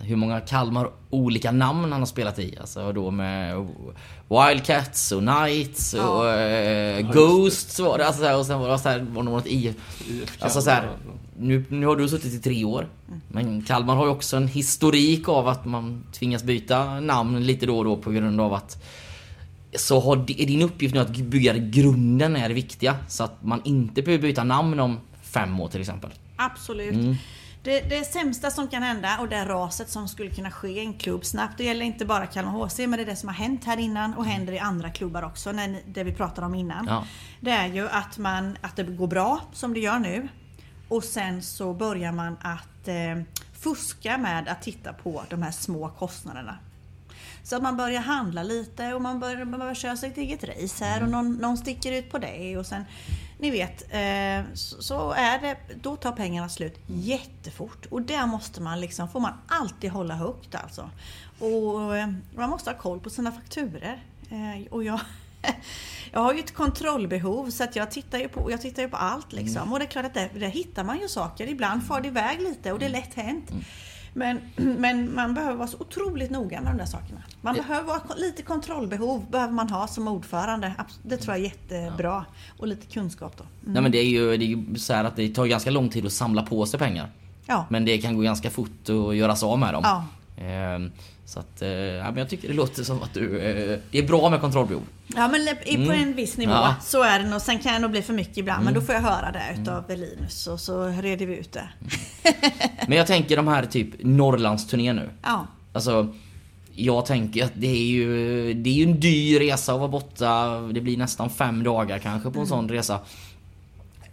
hur 0.00 0.16
många 0.16 0.40
Kalmar 0.40 0.90
olika 1.10 1.52
namn 1.52 1.92
han 1.92 2.00
har 2.00 2.06
spelat 2.06 2.38
i. 2.38 2.56
Alltså 2.60 2.92
då 2.92 3.10
med 3.10 3.66
Wildcats 4.28 5.12
och 5.12 5.20
Knights 5.20 5.94
och 5.94 6.28
eh, 6.28 7.12
Ghosts 7.12 7.80
var 7.80 7.98
det. 7.98 8.06
Alltså, 8.06 8.20
så 8.22 8.28
här, 8.28 8.38
och 8.38 8.46
sen 8.46 8.60
var 8.60 8.68
det 8.68 8.78
så 8.78 8.88
här, 8.88 8.98
var 8.98 9.22
det 9.22 9.30
något 9.30 9.46
i. 9.46 9.74
Alltså 10.38 10.60
så 10.60 10.70
här, 10.70 10.88
nu, 11.38 11.64
nu 11.68 11.86
har 11.86 11.96
du 11.96 12.08
suttit 12.08 12.34
i 12.34 12.38
tre 12.38 12.64
år. 12.64 12.88
Men 13.28 13.62
Kalmar 13.62 13.96
har 13.96 14.04
ju 14.04 14.10
också 14.10 14.36
en 14.36 14.48
historik 14.48 15.28
av 15.28 15.48
att 15.48 15.64
man 15.64 16.04
tvingas 16.12 16.42
byta 16.42 17.00
namn 17.00 17.46
lite 17.46 17.66
då 17.66 17.78
och 17.78 17.84
då 17.84 17.96
på 17.96 18.10
grund 18.10 18.40
av 18.40 18.54
att 18.54 18.84
så 19.74 20.00
har, 20.00 20.16
är 20.16 20.46
din 20.46 20.62
uppgift 20.62 20.94
nu 20.94 21.00
att 21.00 21.16
bygga 21.16 21.56
grunden 21.56 22.36
är 22.36 22.48
det 22.48 22.54
viktiga. 22.54 22.96
Så 23.08 23.24
att 23.24 23.44
man 23.44 23.60
inte 23.64 24.02
behöver 24.02 24.22
byta 24.22 24.44
namn 24.44 24.80
om 24.80 25.00
fem 25.22 25.60
år 25.60 25.68
till 25.68 25.80
exempel. 25.80 26.10
Absolut. 26.36 26.94
Mm. 26.94 27.16
Det, 27.62 27.80
det 27.80 28.04
sämsta 28.04 28.50
som 28.50 28.68
kan 28.68 28.82
hända 28.82 29.18
och 29.20 29.28
det 29.28 29.44
raset 29.44 29.90
som 29.90 30.08
skulle 30.08 30.30
kunna 30.30 30.50
ske 30.50 30.68
i 30.68 30.80
en 30.80 30.94
klubb 30.94 31.24
snabbt. 31.24 31.58
Det 31.58 31.64
gäller 31.64 31.84
inte 31.84 32.04
bara 32.04 32.26
Kalmar 32.26 32.52
HC 32.52 32.78
men 32.78 32.90
det 32.90 33.02
är 33.02 33.06
det 33.06 33.16
som 33.16 33.28
har 33.28 33.36
hänt 33.36 33.64
här 33.64 33.76
innan 33.76 34.14
och 34.14 34.24
händer 34.24 34.52
i 34.52 34.58
andra 34.58 34.90
klubbar 34.90 35.22
också. 35.22 35.52
När, 35.52 35.80
det 35.86 36.04
vi 36.04 36.12
pratade 36.12 36.46
om 36.46 36.54
innan. 36.54 36.86
Ja. 36.86 37.04
Det 37.40 37.50
är 37.50 37.66
ju 37.66 37.88
att, 37.88 38.18
man, 38.18 38.56
att 38.60 38.76
det 38.76 38.82
går 38.82 39.06
bra 39.06 39.40
som 39.52 39.74
det 39.74 39.80
gör 39.80 39.98
nu. 39.98 40.28
Och 40.88 41.04
sen 41.04 41.42
så 41.42 41.72
börjar 41.72 42.12
man 42.12 42.36
att 42.40 42.88
eh, 42.88 43.22
fuska 43.60 44.18
med 44.18 44.48
att 44.48 44.62
titta 44.62 44.92
på 44.92 45.24
de 45.28 45.42
här 45.42 45.50
små 45.50 45.88
kostnaderna. 45.88 46.58
Så 47.42 47.56
att 47.56 47.62
man 47.62 47.76
börjar 47.76 48.00
handla 48.00 48.42
lite 48.42 48.94
och 48.94 49.02
man 49.02 49.20
börjar, 49.20 49.44
man 49.44 49.60
börjar 49.60 49.74
köra 49.74 49.96
sitt 49.96 50.16
eget 50.16 50.44
race 50.44 50.84
här 50.84 51.02
och 51.02 51.08
någon, 51.08 51.34
någon 51.34 51.56
sticker 51.56 51.92
ut 51.92 52.10
på 52.10 52.18
det 52.18 52.56
och 52.56 52.66
sen 52.66 52.84
ni 53.38 53.50
vet, 53.50 53.82
eh, 53.82 54.54
så, 54.54 55.12
är 55.12 55.38
det, 55.38 55.56
då 55.82 55.96
tar 55.96 56.12
pengarna 56.12 56.48
slut 56.48 56.80
jättefort. 56.86 57.86
Och 57.90 58.02
där 58.02 58.26
måste 58.26 58.62
man 58.62 58.80
liksom, 58.80 59.08
får 59.08 59.20
man 59.20 59.32
alltid 59.48 59.90
hålla 59.90 60.14
högt 60.14 60.54
alltså. 60.54 60.90
Och 61.38 61.96
eh, 61.96 62.08
man 62.36 62.50
måste 62.50 62.70
ha 62.70 62.78
koll 62.78 63.00
på 63.00 63.10
sina 63.10 63.32
fakturer. 63.32 64.02
Eh, 64.30 64.72
och 64.72 64.84
jag, 64.84 65.00
jag 66.12 66.20
har 66.20 66.34
ju 66.34 66.40
ett 66.40 66.54
kontrollbehov 66.54 67.50
så 67.50 67.64
att 67.64 67.76
jag 67.76 67.90
tittar 67.90 68.18
ju 68.18 68.28
på, 68.28 68.50
jag 68.50 68.60
tittar 68.60 68.82
ju 68.82 68.88
på 68.88 68.96
allt 68.96 69.32
liksom. 69.32 69.72
Och 69.72 69.78
det 69.78 69.84
är 69.84 69.90
klart 69.90 70.06
att 70.06 70.14
där, 70.14 70.30
där 70.34 70.48
hittar 70.48 70.84
man 70.84 71.00
ju 71.00 71.08
saker. 71.08 71.46
Ibland 71.46 71.86
far 71.86 72.00
det 72.00 72.08
iväg 72.08 72.40
lite 72.40 72.72
och 72.72 72.78
det 72.78 72.86
är 72.86 72.90
lätt 72.90 73.14
hänt. 73.14 73.50
Men, 74.14 74.40
men 74.56 75.14
man 75.14 75.34
behöver 75.34 75.56
vara 75.56 75.68
så 75.68 75.76
otroligt 75.80 76.30
noga 76.30 76.60
med 76.60 76.72
de 76.72 76.78
där 76.78 76.86
sakerna. 76.86 77.22
Man 77.40 77.54
behöver 77.54 77.86
vara 77.86 78.00
lite 78.16 78.42
kontrollbehov 78.42 79.30
behöver 79.30 79.52
man 79.52 79.70
ha 79.70 79.86
som 79.86 80.08
ordförande. 80.08 80.72
Det 81.02 81.16
tror 81.16 81.36
jag 81.36 81.44
är 81.44 81.48
jättebra. 81.48 82.24
Och 82.58 82.68
lite 82.68 82.86
kunskap 82.86 83.36
då. 83.36 83.44
Mm. 83.44 83.72
Nej 83.72 83.82
men 83.82 83.92
det 83.92 83.98
är 83.98 84.08
ju, 84.08 84.36
det 84.36 84.44
är 84.52 84.78
så 84.78 84.94
att 84.94 85.16
det 85.16 85.28
tar 85.28 85.46
ganska 85.46 85.70
lång 85.70 85.88
tid 85.88 86.06
att 86.06 86.12
samla 86.12 86.42
på 86.42 86.66
sig 86.66 86.80
pengar. 86.80 87.10
Ja. 87.46 87.66
Men 87.68 87.84
det 87.84 87.98
kan 87.98 88.16
gå 88.16 88.22
ganska 88.22 88.50
fort 88.50 88.88
att 88.88 89.16
göra 89.16 89.36
sig 89.36 89.46
av 89.46 89.58
med 89.58 89.74
dem. 89.74 89.82
Ja. 89.84 90.04
Ehm, 90.40 90.92
så 91.24 91.40
att, 91.40 91.62
eh, 91.62 91.68
ja, 91.70 92.04
men 92.04 92.16
jag 92.16 92.28
tycker 92.28 92.48
det 92.48 92.54
låter 92.54 92.82
som 92.84 93.02
att 93.02 93.14
du... 93.14 93.40
Eh, 93.40 93.78
det 93.90 93.98
är 93.98 94.06
bra 94.06 94.30
med 94.30 94.40
kontrollbehov. 94.40 94.82
Ja 95.06 95.28
men 95.28 95.86
på 95.86 95.92
en 95.92 96.14
viss 96.14 96.36
nivå 96.36 96.52
Mm. 96.52 96.62
Ja. 96.62 96.68
Mm. 96.68 96.80
så 96.82 97.02
är 97.02 97.18
det 97.18 97.28
nog. 97.28 97.40
Sen 97.40 97.58
kan 97.58 97.72
det 97.72 97.78
nog 97.78 97.90
bli 97.90 98.02
för 98.02 98.12
mycket 98.12 98.36
ibland. 98.38 98.64
Men 98.64 98.74
då 98.74 98.80
får 98.80 98.94
jag 98.94 99.02
höra 99.02 99.32
det 99.32 99.60
utav 99.60 99.84
Linus 99.88 100.46
och 100.46 100.60
så 100.60 100.86
reder 100.86 101.26
vi 101.26 101.36
ut 101.36 101.52
det. 101.52 101.68
Men 102.88 102.98
jag 102.98 103.06
tänker 103.06 103.36
de 103.36 103.48
här 103.48 103.66
typ 103.66 103.88
Norrlandsturné 104.00 104.92
nu. 104.92 105.10
Ja. 105.22 105.46
Alltså, 105.72 106.14
jag 106.74 107.06
tänker 107.06 107.44
att 107.44 107.52
det 107.54 107.66
är 107.66 107.86
ju, 107.86 108.54
det 108.54 108.70
är 108.70 108.74
ju 108.74 108.84
en 108.84 109.00
dyr 109.00 109.40
resa 109.40 109.72
att 109.72 109.78
vara 109.78 109.88
borta. 109.88 110.60
Det 110.60 110.80
blir 110.80 110.96
nästan 110.96 111.30
fem 111.30 111.62
dagar 111.62 111.98
kanske 111.98 112.30
på 112.30 112.40
en 112.40 112.46
sån 112.46 112.68
resa. 112.68 113.00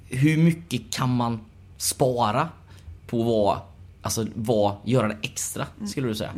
Hur 0.09 0.37
mycket 0.37 0.93
kan 0.93 1.15
man 1.15 1.39
spara 1.77 2.49
på 3.07 3.23
vad, 3.23 3.59
alltså 4.05 4.25
vad, 4.35 4.75
göra 4.83 5.07
det 5.07 5.17
extra 5.21 5.67
skulle 5.87 6.07
du 6.07 6.15
säga? 6.15 6.31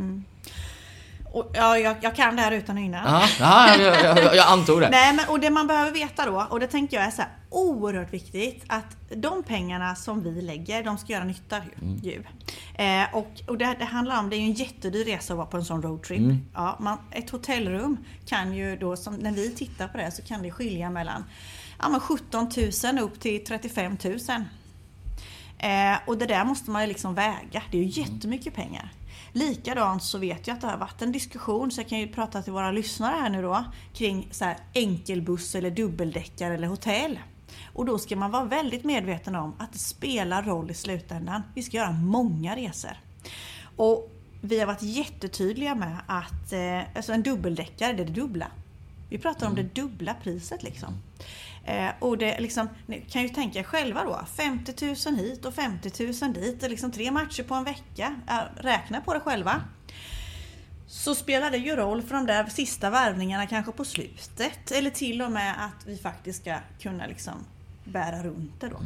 Och, 1.32 1.51
ja 1.53 1.77
jag, 1.77 1.95
jag 2.01 2.15
kan 2.15 2.36
det 2.36 2.41
här 2.41 2.51
utan 2.51 2.77
och 2.77 2.84
innan. 2.84 3.06
Ja, 3.06 3.27
ja, 3.39 3.75
jag, 3.82 4.03
jag, 4.03 4.36
jag, 4.36 4.47
antog 4.47 4.82
det. 4.82 4.89
Nej 4.91 5.13
men 5.13 5.30
och 5.30 5.39
det 5.39 5.49
man 5.49 5.67
behöver 5.67 5.91
veta 5.91 6.25
då, 6.25 6.47
och 6.49 6.60
det 6.60 6.67
tänker 6.67 6.97
jag 6.97 7.06
är 7.06 7.12
så 7.12 7.21
här 7.21 7.32
oerhört 7.49 8.13
viktigt, 8.13 8.63
att 8.67 8.97
de 9.15 9.43
pengarna 9.43 9.95
som 9.95 10.23
vi 10.23 10.41
lägger, 10.41 10.84
de 10.84 10.97
ska 10.97 11.13
göra 11.13 11.23
nytta 11.23 11.58
ju. 11.58 12.12
ju. 12.12 12.23
Eh, 12.86 13.15
och 13.15 13.41
och 13.47 13.58
det, 13.58 13.75
det 13.80 13.86
handlar 13.86 14.19
om, 14.19 14.30
det 14.30 14.36
är 14.36 14.39
ju 14.39 14.45
en 14.45 14.53
jättedyr 14.53 15.06
resa 15.06 15.34
att 15.34 15.38
vara 15.38 15.47
på 15.47 15.58
en 15.58 15.65
sån 15.65 15.82
roadtrip. 15.82 16.21
Ja, 16.53 16.77
man, 16.80 16.97
ett 17.12 17.30
hotellrum 17.30 17.97
kan 18.25 18.53
ju 18.53 18.75
då, 18.75 18.95
som, 18.95 19.15
när 19.15 19.32
vi 19.32 19.49
tittar 19.51 19.88
på 19.88 19.97
det, 19.97 20.12
så 20.12 20.21
kan 20.21 20.41
det 20.41 20.51
skilja 20.51 20.89
mellan 20.89 21.23
ja, 21.80 21.89
men 21.89 21.99
17 21.99 22.49
000 22.84 22.99
upp 22.99 23.19
till 23.19 23.45
35 23.45 23.97
000. 24.03 24.19
Eh, 25.58 25.98
och 26.08 26.17
det 26.17 26.26
där 26.26 26.46
måste 26.46 26.72
man 26.72 26.82
ju 26.82 26.88
liksom 26.88 27.15
väga. 27.15 27.63
Det 27.72 27.78
är 27.78 27.84
ju 27.84 28.02
jättemycket 28.02 28.56
pengar. 28.56 28.93
Likadant 29.34 30.04
så 30.04 30.17
vet 30.17 30.48
jag 30.48 30.56
att 30.56 30.62
det 30.62 30.67
har 30.67 30.78
varit 30.78 31.02
en 31.02 31.12
diskussion, 31.12 31.72
så 31.72 31.82
jag 31.82 31.88
kan 31.88 32.00
ju 32.00 32.08
prata 32.08 32.41
till 32.41 32.54
våra 32.54 32.72
lyssnare 32.72 33.15
här 33.15 33.30
nu 33.30 33.41
då, 33.41 33.65
kring 33.93 34.28
så 34.32 34.46
här 34.46 34.58
enkelbuss 34.74 35.56
eller 35.56 35.72
dubbeldäckare 35.72 36.54
eller 36.54 36.67
hotell. 36.67 37.20
Och 37.74 37.86
då 37.86 37.98
ska 37.98 38.15
man 38.15 38.32
vara 38.32 38.43
väldigt 38.43 38.84
medveten 38.84 39.36
om 39.36 39.56
att 39.60 39.74
det 39.74 39.80
spelar 39.80 40.43
roll 40.43 40.72
i 40.72 40.74
slutändan. 40.74 41.41
Vi 41.56 41.63
ska 41.63 41.78
göra 41.78 41.91
många 41.91 42.56
resor. 42.56 42.98
Och 43.76 44.12
vi 44.41 44.60
har 44.60 44.67
varit 44.67 44.82
jättetydliga 44.82 45.76
med 45.76 45.98
att 46.08 46.54
eh, 46.54 46.96
alltså 46.96 47.13
en 47.13 47.24
dubbeldäckare, 47.24 47.93
det 47.93 48.04
är 48.04 48.06
det 48.06 48.13
dubbla. 48.13 48.48
Vi 49.10 49.17
pratar 49.17 49.48
om 49.48 49.56
det 49.56 49.63
dubbla 49.63 50.13
priset 50.24 50.63
liksom. 50.63 50.93
Eh, 51.67 51.89
och 51.99 52.17
det 52.17 52.39
liksom, 52.39 52.69
ni 52.86 53.01
kan 53.01 53.21
ju 53.21 53.30
tänka 53.30 53.63
själva 53.63 54.03
då, 54.03 54.25
50 54.36 54.86
000 54.86 55.15
hit 55.15 55.45
och 55.45 55.53
50 55.53 56.03
000 56.21 56.34
dit 56.34 56.63
och 56.63 56.69
liksom 56.69 56.91
tre 56.91 57.12
matcher 57.12 57.43
på 57.43 57.56
en 57.56 57.63
vecka. 57.63 58.15
Eh, 58.27 58.63
räkna 58.63 59.01
på 59.01 59.13
det 59.13 59.19
själva. 59.19 59.62
Så 60.88 61.15
spelar 61.15 61.51
det 61.51 61.58
ju 61.58 61.75
roll 61.75 62.01
för 62.01 62.15
de 62.15 62.25
där 62.25 62.45
sista 62.45 62.89
värvningarna 62.89 63.47
kanske 63.47 63.71
på 63.71 63.86
slutet. 63.86 64.71
Eller 64.71 64.89
till 64.89 65.21
och 65.21 65.32
med 65.32 65.65
att 65.65 65.88
vi 65.88 65.97
faktiskt 65.97 66.41
ska 66.41 66.58
kunna 66.80 67.08
liksom 67.08 67.34
bära 67.84 68.23
runt 68.23 68.62
det 68.62 68.67
då. 68.67 68.80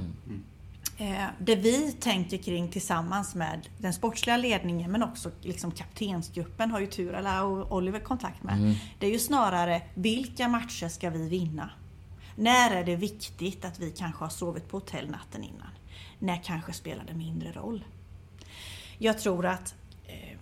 Eh, 0.98 1.26
det 1.40 1.56
vi 1.56 1.92
tänker 1.92 2.38
kring 2.38 2.70
tillsammans 2.72 3.36
med 3.36 3.68
den 3.78 3.94
sportsliga 3.94 4.38
ledningen 4.38 4.92
men 4.92 5.04
också 5.04 5.32
liksom 5.42 5.72
kaptensgruppen 5.72 6.72
har 6.72 6.80
ju 6.80 6.88
Turala 6.88 7.44
och 7.44 7.76
Oliver 7.76 8.00
kontakt 8.00 8.44
med. 8.44 8.58
Det 9.00 9.08
är 9.08 9.12
ju 9.12 9.20
snarare 9.20 9.82
vilka 9.94 10.48
matcher 10.48 10.88
ska 10.88 11.10
vi 11.10 11.30
vinna? 11.30 11.70
När 12.42 12.76
är 12.76 12.84
det 12.84 12.96
viktigt 12.96 13.66
att 13.66 13.80
vi 13.80 13.92
kanske 13.92 14.24
har 14.24 14.30
sovit 14.30 14.70
på 14.70 14.78
hotell 14.78 15.10
natten 15.10 15.44
innan? 15.44 15.70
När 16.20 16.44
kanske 16.44 16.74
spelar 16.74 17.04
det 17.08 17.14
mindre 17.14 17.52
roll? 17.52 17.86
Jag 18.98 19.20
tror 19.20 19.46
att 19.46 19.76
eh, 20.08 20.38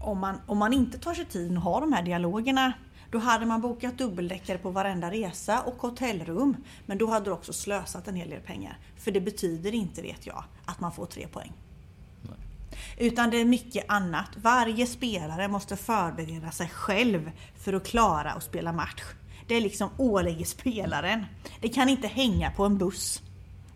om, 0.00 0.18
man, 0.18 0.40
om 0.46 0.58
man 0.58 0.72
inte 0.72 0.98
tar 0.98 1.14
sig 1.14 1.24
tiden 1.24 1.56
att 1.56 1.64
ha 1.64 1.80
de 1.80 1.92
här 1.92 2.02
dialogerna 2.02 2.72
då 3.10 3.18
hade 3.18 3.46
man 3.46 3.60
bokat 3.60 3.98
dubbeldäckare 3.98 4.58
på 4.58 4.70
varenda 4.70 5.10
resa 5.10 5.60
och 5.60 5.74
hotellrum. 5.74 6.56
Men 6.86 6.98
då 6.98 7.06
hade 7.06 7.24
du 7.24 7.30
också 7.30 7.52
slösat 7.52 8.08
en 8.08 8.14
hel 8.14 8.30
del 8.30 8.40
pengar. 8.40 8.78
För 8.96 9.10
det 9.10 9.20
betyder 9.20 9.74
inte, 9.74 10.02
vet 10.02 10.26
jag, 10.26 10.44
att 10.64 10.80
man 10.80 10.92
får 10.92 11.06
tre 11.06 11.26
poäng. 11.26 11.52
Utan 12.98 13.30
det 13.30 13.40
är 13.40 13.44
mycket 13.44 13.84
annat. 13.88 14.30
Varje 14.36 14.86
spelare 14.86 15.48
måste 15.48 15.76
förbereda 15.76 16.50
sig 16.50 16.68
själv 16.68 17.30
för 17.56 17.72
att 17.72 17.86
klara 17.86 18.30
att 18.30 18.42
spela 18.42 18.72
match. 18.72 19.02
Det 19.50 19.60
liksom 19.60 19.90
åligger 19.96 20.44
spelaren. 20.44 21.26
Det 21.60 21.68
kan 21.68 21.88
inte 21.88 22.08
hänga 22.08 22.50
på 22.50 22.64
en 22.64 22.78
buss. 22.78 23.22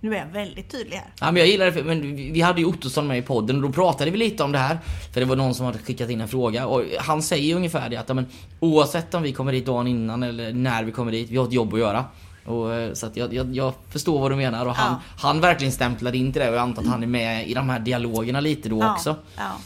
Nu 0.01 0.15
är 0.15 0.19
jag 0.19 0.27
väldigt 0.27 0.71
tydlig 0.71 0.97
här. 0.97 1.07
Ja, 1.21 1.27
men 1.27 1.37
jag 1.37 1.47
gillar 1.47 1.67
det, 1.67 1.73
för, 1.73 1.83
men 1.85 2.17
vi 2.17 2.41
hade 2.41 2.61
ju 2.61 2.67
Ottosson 2.67 3.07
med 3.07 3.19
i 3.19 3.23
podden 3.23 3.57
och 3.57 3.63
då 3.63 3.73
pratade 3.73 4.11
vi 4.11 4.19
lite 4.19 4.43
om 4.45 4.53
det 4.53 4.59
här. 4.59 4.79
För 5.13 5.21
det 5.21 5.27
var 5.27 5.37
någon 5.37 5.55
som 5.55 5.67
hade 5.67 5.79
skickat 5.79 6.11
in 6.11 6.21
en 6.21 6.29
fråga 6.29 6.67
och 6.67 6.83
han 6.99 7.23
säger 7.23 7.57
ungefär 7.57 7.89
det 7.89 7.97
att 7.97 8.09
ja, 8.09 8.15
men, 8.15 8.27
oavsett 8.61 9.15
om 9.15 9.23
vi 9.23 9.33
kommer 9.33 9.53
dit 9.53 9.67
dagen 9.67 9.87
innan 9.87 10.23
eller 10.23 10.53
när 10.53 10.85
vi 10.85 10.93
kommer 10.93 11.13
dit, 11.13 11.31
vi 11.31 11.37
har 11.37 11.45
ett 11.45 11.53
jobb 11.53 11.75
att 11.75 11.81
göra. 11.81 12.05
Och, 12.45 12.75
eh, 12.75 12.93
så 12.93 13.11
jag, 13.15 13.35
jag, 13.35 13.57
jag 13.57 13.73
förstår 13.91 14.21
vad 14.21 14.31
du 14.31 14.37
menar 14.37 14.67
och 14.67 14.75
han, 14.75 14.93
Ja. 14.93 15.01
han 15.29 15.41
verkligen 15.41 15.73
stämplade 15.73 16.19
in 16.19 16.33
till 16.33 16.43
det 16.43 16.49
och 16.49 16.55
jag 16.55 16.63
antar 16.63 16.83
att 16.83 16.89
han 16.89 17.03
är 17.03 17.07
med 17.07 17.49
i 17.49 17.55
de 17.55 17.69
här 17.71 17.79
dialogerna 17.79 18.41
lite 18.41 18.69
då 18.69 18.85
också. 18.85 19.17
Ja, 19.37 19.61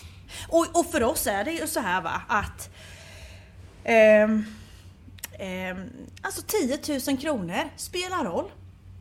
Och, 0.49 0.67
och 0.73 0.87
för 0.93 1.03
oss 1.03 1.27
är 1.27 1.45
det 1.45 1.53
ju 1.53 1.67
så 1.67 1.81
här 1.81 2.03
va 2.03 2.23
att 2.29 2.71
ehm, 3.85 4.45
ehm, 5.39 5.91
Alltså 6.23 6.43
10 6.43 6.79
000 7.09 7.19
kronor 7.19 7.71
spelar 7.77 8.25
roll. 8.25 8.51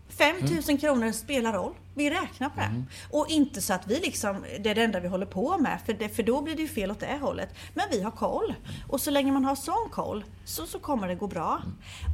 5 0.10 0.36
000 0.68 0.80
kronor 0.80 1.12
spelar 1.12 1.54
roll. 1.54 1.74
Vi 1.96 2.10
räknar 2.10 2.50
på 2.50 2.60
det. 2.60 2.86
Och 3.12 3.26
inte 3.30 3.62
så 3.62 3.74
att 3.74 3.88
vi 3.88 4.00
liksom, 4.00 4.46
det 4.60 4.70
är 4.70 4.76
det 4.76 4.84
enda 4.84 5.00
vi 5.00 5.08
håller 5.08 5.26
på 5.26 5.58
med, 5.58 5.80
för, 5.86 5.94
det, 5.94 6.10
för 6.10 6.24
då 6.24 6.42
blir 6.42 6.56
det 6.56 6.62
ju 6.62 6.68
fel 6.68 6.92
åt 6.92 7.00
det 7.00 7.18
hållet. 7.22 7.50
Men 7.74 7.86
vi 7.92 8.02
har 8.02 8.12
koll. 8.12 8.56
Och 8.88 9.02
så 9.02 9.12
länge 9.12 9.32
man 9.32 9.46
har 9.46 9.56
sån 9.56 9.90
koll 9.92 10.24
så, 10.46 10.66
så 10.66 10.80
kommer 10.80 11.08
det 11.08 11.16
gå 11.16 11.28
bra. 11.28 11.62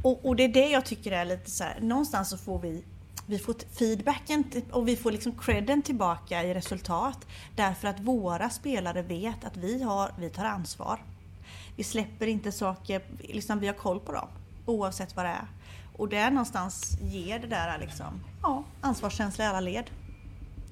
Och, 0.04 0.26
och 0.26 0.36
det 0.36 0.44
är 0.44 0.48
det 0.48 0.68
jag 0.68 0.84
tycker 0.84 1.12
är 1.12 1.24
lite 1.24 1.50
så 1.50 1.64
här, 1.64 1.80
någonstans 1.80 2.30
så 2.30 2.36
får 2.36 2.58
vi 2.58 2.82
vi 3.26 3.38
får 3.38 3.54
feedbacken 3.78 4.44
och 4.70 4.88
vi 4.88 4.96
får 4.96 5.12
liksom 5.12 5.32
credden 5.32 5.82
tillbaka 5.82 6.42
i 6.44 6.54
resultat. 6.54 7.26
Därför 7.56 7.88
att 7.88 8.00
våra 8.00 8.50
spelare 8.50 9.02
vet 9.02 9.44
att 9.44 9.56
vi, 9.56 9.82
har, 9.82 10.10
vi 10.18 10.30
tar 10.30 10.44
ansvar. 10.44 11.00
Vi 11.76 11.84
släpper 11.84 12.26
inte 12.26 12.52
saker, 12.52 13.02
liksom 13.18 13.58
vi 13.58 13.66
har 13.66 13.74
koll 13.74 14.00
på 14.00 14.12
dem. 14.12 14.28
Oavsett 14.66 15.16
vad 15.16 15.24
det 15.24 15.28
är. 15.28 15.46
Och 15.96 16.08
det 16.08 16.30
någonstans 16.30 16.98
ger 17.00 17.38
det 17.38 17.46
där 17.46 17.78
liksom, 17.78 18.20
ja, 18.42 18.64
ansvarskänsla 18.80 19.44
i 19.44 19.48
alla 19.48 19.60
led. 19.60 19.90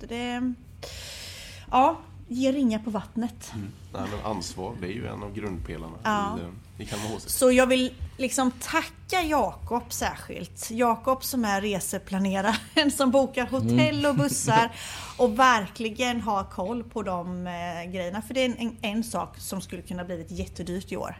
Så 0.01 0.07
det, 0.07 0.55
ja, 1.71 1.97
ger 2.33 2.53
ringar 2.53 2.79
på 2.79 2.91
vattnet. 2.91 3.53
Nej, 3.93 4.03
men 4.11 4.33
ansvar, 4.33 4.75
det 4.81 4.87
är 4.87 4.93
ju 4.93 5.07
en 5.07 5.23
av 5.23 5.35
grundpelarna 5.35 5.97
Ja. 6.03 6.39
i, 6.39 6.43
eh, 6.43 6.83
i 6.83 6.87
Kalmar. 6.87 7.19
Så 7.19 7.53
jag 7.53 7.67
vill 7.67 7.93
liksom 8.19 8.51
tacka 8.51 9.23
Jakob 9.23 9.83
särskilt. 9.93 10.71
Jakob 10.71 11.25
som 11.25 11.45
är 11.45 11.61
reseplaneraren 11.61 12.91
som 12.97 13.11
bokar 13.11 13.47
hotell 13.47 14.07
och 14.07 14.15
bussar 14.17 14.71
och 15.17 15.39
verkligen 15.39 16.21
har 16.21 16.45
koll 16.45 16.85
på 16.85 17.03
de 17.03 17.47
eh, 17.47 17.91
grejerna. 17.93 18.23
För 18.23 18.35
det 18.35 18.41
är 18.41 18.45
en, 18.47 18.57
en, 18.59 18.77
en 18.83 19.05
sak 19.05 19.39
som 19.39 19.61
skulle 19.61 19.83
kunna 19.83 20.05
blivit 20.05 20.31
jättedyrt 20.31 20.93
i 20.93 20.97
år. 20.97 21.17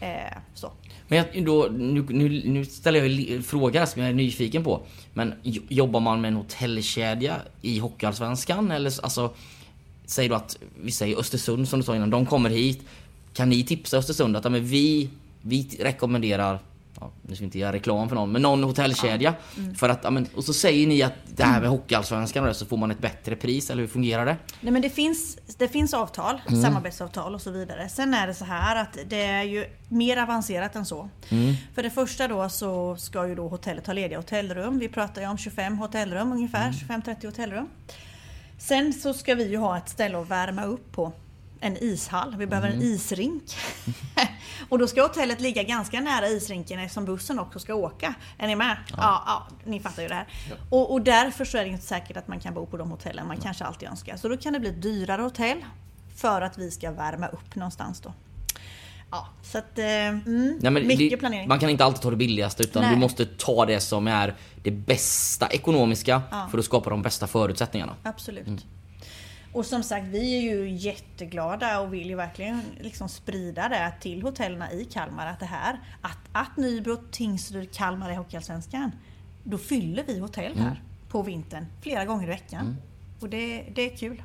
Eh, 0.00 0.08
så. 0.54 0.72
Men 1.08 1.18
jag, 1.18 1.44
då, 1.44 1.68
nu, 1.72 2.06
nu, 2.08 2.42
nu 2.44 2.64
ställer 2.64 3.04
jag 3.04 3.44
fråga 3.44 3.86
som 3.86 4.02
jag 4.02 4.10
är 4.10 4.14
nyfiken 4.14 4.64
på. 4.64 4.82
Men 5.14 5.34
jo- 5.42 5.62
jobbar 5.68 6.00
man 6.00 6.20
med 6.20 6.28
en 6.28 6.36
hotellkedja 6.36 7.36
i 7.62 7.78
Hockeyallsvenskan? 7.78 8.70
Eller 8.70 8.90
så- 8.90 9.02
alltså, 9.02 9.34
säg 10.08 10.28
då 10.28 10.34
att 10.34 10.58
vi 10.82 10.90
säger 10.90 11.18
Östersund 11.18 11.68
som 11.68 11.78
du 11.78 11.84
sa 11.84 11.96
innan, 11.96 12.10
de 12.10 12.26
kommer 12.26 12.50
hit. 12.50 12.82
Kan 13.32 13.48
ni 13.48 13.64
tipsa 13.64 13.96
Östersund 13.96 14.36
att 14.36 14.52
men 14.52 14.64
vi, 14.64 15.10
vi 15.42 15.78
rekommenderar 15.80 16.58
Ja, 17.00 17.10
nu 17.22 17.34
ska 17.34 17.42
vi 17.42 17.44
inte 17.44 17.58
göra 17.58 17.72
reklam 17.72 18.08
för 18.08 18.16
någon, 18.16 18.32
men 18.32 18.42
någon 18.42 18.64
hotellkedja. 18.64 19.34
För 19.76 19.88
att, 19.88 20.00
ja, 20.04 20.10
men, 20.10 20.26
och 20.34 20.44
så 20.44 20.52
säger 20.52 20.86
ni 20.86 21.02
att 21.02 21.12
det 21.36 21.44
här 21.44 21.60
med 21.60 21.70
Hockeyallsvenskan 21.70 22.42
och 22.42 22.48
det, 22.48 22.54
så 22.54 22.66
får 22.66 22.76
man 22.76 22.90
ett 22.90 22.98
bättre 22.98 23.36
pris, 23.36 23.70
eller 23.70 23.80
hur 23.80 23.88
fungerar 23.88 24.26
det? 24.26 24.36
Nej 24.60 24.72
men 24.72 24.82
det 24.82 24.90
finns, 24.90 25.38
det 25.58 25.68
finns 25.68 25.94
avtal, 25.94 26.40
samarbetsavtal 26.62 27.34
och 27.34 27.42
så 27.42 27.50
vidare. 27.50 27.88
Sen 27.88 28.14
är 28.14 28.26
det 28.26 28.34
så 28.34 28.44
här 28.44 28.76
att 28.76 28.98
det 29.08 29.22
är 29.22 29.42
ju 29.42 29.64
mer 29.88 30.16
avancerat 30.16 30.76
än 30.76 30.86
så. 30.86 31.08
För 31.74 31.82
det 31.82 31.90
första 31.90 32.28
då 32.28 32.48
så 32.48 32.96
ska 32.96 33.28
ju 33.28 33.34
då 33.34 33.48
hotellet 33.48 33.86
ha 33.86 33.94
lediga 33.94 34.18
hotellrum. 34.18 34.78
Vi 34.78 34.88
pratar 34.88 35.22
ju 35.22 35.28
om 35.28 35.38
25 35.38 35.78
hotellrum 35.78 36.32
ungefär, 36.32 36.72
25-30 36.72 37.26
hotellrum. 37.26 37.68
Sen 38.58 38.92
så 38.92 39.14
ska 39.14 39.34
vi 39.34 39.48
ju 39.48 39.56
ha 39.56 39.78
ett 39.78 39.88
ställe 39.88 40.18
att 40.18 40.28
värma 40.28 40.64
upp 40.64 40.92
på. 40.92 41.12
En 41.60 41.76
ishall, 41.76 42.36
vi 42.36 42.46
behöver 42.46 42.68
en 42.68 42.82
isrink. 42.82 43.56
och 44.68 44.78
då 44.78 44.86
ska 44.86 45.02
hotellet 45.02 45.40
ligga 45.40 45.62
ganska 45.62 46.00
nära 46.00 46.28
isrinken 46.28 46.78
eftersom 46.78 47.04
bussen 47.04 47.38
också 47.38 47.58
ska 47.58 47.74
åka. 47.74 48.14
Är 48.38 48.46
ni 48.46 48.56
med? 48.56 48.76
Ja, 48.96 49.22
ja, 49.26 49.46
ni 49.64 49.80
fattar 49.80 50.02
ju 50.02 50.08
det 50.08 50.14
här. 50.14 50.26
Och, 50.70 50.92
och 50.92 51.02
därför 51.02 51.44
så 51.44 51.58
är 51.58 51.64
det 51.64 51.70
inte 51.70 51.86
säkert 51.86 52.16
att 52.16 52.28
man 52.28 52.40
kan 52.40 52.54
bo 52.54 52.66
på 52.66 52.76
de 52.76 52.90
hotellen 52.90 53.26
man 53.26 53.36
kanske 53.36 53.64
alltid 53.64 53.88
önskar. 53.88 54.16
Så 54.16 54.28
då 54.28 54.36
kan 54.36 54.52
det 54.52 54.60
bli 54.60 54.68
ett 54.68 54.82
dyrare 54.82 55.22
hotell 55.22 55.64
för 56.16 56.40
att 56.40 56.58
vi 56.58 56.70
ska 56.70 56.90
värma 56.90 57.26
upp 57.26 57.54
någonstans 57.54 58.00
då. 58.00 58.12
Ja, 59.10 59.28
så 59.42 59.58
att... 59.58 59.78
Eh, 59.78 59.84
mm, 59.86 60.58
Nej, 60.60 60.72
men 60.72 60.86
mycket 60.86 61.10
det, 61.10 61.16
planering. 61.16 61.48
Man 61.48 61.58
kan 61.58 61.70
inte 61.70 61.84
alltid 61.84 62.02
ta 62.02 62.10
det 62.10 62.16
billigaste 62.16 62.62
utan 62.62 62.82
Nej. 62.82 62.94
du 62.94 62.98
måste 63.00 63.26
ta 63.26 63.66
det 63.66 63.80
som 63.80 64.08
är 64.08 64.34
det 64.62 64.70
bästa 64.70 65.48
ekonomiska 65.48 66.22
Ja. 66.30 66.48
för 66.50 66.58
att 66.58 66.64
skapa 66.64 66.90
de 66.90 67.02
bästa 67.02 67.26
förutsättningarna. 67.26 67.96
Absolut. 68.02 68.66
Och 69.52 69.66
som 69.66 69.82
sagt, 69.82 70.06
vi 70.06 70.36
är 70.36 70.40
ju 70.40 70.70
jätteglada 70.70 71.80
och 71.80 71.94
vill 71.94 72.08
ju 72.08 72.16
verkligen 72.16 72.62
liksom 72.80 73.08
sprida 73.08 73.68
det 73.68 73.92
till 74.00 74.22
hotellerna 74.22 74.72
i 74.72 74.84
Kalmar 74.84 75.26
att 75.26 75.40
det 75.40 75.46
här, 75.46 75.80
att, 76.00 76.18
att 76.32 76.56
Nybro, 76.56 76.96
Tingsryd, 77.10 77.72
Kalmar 77.72 78.10
är 78.10 78.14
Hockeyallsvenskan, 78.14 78.92
då 79.44 79.58
fyller 79.58 80.04
vi 80.06 80.18
hotell 80.18 80.58
här 80.58 80.82
på 81.08 81.22
vintern 81.22 81.66
flera 81.82 82.04
gånger 82.04 82.24
i 82.24 82.26
veckan. 82.26 82.76
Och 83.20 83.28
det, 83.28 83.64
det 83.74 83.92
är 83.92 83.96
kul. 83.96 84.22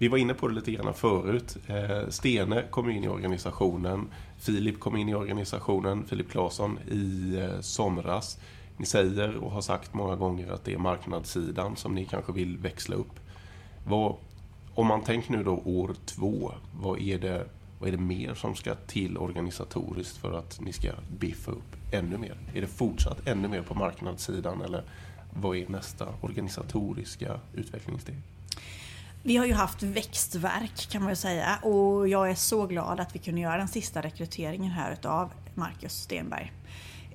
Vi 0.00 0.08
var 0.08 0.18
inne 0.18 0.34
på 0.34 0.48
det 0.48 0.54
lite 0.54 0.72
grann 0.72 0.94
förut. 0.94 1.56
Eh, 1.66 2.08
Stene 2.08 2.62
kom 2.70 2.90
in 2.90 3.04
i 3.04 3.08
organisationen. 3.08 4.08
Filip 4.38 4.80
kom 4.80 4.96
in 4.96 5.08
i 5.08 5.14
organisationen, 5.14 6.04
Filip 6.04 6.30
Claesson, 6.30 6.78
i 6.90 7.36
eh, 7.40 7.60
somras. 7.60 8.38
Ni 8.76 8.86
säger 8.86 9.36
och 9.36 9.50
har 9.50 9.60
sagt 9.60 9.94
många 9.94 10.16
gånger 10.16 10.52
att 10.52 10.64
det 10.64 10.72
är 10.72 10.78
marknadssidan 10.78 11.76
som 11.76 11.94
ni 11.94 12.04
kanske 12.04 12.32
vill 12.32 12.58
växla 12.58 12.96
upp. 12.96 13.20
Vad, 13.86 14.16
om 14.74 14.86
man 14.86 15.02
tänker 15.02 15.32
nu 15.32 15.44
då 15.44 15.62
år 15.64 15.94
två, 16.06 16.52
vad 16.80 17.00
är, 17.00 17.18
det, 17.18 17.46
vad 17.78 17.88
är 17.88 17.92
det 17.92 18.02
mer 18.02 18.34
som 18.34 18.54
ska 18.54 18.74
till 18.74 19.18
organisatoriskt 19.18 20.16
för 20.16 20.32
att 20.32 20.60
ni 20.60 20.72
ska 20.72 20.88
biffa 21.18 21.50
upp 21.50 21.76
ännu 21.92 22.18
mer? 22.18 22.36
Är 22.54 22.60
det 22.60 22.66
fortsatt 22.66 23.26
ännu 23.26 23.48
mer 23.48 23.62
på 23.62 23.74
marknadssidan 23.74 24.60
eller 24.62 24.84
vad 25.34 25.56
är 25.56 25.68
nästa 25.68 26.08
organisatoriska 26.20 27.40
utvecklingssteg? 27.54 28.16
Vi 29.22 29.36
har 29.36 29.46
ju 29.46 29.52
haft 29.52 29.82
växtverk 29.82 30.88
kan 30.90 31.02
man 31.02 31.12
ju 31.12 31.16
säga 31.16 31.58
och 31.62 32.08
jag 32.08 32.30
är 32.30 32.34
så 32.34 32.66
glad 32.66 33.00
att 33.00 33.14
vi 33.14 33.18
kunde 33.18 33.40
göra 33.40 33.56
den 33.56 33.68
sista 33.68 34.00
rekryteringen 34.00 34.72
här 34.72 34.92
utav 34.92 35.32
Marcus 35.54 35.92
Stenberg. 35.92 36.52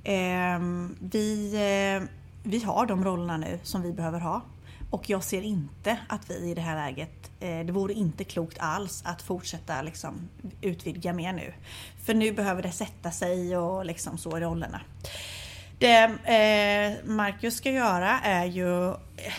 Ehm, 0.03 0.95
vi, 0.99 1.53
eh, 1.53 2.10
vi 2.43 2.64
har 2.64 2.86
de 2.86 3.03
rollerna 3.03 3.38
nu 3.38 3.60
som 3.64 3.82
vi 3.82 3.93
behöver 3.93 4.20
ha 4.20 4.41
och 4.89 5.10
jag 5.10 5.24
ser 5.24 5.41
inte 5.41 5.97
att 6.08 6.30
vi 6.30 6.51
i 6.51 6.53
det 6.53 6.62
här 6.62 6.76
läget, 6.76 7.32
eh, 7.39 7.60
det 7.60 7.72
vore 7.72 7.93
inte 7.93 8.24
klokt 8.24 8.58
alls 8.60 9.03
att 9.06 9.22
fortsätta 9.22 9.82
liksom 9.82 10.30
utvidga 10.62 11.14
mer 11.14 11.34
nu. 11.34 11.53
För 12.06 12.14
nu 12.14 12.32
behöver 12.32 12.64
det 12.64 12.72
sätta 12.72 13.12
sig 13.12 13.58
och 13.58 13.86
liksom 13.86 14.18
så 14.18 14.38
i 14.38 14.41
rollerna. 14.41 14.82
Det 15.80 16.03
eh, 16.03 17.06
Marcus 17.06 17.56
ska 17.56 17.72
göra 17.72 18.20
är 18.20 18.45
ju 18.45 18.89
eh, 18.89 19.34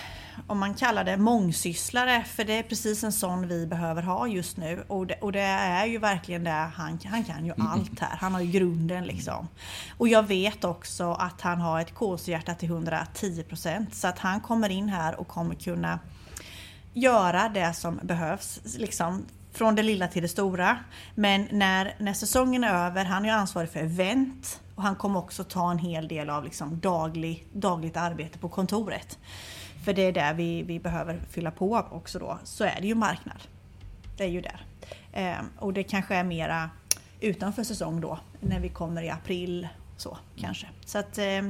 om 0.46 0.58
man 0.58 0.74
kallar 0.74 1.04
det 1.04 1.16
mångsysslare, 1.16 2.24
för 2.24 2.44
det 2.44 2.52
är 2.52 2.62
precis 2.62 3.04
en 3.04 3.12
sån 3.12 3.48
vi 3.48 3.66
behöver 3.66 4.02
ha 4.02 4.28
just 4.28 4.56
nu. 4.56 4.84
Och 4.88 5.06
det, 5.06 5.14
och 5.20 5.32
det 5.32 5.40
är 5.40 5.86
ju 5.86 5.98
verkligen 5.98 6.44
det, 6.44 6.50
han, 6.50 6.98
han 7.04 7.24
kan 7.24 7.46
ju 7.46 7.52
allt 7.58 8.00
här. 8.00 8.16
Han 8.16 8.34
har 8.34 8.40
ju 8.40 8.50
grunden 8.50 9.04
liksom. 9.04 9.48
Och 9.96 10.08
jag 10.08 10.22
vet 10.22 10.64
också 10.64 11.12
att 11.12 11.40
han 11.40 11.60
har 11.60 11.80
ett 11.80 11.94
KC-hjärta 11.94 12.54
till 12.54 12.70
110%. 12.70 13.86
Så 13.92 14.08
att 14.08 14.18
han 14.18 14.40
kommer 14.40 14.68
in 14.68 14.88
här 14.88 15.20
och 15.20 15.28
kommer 15.28 15.54
kunna 15.54 15.98
göra 16.92 17.48
det 17.48 17.74
som 17.74 18.00
behövs. 18.02 18.60
Liksom, 18.78 19.24
från 19.52 19.74
det 19.74 19.82
lilla 19.82 20.08
till 20.08 20.22
det 20.22 20.28
stora. 20.28 20.78
Men 21.14 21.48
när, 21.50 21.94
när 21.98 22.12
säsongen 22.12 22.64
är 22.64 22.86
över, 22.86 23.04
han 23.04 23.24
är 23.24 23.32
ansvarig 23.32 23.70
för 23.70 23.80
event 23.80 24.60
och 24.74 24.82
han 24.82 24.96
kommer 24.96 25.18
också 25.18 25.44
ta 25.44 25.70
en 25.70 25.78
hel 25.78 26.08
del 26.08 26.30
av 26.30 26.44
liksom 26.44 26.80
daglig, 26.80 27.46
dagligt 27.52 27.96
arbete 27.96 28.38
på 28.38 28.48
kontoret. 28.48 29.18
För 29.86 29.92
det 29.92 30.02
är 30.02 30.12
där 30.12 30.34
vi, 30.34 30.62
vi 30.62 30.78
behöver 30.78 31.20
fylla 31.30 31.50
på 31.50 31.86
också 31.90 32.18
då. 32.18 32.38
Så 32.44 32.64
är 32.64 32.80
det 32.80 32.86
ju 32.86 32.94
marknad. 32.94 33.42
Det 34.16 34.24
är 34.24 34.28
ju 34.28 34.40
där. 34.40 34.64
Eh, 35.12 35.44
och 35.58 35.72
det 35.72 35.82
kanske 35.82 36.14
är 36.14 36.24
mera 36.24 36.70
utanför 37.20 37.64
säsong 37.64 38.00
då, 38.00 38.18
när 38.40 38.60
vi 38.60 38.68
kommer 38.68 39.02
i 39.02 39.10
april 39.10 39.68
så 39.96 40.18
kanske. 40.36 40.66
Så 40.84 40.98
att 40.98 41.18
eh, 41.18 41.42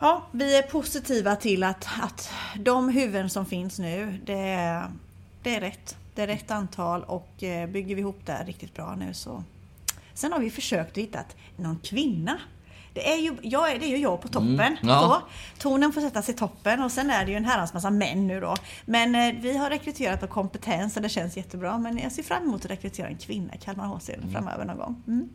Ja, 0.00 0.26
vi 0.32 0.58
är 0.58 0.62
positiva 0.62 1.36
till 1.36 1.62
att, 1.62 1.88
att 2.00 2.30
de 2.56 2.88
huvuden 2.88 3.30
som 3.30 3.46
finns 3.46 3.78
nu, 3.78 4.20
det 4.24 4.48
är, 4.48 4.90
det 5.42 5.56
är 5.56 5.60
rätt. 5.60 5.96
Det 6.14 6.22
är 6.22 6.26
rätt 6.26 6.50
antal 6.50 7.04
och 7.04 7.42
eh, 7.42 7.68
bygger 7.68 7.94
vi 7.94 8.00
ihop 8.00 8.26
det 8.26 8.44
riktigt 8.46 8.74
bra 8.74 8.94
nu 8.94 9.14
så... 9.14 9.44
Sen 10.14 10.32
har 10.32 10.40
vi 10.40 10.50
försökt 10.50 10.98
hitta 10.98 11.20
någon 11.56 11.78
kvinna. 11.78 12.40
Det 12.92 13.12
är 13.12 13.16
ju 13.16 13.36
jag, 13.42 13.72
är- 13.72 13.78
det 13.78 13.84
är 13.86 13.88
ju 13.88 13.96
jag 13.96 14.20
på 14.22 14.28
toppen. 14.28 14.50
Mm, 14.60 14.76
ja. 14.82 15.22
så. 15.56 15.62
Tonen 15.62 15.92
får 15.92 16.00
sättas 16.00 16.28
i 16.28 16.32
toppen 16.32 16.82
och 16.82 16.92
sen 16.92 17.10
är 17.10 17.24
det 17.24 17.30
ju 17.30 17.36
en 17.36 17.44
herrans 17.44 17.74
massa 17.74 17.90
män 17.90 18.26
nu 18.26 18.40
då. 18.40 18.54
Men 18.84 19.14
eh, 19.14 19.34
vi 19.42 19.56
har 19.56 19.70
rekryterat 19.70 20.20
på 20.20 20.26
kompetens 20.26 20.96
och 20.96 21.02
det 21.02 21.08
känns 21.08 21.36
jättebra. 21.36 21.78
Men 21.78 21.98
jag 21.98 22.12
ser 22.12 22.22
fram 22.22 22.42
emot 22.42 22.64
att 22.64 22.70
rekrytera 22.70 23.06
en 23.08 23.16
kvinna 23.18 23.54
i 23.54 23.58
Kalmar 23.58 23.86
HC 23.86 24.10
framöver 24.32 24.64
någon 24.64 24.76
gång. 24.78 25.02
Mm. 25.06 25.28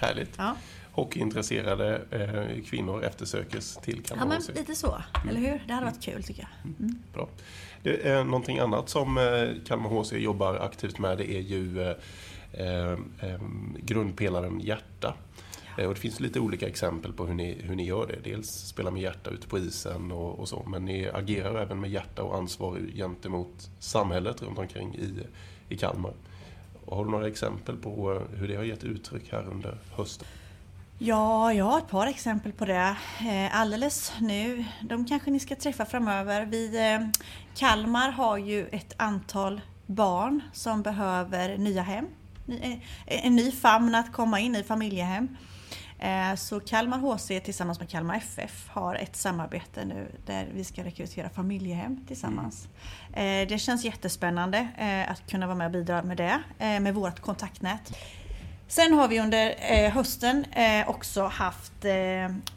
Härligt. 0.00 0.34
Ja. 0.36 0.54
Hockeyintresserade 0.92 2.00
eh, 2.10 2.64
kvinnor 2.64 3.04
eftersökes 3.04 3.76
till 3.76 3.96
ja, 3.96 4.08
Kalmar 4.08 4.26
men 4.26 4.36
HC. 4.42 4.48
lite 4.48 4.74
så. 4.74 5.02
Eller 5.30 5.40
hur? 5.40 5.62
Det 5.66 5.72
hade 5.72 5.86
varit 5.86 6.02
kul 6.02 6.22
tycker 6.22 6.48
jag. 6.66 6.74
Bra. 7.14 7.28
Det 7.82 8.08
är 8.08 8.24
någonting 8.24 8.58
annat 8.58 8.88
som 8.88 9.18
eh, 9.18 9.24
Kalmar 9.66 9.90
HC 9.90 10.12
jobbar 10.12 10.54
aktivt 10.54 10.98
med. 10.98 11.18
Det 11.18 11.32
är 11.32 11.40
ju 11.40 11.82
eh, 11.82 11.96
eh, 12.52 12.92
eh, 12.92 13.40
grundpelaren 13.78 14.60
hjärta. 14.60 15.14
Eh, 15.78 15.86
och 15.86 15.94
det 15.94 16.00
finns 16.00 16.20
lite 16.20 16.40
olika 16.40 16.68
exempel 16.68 17.12
på 17.12 17.26
hur 17.26 17.34
ni, 17.34 17.56
hur 17.62 17.76
ni 17.76 17.84
gör 17.84 18.06
det. 18.06 18.30
Dels 18.30 18.48
spela 18.48 18.90
med 18.90 19.02
hjärta 19.02 19.30
ute 19.30 19.48
på 19.48 19.58
isen 19.58 20.12
och, 20.12 20.38
och 20.38 20.48
så, 20.48 20.64
men 20.66 20.84
ni 20.84 21.08
agerar 21.08 21.62
även 21.62 21.80
med 21.80 21.90
hjärta 21.90 22.22
och 22.22 22.36
ansvar 22.36 22.80
gentemot 22.94 23.70
samhället 23.78 24.42
runt 24.42 24.58
omkring 24.58 24.94
i, 24.94 25.26
i 25.68 25.76
Kalmar. 25.76 26.12
Och 26.84 26.96
har 26.96 27.04
du 27.04 27.10
några 27.10 27.28
exempel 27.28 27.76
på 27.76 28.12
eh, 28.12 28.38
hur 28.38 28.48
det 28.48 28.56
har 28.56 28.64
gett 28.64 28.84
uttryck 28.84 29.32
här 29.32 29.48
under 29.50 29.78
hösten? 29.96 30.28
Ja, 31.00 31.52
jag 31.52 31.64
har 31.64 31.78
ett 31.78 31.88
par 31.88 32.06
exempel 32.06 32.52
på 32.52 32.64
det. 32.64 32.96
Eh, 33.20 33.60
alldeles 33.60 34.12
nu, 34.20 34.64
de 34.82 35.06
kanske 35.06 35.30
ni 35.30 35.40
ska 35.40 35.56
träffa 35.56 35.86
framöver. 35.86 36.46
Vi, 36.46 36.98
Kalmar 37.56 38.10
har 38.10 38.38
ju 38.38 38.66
ett 38.66 38.94
antal 38.96 39.60
barn 39.86 40.40
som 40.52 40.82
behöver 40.82 41.58
nya 41.58 41.82
hem. 41.82 42.06
En 43.06 43.36
ny 43.36 43.52
famn 43.52 43.94
att 43.94 44.12
komma 44.12 44.40
in 44.40 44.56
i, 44.56 44.62
familjehem. 44.62 45.36
Eh, 45.98 46.34
så 46.34 46.60
Kalmar 46.60 46.98
HC 46.98 47.40
tillsammans 47.44 47.80
med 47.80 47.88
Kalmar 47.88 48.16
FF 48.16 48.68
har 48.68 48.94
ett 48.94 49.16
samarbete 49.16 49.84
nu 49.84 50.12
där 50.26 50.48
vi 50.54 50.64
ska 50.64 50.84
rekrytera 50.84 51.28
familjehem 51.28 52.06
tillsammans. 52.06 52.68
Mm. 53.12 53.48
Det 53.48 53.58
känns 53.58 53.84
jättespännande 53.84 54.68
eh, 54.78 55.10
att 55.10 55.30
kunna 55.30 55.46
vara 55.46 55.56
med 55.56 55.64
och 55.64 55.72
bidra 55.72 56.02
med 56.02 56.16
det, 56.16 56.40
med 56.58 56.94
vårt 56.94 57.20
kontaktnät. 57.20 57.96
Sen 58.70 58.92
har 58.92 59.08
vi 59.08 59.20
under 59.20 59.88
hösten 59.90 60.44
också 60.86 61.26
haft 61.26 61.72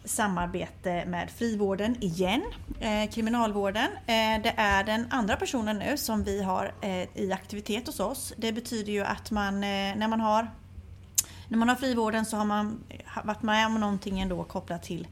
samarbete 0.06 1.06
med 1.06 1.30
frivården 1.30 2.04
igen, 2.04 2.42
kriminalvården. 3.12 3.88
Det 4.44 4.54
är 4.58 4.84
den 4.84 5.08
andra 5.10 5.36
personen 5.36 5.78
nu 5.78 5.98
som 5.98 6.24
vi 6.24 6.44
har 6.44 6.72
i 7.14 7.32
aktivitet 7.32 7.88
hos 7.88 8.00
oss. 8.00 8.34
Det 8.38 8.52
betyder 8.52 8.92
ju 8.92 9.04
att 9.04 9.32
man, 9.32 9.62
när 9.62 10.08
man 10.08 10.22
har 10.22 10.48
när 11.52 11.58
man 11.58 11.70
har 11.70 11.76
frivården 11.76 12.26
så 12.26 12.38
har 12.38 12.46
man 12.46 12.84
varit 13.24 13.42
med 13.42 13.68
om 13.68 13.80
någonting 13.80 14.20
ändå 14.20 14.44
kopplat 14.44 14.84
till 14.84 15.08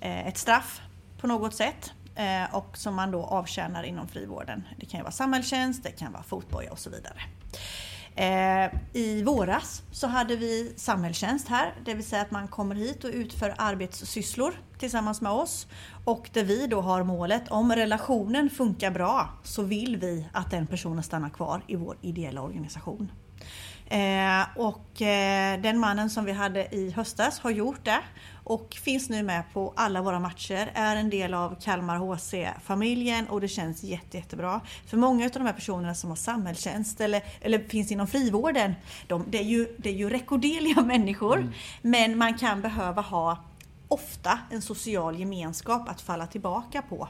eh, 0.00 0.26
ett 0.26 0.38
straff 0.38 0.80
på 1.20 1.26
något 1.26 1.54
sätt. 1.54 1.92
Eh, 2.14 2.54
och 2.54 2.76
som 2.76 2.94
man 2.94 3.10
då 3.10 3.22
avtjänar 3.22 3.82
inom 3.82 4.08
frivården. 4.08 4.62
Det 4.76 4.86
kan 4.86 5.00
ju 5.00 5.02
vara 5.02 5.12
samhällstjänst, 5.12 5.82
det 5.82 5.90
kan 5.90 6.12
vara 6.12 6.22
fotboja 6.22 6.72
och 6.72 6.78
så 6.78 6.90
vidare. 6.90 7.20
Eh, 8.14 8.72
I 8.92 9.22
våras 9.22 9.82
så 9.92 10.06
hade 10.06 10.36
vi 10.36 10.72
samhällstjänst 10.76 11.48
här, 11.48 11.74
det 11.84 11.94
vill 11.94 12.06
säga 12.06 12.22
att 12.22 12.30
man 12.30 12.48
kommer 12.48 12.74
hit 12.74 13.04
och 13.04 13.10
utför 13.14 13.54
arbetssysslor 13.58 14.60
tillsammans 14.78 15.20
med 15.20 15.32
oss. 15.32 15.66
Och 16.04 16.30
där 16.32 16.44
vi 16.44 16.66
då 16.66 16.80
har 16.80 17.02
målet, 17.02 17.48
om 17.48 17.72
relationen 17.72 18.50
funkar 18.50 18.90
bra 18.90 19.28
så 19.42 19.62
vill 19.62 19.96
vi 19.96 20.28
att 20.32 20.50
den 20.50 20.66
personen 20.66 21.02
stannar 21.02 21.30
kvar 21.30 21.62
i 21.66 21.76
vår 21.76 21.96
ideella 22.00 22.42
organisation. 22.42 23.10
Eh, 23.88 24.46
och 24.56 25.02
eh, 25.02 25.60
den 25.60 25.78
mannen 25.78 26.10
som 26.10 26.24
vi 26.24 26.32
hade 26.32 26.74
i 26.74 26.90
höstas 26.90 27.38
har 27.38 27.50
gjort 27.50 27.84
det 27.84 28.00
och 28.44 28.74
finns 28.84 29.08
nu 29.08 29.22
med 29.22 29.42
på 29.52 29.72
alla 29.76 30.02
våra 30.02 30.20
matcher, 30.20 30.70
är 30.74 30.96
en 30.96 31.10
del 31.10 31.34
av 31.34 31.56
Kalmar 31.60 31.96
HC-familjen 31.96 33.26
och 33.28 33.40
det 33.40 33.48
känns 33.48 33.82
jätte, 33.82 34.16
jättebra. 34.16 34.60
För 34.86 34.96
många 34.96 35.24
av 35.24 35.30
de 35.30 35.42
här 35.42 35.52
personerna 35.52 35.94
som 35.94 36.10
har 36.10 36.16
samhällstjänst 36.16 37.00
eller, 37.00 37.22
eller 37.40 37.58
finns 37.58 37.92
inom 37.92 38.06
frivården, 38.06 38.74
de, 39.06 39.24
det, 39.28 39.38
är 39.38 39.42
ju, 39.42 39.76
det 39.78 39.88
är 39.88 39.94
ju 39.94 40.10
rekorderliga 40.10 40.80
människor. 40.86 41.52
Men 41.82 42.18
man 42.18 42.38
kan 42.38 42.60
behöva 42.60 43.02
ha 43.02 43.38
ofta 43.88 44.38
en 44.50 44.62
social 44.62 45.18
gemenskap 45.18 45.88
att 45.88 46.00
falla 46.00 46.26
tillbaka 46.26 46.82
på. 46.82 47.08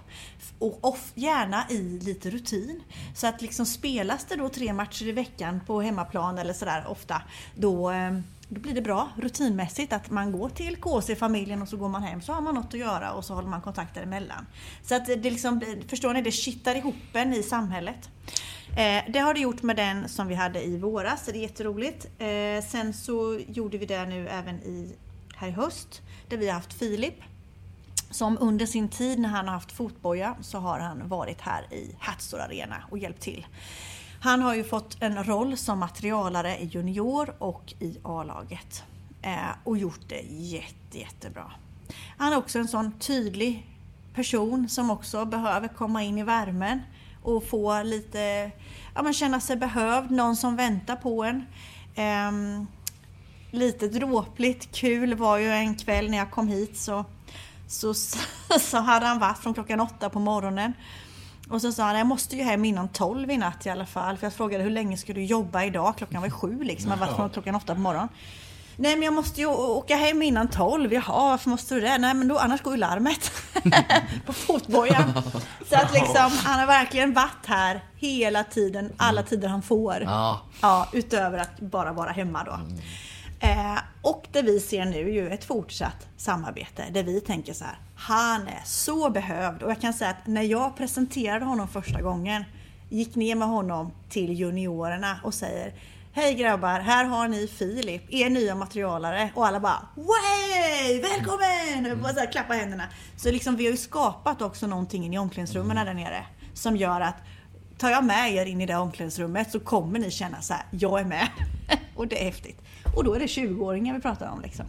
Och 0.58 0.98
gärna 1.14 1.70
i 1.70 2.00
lite 2.02 2.30
rutin. 2.30 2.82
Så 3.14 3.26
att 3.26 3.42
liksom 3.42 3.66
spelas 3.66 4.24
det 4.24 4.36
då 4.36 4.48
tre 4.48 4.72
matcher 4.72 5.06
i 5.06 5.12
veckan 5.12 5.60
på 5.66 5.80
hemmaplan 5.80 6.38
eller 6.38 6.52
sådär 6.52 6.84
ofta, 6.88 7.22
då, 7.54 7.90
eh, 7.90 8.18
då 8.48 8.60
blir 8.60 8.74
det 8.74 8.82
bra 8.82 9.08
rutinmässigt 9.16 9.92
att 9.92 10.10
man 10.10 10.32
går 10.32 10.48
till 10.48 10.76
KC-familjen 10.76 11.62
och 11.62 11.68
så 11.68 11.76
går 11.76 11.88
man 11.88 12.02
hem 12.02 12.22
så 12.22 12.32
har 12.32 12.40
man 12.40 12.54
något 12.54 12.74
att 12.74 12.80
göra 12.80 13.12
och 13.12 13.24
så 13.24 13.34
håller 13.34 13.48
man 13.48 13.60
kontakter 13.60 14.02
emellan. 14.02 14.46
Så 14.82 14.94
att 14.94 15.06
det 15.06 15.30
liksom, 15.30 15.62
förstår 15.88 16.14
ni, 16.14 16.22
det 16.22 16.32
kittar 16.32 16.74
ihop 16.74 16.94
en 17.12 17.34
i 17.34 17.42
samhället. 17.42 18.10
Eh, 18.76 19.12
det 19.12 19.18
har 19.18 19.34
det 19.34 19.40
gjort 19.40 19.62
med 19.62 19.76
den 19.76 20.08
som 20.08 20.28
vi 20.28 20.34
hade 20.34 20.64
i 20.64 20.78
våras, 20.78 21.24
så 21.24 21.30
det 21.30 21.38
är 21.38 21.42
jätteroligt. 21.42 22.06
Eh, 22.18 22.64
sen 22.68 22.92
så 22.92 23.40
gjorde 23.48 23.78
vi 23.78 23.86
det 23.86 24.06
nu 24.06 24.28
även 24.28 24.56
i, 24.56 24.96
här 25.36 25.48
i 25.48 25.50
höst, 25.50 26.02
där 26.28 26.36
vi 26.36 26.46
har 26.46 26.54
haft 26.54 26.72
Filip. 26.72 27.22
Som 28.10 28.38
under 28.40 28.66
sin 28.66 28.88
tid 28.88 29.18
när 29.18 29.28
han 29.28 29.46
har 29.46 29.54
haft 29.54 29.72
fotboja 29.72 30.36
så 30.40 30.58
har 30.58 30.78
han 30.78 31.08
varit 31.08 31.40
här 31.40 31.74
i 31.74 31.96
Hatstore 31.98 32.44
Arena 32.44 32.76
och 32.90 32.98
hjälpt 32.98 33.20
till. 33.20 33.46
Han 34.20 34.42
har 34.42 34.54
ju 34.54 34.64
fått 34.64 34.96
en 35.02 35.24
roll 35.24 35.56
som 35.56 35.78
materialare 35.78 36.58
i 36.58 36.64
junior 36.64 37.34
och 37.38 37.74
i 37.80 37.98
A-laget. 38.02 38.84
Eh, 39.22 39.50
och 39.64 39.78
gjort 39.78 40.08
det 40.08 40.20
jätte, 40.28 40.98
jättebra. 40.98 41.52
Han 42.16 42.32
är 42.32 42.36
också 42.36 42.58
en 42.58 42.68
sån 42.68 42.92
tydlig 42.92 43.66
person 44.14 44.68
som 44.68 44.90
också 44.90 45.24
behöver 45.24 45.68
komma 45.68 46.02
in 46.02 46.18
i 46.18 46.22
värmen 46.22 46.80
och 47.22 47.44
få 47.44 47.82
lite, 47.82 48.50
ja 48.94 49.02
men 49.02 49.14
känna 49.14 49.40
sig 49.40 49.56
behövd, 49.56 50.10
någon 50.10 50.36
som 50.36 50.56
väntar 50.56 50.96
på 50.96 51.24
en. 51.24 51.46
Ehm, 51.94 52.66
lite 53.50 53.88
dråpligt 53.88 54.74
kul 54.74 55.14
var 55.14 55.38
ju 55.38 55.50
en 55.50 55.74
kväll 55.74 56.10
när 56.10 56.18
jag 56.18 56.30
kom 56.30 56.48
hit 56.48 56.76
så, 56.76 57.04
så, 57.68 57.94
så 58.60 58.78
hade 58.78 59.06
han 59.06 59.18
varit 59.18 59.38
från 59.38 59.54
klockan 59.54 59.80
åtta 59.80 60.10
på 60.10 60.18
morgonen. 60.18 60.72
Och 61.48 61.60
så 61.60 61.72
sa 61.72 61.82
han, 61.82 61.98
jag 61.98 62.06
måste 62.06 62.36
ju 62.36 62.42
hem 62.42 62.64
innan 62.64 62.88
tolv 62.88 63.30
i 63.30 63.36
natt 63.36 63.66
i 63.66 63.70
alla 63.70 63.86
fall. 63.86 64.16
För 64.16 64.26
jag 64.26 64.34
frågade 64.34 64.64
hur 64.64 64.70
länge 64.70 64.96
ska 64.96 65.12
du 65.12 65.24
jobba 65.24 65.64
idag? 65.64 65.94
Klockan 65.96 66.22
var 66.22 66.30
sju 66.30 66.62
liksom. 66.62 66.90
Jag 66.90 66.98
varit 66.98 67.16
från 67.16 67.30
klockan 67.30 67.54
åtta 67.54 67.74
på 67.74 67.80
morgonen. 67.80 68.08
Nej 68.78 68.96
men 68.96 69.02
jag 69.02 69.14
måste 69.14 69.40
ju 69.40 69.46
åka 69.46 69.96
hem 69.96 70.22
innan 70.22 70.48
tolv. 70.48 70.92
Jaha, 70.92 71.30
varför 71.30 71.50
måste 71.50 71.74
du 71.74 71.80
det? 71.80 71.98
Nej 71.98 72.14
men 72.14 72.28
då, 72.28 72.38
annars 72.38 72.62
går 72.62 72.74
ju 72.74 72.80
larmet. 72.80 73.32
på 74.26 74.32
fotbojan. 74.32 75.12
Så 75.68 75.76
att 75.76 75.92
liksom, 75.92 76.30
han 76.44 76.60
har 76.60 76.66
verkligen 76.66 77.12
varit 77.14 77.46
här 77.46 77.84
hela 77.96 78.44
tiden, 78.44 78.92
alla 78.96 79.22
tider 79.22 79.48
han 79.48 79.62
får. 79.62 80.02
Ja. 80.02 80.40
Ja, 80.60 80.88
utöver 80.92 81.38
att 81.38 81.60
bara 81.60 81.92
vara 81.92 82.10
hemma 82.10 82.44
då. 82.44 82.58
Eh, 83.40 83.78
och 84.02 84.26
det 84.32 84.42
vi 84.42 84.60
ser 84.60 84.84
nu 84.84 85.00
är 85.00 85.12
ju 85.12 85.28
ett 85.28 85.44
fortsatt 85.44 86.08
samarbete 86.16 86.84
där 86.92 87.02
vi 87.02 87.20
tänker 87.20 87.52
så 87.52 87.64
här, 87.64 87.78
han 87.96 88.48
är 88.48 88.62
så 88.64 89.10
behövd. 89.10 89.62
Och 89.62 89.70
jag 89.70 89.80
kan 89.80 89.92
säga 89.92 90.10
att 90.10 90.26
när 90.26 90.42
jag 90.42 90.76
presenterade 90.76 91.44
honom 91.44 91.68
första 91.68 92.02
gången, 92.02 92.44
gick 92.88 93.14
ner 93.14 93.34
med 93.34 93.48
honom 93.48 93.92
till 94.08 94.32
juniorerna 94.32 95.20
och 95.24 95.34
säger 95.34 95.72
Hej 96.12 96.34
grabbar, 96.34 96.80
här 96.80 97.04
har 97.04 97.28
ni 97.28 97.46
Filip, 97.46 98.02
er 98.10 98.30
nya 98.30 98.54
materialare. 98.54 99.30
Och 99.34 99.46
alla 99.46 99.60
bara 99.60 99.88
Way! 99.94 101.00
Välkommen! 101.00 101.92
Och 101.92 101.98
bara 101.98 102.12
så 102.12 102.20
här, 102.20 102.32
klappa 102.32 102.54
händerna. 102.54 102.84
Så 103.16 103.30
liksom 103.30 103.56
vi 103.56 103.64
har 103.64 103.70
ju 103.70 103.76
skapat 103.76 104.42
också 104.42 104.66
någonting 104.66 105.14
i 105.14 105.18
omklädningsrummen 105.18 105.86
där 105.86 105.94
nere. 105.94 106.26
Som 106.54 106.76
gör 106.76 107.00
att 107.00 107.16
tar 107.78 107.90
jag 107.90 108.04
med 108.04 108.32
er 108.32 108.46
in 108.46 108.60
i 108.60 108.66
det 108.66 108.76
omklädningsrummet 108.76 109.50
så 109.50 109.60
kommer 109.60 109.98
ni 109.98 110.10
känna 110.10 110.42
så 110.42 110.54
här, 110.54 110.62
jag 110.70 111.00
är 111.00 111.04
med. 111.04 111.28
och 111.94 112.08
det 112.08 112.20
är 112.20 112.24
häftigt. 112.24 112.62
Och 112.96 113.04
då 113.04 113.14
är 113.14 113.18
det 113.18 113.26
20-åringar 113.26 113.94
vi 113.94 114.00
pratar 114.00 114.30
om. 114.30 114.40
Liksom. 114.40 114.66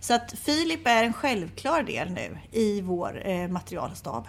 Så 0.00 0.14
att 0.14 0.32
Filip 0.32 0.86
är 0.86 1.04
en 1.04 1.12
självklar 1.12 1.82
del 1.82 2.10
nu 2.10 2.38
i 2.52 2.80
vår 2.80 3.28
eh, 3.28 3.48
materialstab. 3.48 4.28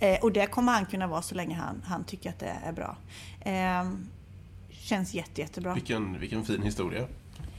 Eh, 0.00 0.18
och 0.22 0.32
det 0.32 0.46
kommer 0.46 0.72
han 0.72 0.86
kunna 0.86 1.06
vara 1.06 1.22
så 1.22 1.34
länge 1.34 1.54
han, 1.54 1.82
han 1.86 2.04
tycker 2.04 2.30
att 2.30 2.38
det 2.38 2.56
är 2.64 2.72
bra. 2.72 2.96
Eh, 3.40 3.90
känns 4.70 5.14
jätte, 5.14 5.40
jättebra. 5.40 5.74
Vilken, 5.74 6.20
vilken 6.20 6.44
fin 6.44 6.62
historia. 6.62 7.06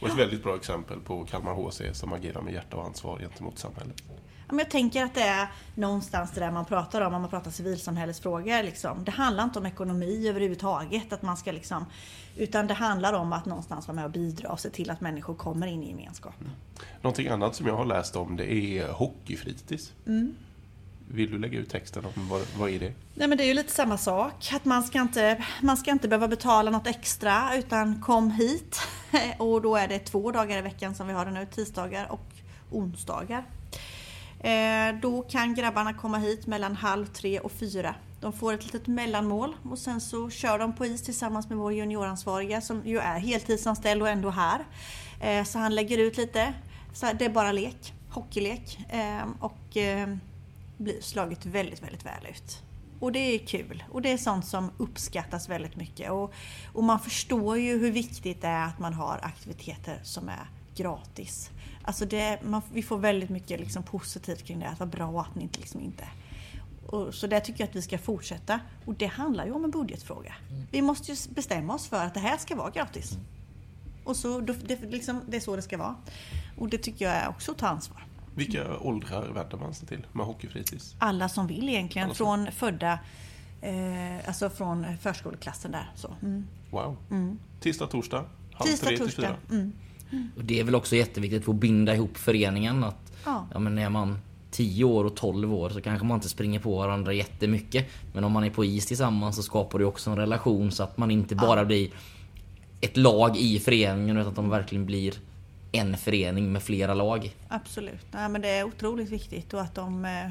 Och 0.02 0.08
ett 0.08 0.18
väldigt 0.18 0.44
bra 0.44 0.56
exempel 0.56 1.00
på 1.00 1.24
Kalmar 1.24 1.54
HC 1.54 1.82
som 1.94 2.14
agerar 2.14 2.42
med 2.42 2.54
hjärta 2.54 2.78
och 2.78 2.86
ansvar 2.86 3.20
gentemot 3.20 3.60
samhället. 3.60 4.04
Jag 4.52 4.70
tänker 4.70 5.04
att 5.04 5.14
det 5.14 5.22
är 5.22 5.48
någonstans 5.76 6.32
det 6.32 6.40
där 6.40 6.52
man 6.52 6.66
pratar 6.66 7.02
om, 7.02 7.14
om 7.14 7.22
man 7.22 7.30
pratar 7.30 7.52
civilsamhällesfrågor. 7.52 8.64
Liksom. 8.64 9.04
Det 9.04 9.12
handlar 9.12 9.44
inte 9.44 9.60
om 9.60 9.66
ekonomi 9.66 10.28
överhuvudtaget, 10.30 11.14
att 11.14 11.22
man 11.22 11.38
ska 11.38 11.52
liksom, 11.52 11.86
utan 12.38 12.68
det 12.68 12.74
handlar 12.74 13.14
om 13.14 13.34
att 13.34 13.46
någonstans 13.46 13.88
vara 13.88 13.96
med 13.96 14.06
och 14.06 14.12
bidra 14.12 14.50
och 14.50 14.60
se 14.60 14.70
till 14.70 14.90
att 14.90 15.02
människor 15.02 15.36
kommer 15.36 15.68
in 15.68 15.84
i 15.84 15.90
gemenskap. 15.90 16.34
Någonting 17.02 17.28
annat 17.28 17.56
som 17.56 17.68
jag 17.68 17.78
har 17.78 17.86
läst 17.86 18.16
om 18.16 18.36
det 18.36 18.54
är 18.54 18.92
hockeyfritids. 18.92 19.94
Mm. 20.08 20.36
Vill 21.08 21.32
du 21.32 21.40
lägga 21.40 21.60
ut 21.60 21.70
texten 21.70 22.06
om 22.06 22.30
vad, 22.30 22.42
vad 22.58 22.70
är 22.70 22.80
det? 22.80 22.94
Nej 23.14 23.28
men 23.28 23.38
det 23.38 23.44
är 23.44 23.48
ju 23.48 23.54
lite 23.54 23.72
samma 23.72 23.98
sak. 23.98 24.54
Att 24.54 24.66
man 24.66 24.84
ska 24.84 25.02
inte, 25.02 25.46
man 25.62 25.78
ska 25.78 25.92
inte 25.92 26.08
behöva 26.08 26.28
betala 26.28 26.72
något 26.72 26.88
extra 26.88 27.56
utan 27.56 28.02
kom 28.02 28.32
hit. 28.32 28.80
Och 29.38 29.62
då 29.62 29.76
är 29.76 29.88
det 29.88 30.00
två 30.00 30.32
dagar 30.32 30.58
i 30.58 30.62
veckan 30.62 30.96
som 30.96 31.08
vi 31.08 31.14
har 31.14 31.26
det 31.26 31.32
nu, 31.32 31.46
tisdagar 31.46 32.12
och 32.12 32.26
onsdagar. 32.72 33.46
Eh, 34.46 34.96
då 35.02 35.22
kan 35.22 35.56
grabbarna 35.56 35.94
komma 35.94 36.18
hit 36.18 36.48
mellan 36.48 36.76
halv 36.76 37.06
tre 37.06 37.40
och 37.40 37.52
fyra. 37.52 37.96
De 38.22 38.34
får 38.34 38.54
ett 38.54 38.64
litet 38.64 38.88
mellanmål 38.88 39.56
och 39.70 39.80
sen 39.80 40.02
så 40.02 40.30
kör 40.30 40.60
de 40.60 40.74
på 40.74 40.86
is 40.86 41.04
tillsammans 41.04 41.50
med 41.50 41.58
vår 41.58 41.74
junioransvariga 41.74 42.62
som 42.62 42.82
ju 42.86 43.00
är 43.00 43.20
heltidsanställd 43.20 44.02
och 44.02 44.10
ändå 44.10 44.30
här. 44.30 44.66
Eh, 45.22 45.44
så 45.44 45.60
han 45.60 45.76
lägger 45.76 45.98
ut 45.98 46.18
lite. 46.18 46.54
Så 46.94 47.08
det 47.20 47.26
är 47.26 47.30
bara 47.30 47.52
lek, 47.52 47.94
hockeylek. 48.10 48.80
Eh, 48.90 49.26
och 49.40 49.78
eh, 49.78 50.16
blir 50.78 51.02
slagit 51.02 51.46
väldigt, 51.46 51.84
väldigt 51.84 52.06
väl 52.06 52.26
ut. 52.30 52.62
Och 53.00 53.12
det 53.12 53.20
är 53.20 53.40
kul. 53.40 53.84
Och 53.92 54.02
det 54.02 54.12
är 54.12 54.18
sånt 54.18 54.46
som 54.46 54.72
uppskattas 54.78 55.50
väldigt 55.50 55.76
mycket. 55.76 56.12
Och, 56.12 56.34
och 56.74 56.84
man 56.84 57.00
förstår 57.00 57.58
ju 57.58 57.78
hur 57.78 57.92
viktigt 57.92 58.42
det 58.42 58.48
är 58.48 58.66
att 58.66 58.80
man 58.80 58.94
har 58.94 59.20
aktiviteter 59.24 60.00
som 60.04 60.30
är 60.30 60.50
gratis. 60.76 61.50
Alltså 61.88 62.06
det, 62.06 62.40
man, 62.44 62.62
vi 62.74 62.84
får 62.84 62.98
väldigt 62.98 63.30
mycket 63.30 63.60
liksom 63.60 63.84
positivt 63.84 64.44
kring 64.44 64.60
det. 64.60 64.68
Att 64.68 64.80
vad 64.80 64.90
bra 64.90 65.22
att 65.22 65.36
ni 65.36 65.44
inte 65.44 65.60
liksom 65.60 65.82
inte... 65.82 66.08
Och, 66.88 67.14
så 67.14 67.28
det 67.28 67.40
tycker 67.40 67.62
jag 67.64 67.70
att 67.70 67.76
vi 67.76 67.82
ska 67.82 67.98
fortsätta. 67.98 68.60
Och 68.86 68.94
det 68.94 69.06
handlar 69.06 69.46
ju 69.46 69.52
om 69.52 69.64
en 69.64 69.72
budgetfråga. 69.72 70.36
Vi 70.72 70.82
måste 70.82 71.12
ju 71.12 71.18
bestämma 71.30 71.74
oss 71.76 71.88
för 71.88 72.04
att 72.06 72.14
det 72.14 72.20
här 72.20 72.38
ska 72.38 72.56
vara 72.56 72.70
gratis. 72.70 73.18
Och 74.04 74.16
så, 74.16 74.40
det, 74.40 74.82
liksom, 74.92 75.22
det 75.28 75.38
är 75.38 75.42
så 75.42 75.56
det 75.56 75.62
ska 75.62 75.78
vara. 75.78 75.96
Och 76.58 76.70
det 76.70 76.78
tycker 76.78 77.06
jag 77.06 77.14
är 77.16 77.30
också 77.30 77.52
att 77.52 77.58
ta 77.58 77.68
ansvar. 77.68 78.06
Vilka 78.36 78.78
åldrar 78.80 79.28
vänder 79.34 79.58
man 79.58 79.74
sig 79.74 79.88
till 79.88 80.06
med 80.12 80.26
hockeyfritids? 80.26 80.96
Alla 81.00 81.30
som 81.30 81.48
vill 81.48 81.70
egentligen. 81.70 82.08
Som- 82.08 82.16
Från 82.16 82.52
födda, 82.52 83.00
eh, 83.62 84.28
alltså 84.28 84.50
från 84.50 84.98
förskoleklassen 84.98 85.72
där. 85.72 85.92
Så. 85.96 86.16
Mm. 86.22 86.48
Wow. 86.72 86.98
Tisdag, 87.60 87.88
torsdag, 87.88 88.26
halv 88.54 88.70
Tisdag, 88.70 88.88
tre 88.88 88.98
till 88.98 89.06
torsdag. 89.06 89.22
fyra. 89.22 89.38
Mm. 89.60 89.74
Och 90.38 90.46
det 90.46 90.60
är 90.60 90.64
väl 90.64 90.76
också 90.76 90.96
jätteviktigt 90.96 91.46
för 91.46 91.52
att 91.52 91.60
binda 91.60 91.96
ihop 91.96 92.18
föreningen. 92.18 92.84
Att, 92.84 93.12
Ja. 93.26 93.48
ja, 93.54 93.60
men 93.60 93.78
är 93.78 93.90
man 93.90 94.18
10 94.52 94.84
år 94.84 95.06
och 95.06 95.16
12 95.16 95.54
år 95.54 95.70
så 95.70 95.82
kanske 95.82 96.06
man 96.06 96.16
inte 96.16 96.30
springer 96.30 96.60
på 96.60 96.78
varandra 96.78 97.14
jättemycket. 97.14 97.90
Men 98.14 98.24
om 98.24 98.32
man 98.32 98.44
är 98.44 98.50
på 98.50 98.66
is 98.66 98.86
tillsammans 98.86 99.36
så 99.36 99.44
skapar 99.44 99.80
det 99.80 99.86
också 99.86 100.10
en 100.10 100.18
relation 100.18 100.72
så 100.72 100.84
att 100.84 100.98
man 100.98 101.12
inte 101.12 101.36
bara 101.36 101.66
blir 101.66 101.90
ett 102.82 102.98
lag 102.98 103.38
i 103.38 103.60
föreningen 103.60 104.18
utan 104.18 104.30
att 104.30 104.36
de 104.36 104.50
verkligen 104.50 104.86
blir 104.86 105.14
en 105.72 105.98
förening 105.98 106.52
med 106.52 106.64
flera 106.64 106.94
lag. 106.94 107.36
Absolut. 107.48 108.06
Nej, 108.12 108.30
men 108.30 108.42
det 108.42 108.50
är 108.50 108.64
otroligt 108.64 109.10
viktigt 109.10 109.54
och 109.54 109.62
att 109.62 109.76
de 109.76 110.06
eh, 110.06 110.30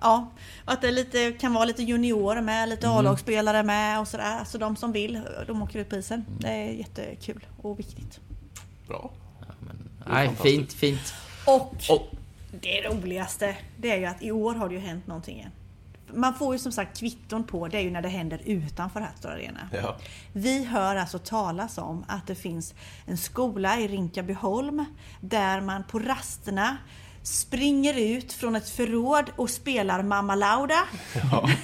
Ja, 0.00 0.30
och 0.64 0.72
att 0.72 0.82
det 0.82 0.90
lite, 0.90 1.32
kan 1.32 1.54
vara 1.54 1.64
lite 1.64 1.82
juniorer 1.82 2.42
med, 2.42 2.68
lite 2.68 2.88
A-lagsspelare 2.88 3.62
med 3.62 4.00
och 4.00 4.08
sådär. 4.08 4.38
Alltså 4.38 4.58
de 4.58 4.76
som 4.76 4.92
vill, 4.92 5.20
de 5.46 5.62
åker 5.62 5.78
ut 5.78 5.88
på 5.88 5.96
isen. 5.96 6.24
Det 6.38 6.48
är 6.48 6.72
jättekul 6.72 7.46
och 7.62 7.78
viktigt. 7.78 8.20
Bra. 8.88 9.10
Nej, 10.06 10.26
fantastiskt. 10.26 10.42
fint, 10.42 10.72
fint. 10.72 11.14
Och 11.46 11.74
Och, 11.90 12.08
det 12.50 12.82
roligaste, 12.82 13.56
det 13.76 13.90
är 13.90 13.96
ju 13.96 14.04
att 14.06 14.22
i 14.22 14.30
år 14.32 14.54
har 14.54 14.68
det 14.68 14.74
ju 14.74 14.80
hänt 14.80 15.06
någonting 15.06 15.36
igen. 15.38 15.50
Man 16.14 16.34
får 16.34 16.54
ju 16.54 16.58
som 16.58 16.72
sagt 16.72 16.98
kvitton 16.98 17.44
på, 17.44 17.68
det 17.68 17.78
är 17.78 17.82
ju 17.82 17.90
när 17.90 18.02
det 18.02 18.08
händer 18.08 18.40
utanför 18.44 19.00
Hattor 19.00 19.30
Arena. 19.30 19.68
Ja. 19.72 19.96
Vi 20.32 20.64
hör 20.64 20.96
alltså 20.96 21.18
talas 21.18 21.78
om 21.78 22.04
att 22.08 22.26
det 22.26 22.34
finns 22.34 22.74
en 23.06 23.16
skola 23.16 23.80
i 23.80 23.88
Rinkabyholm 23.88 24.84
där 25.20 25.60
man 25.60 25.84
på 25.84 25.98
rasterna 25.98 26.76
springer 27.28 27.94
ut 27.98 28.32
från 28.32 28.56
ett 28.56 28.68
förråd 28.70 29.30
och 29.36 29.50
spelar 29.50 30.02
Mamma 30.02 30.34
Lauda. 30.34 30.84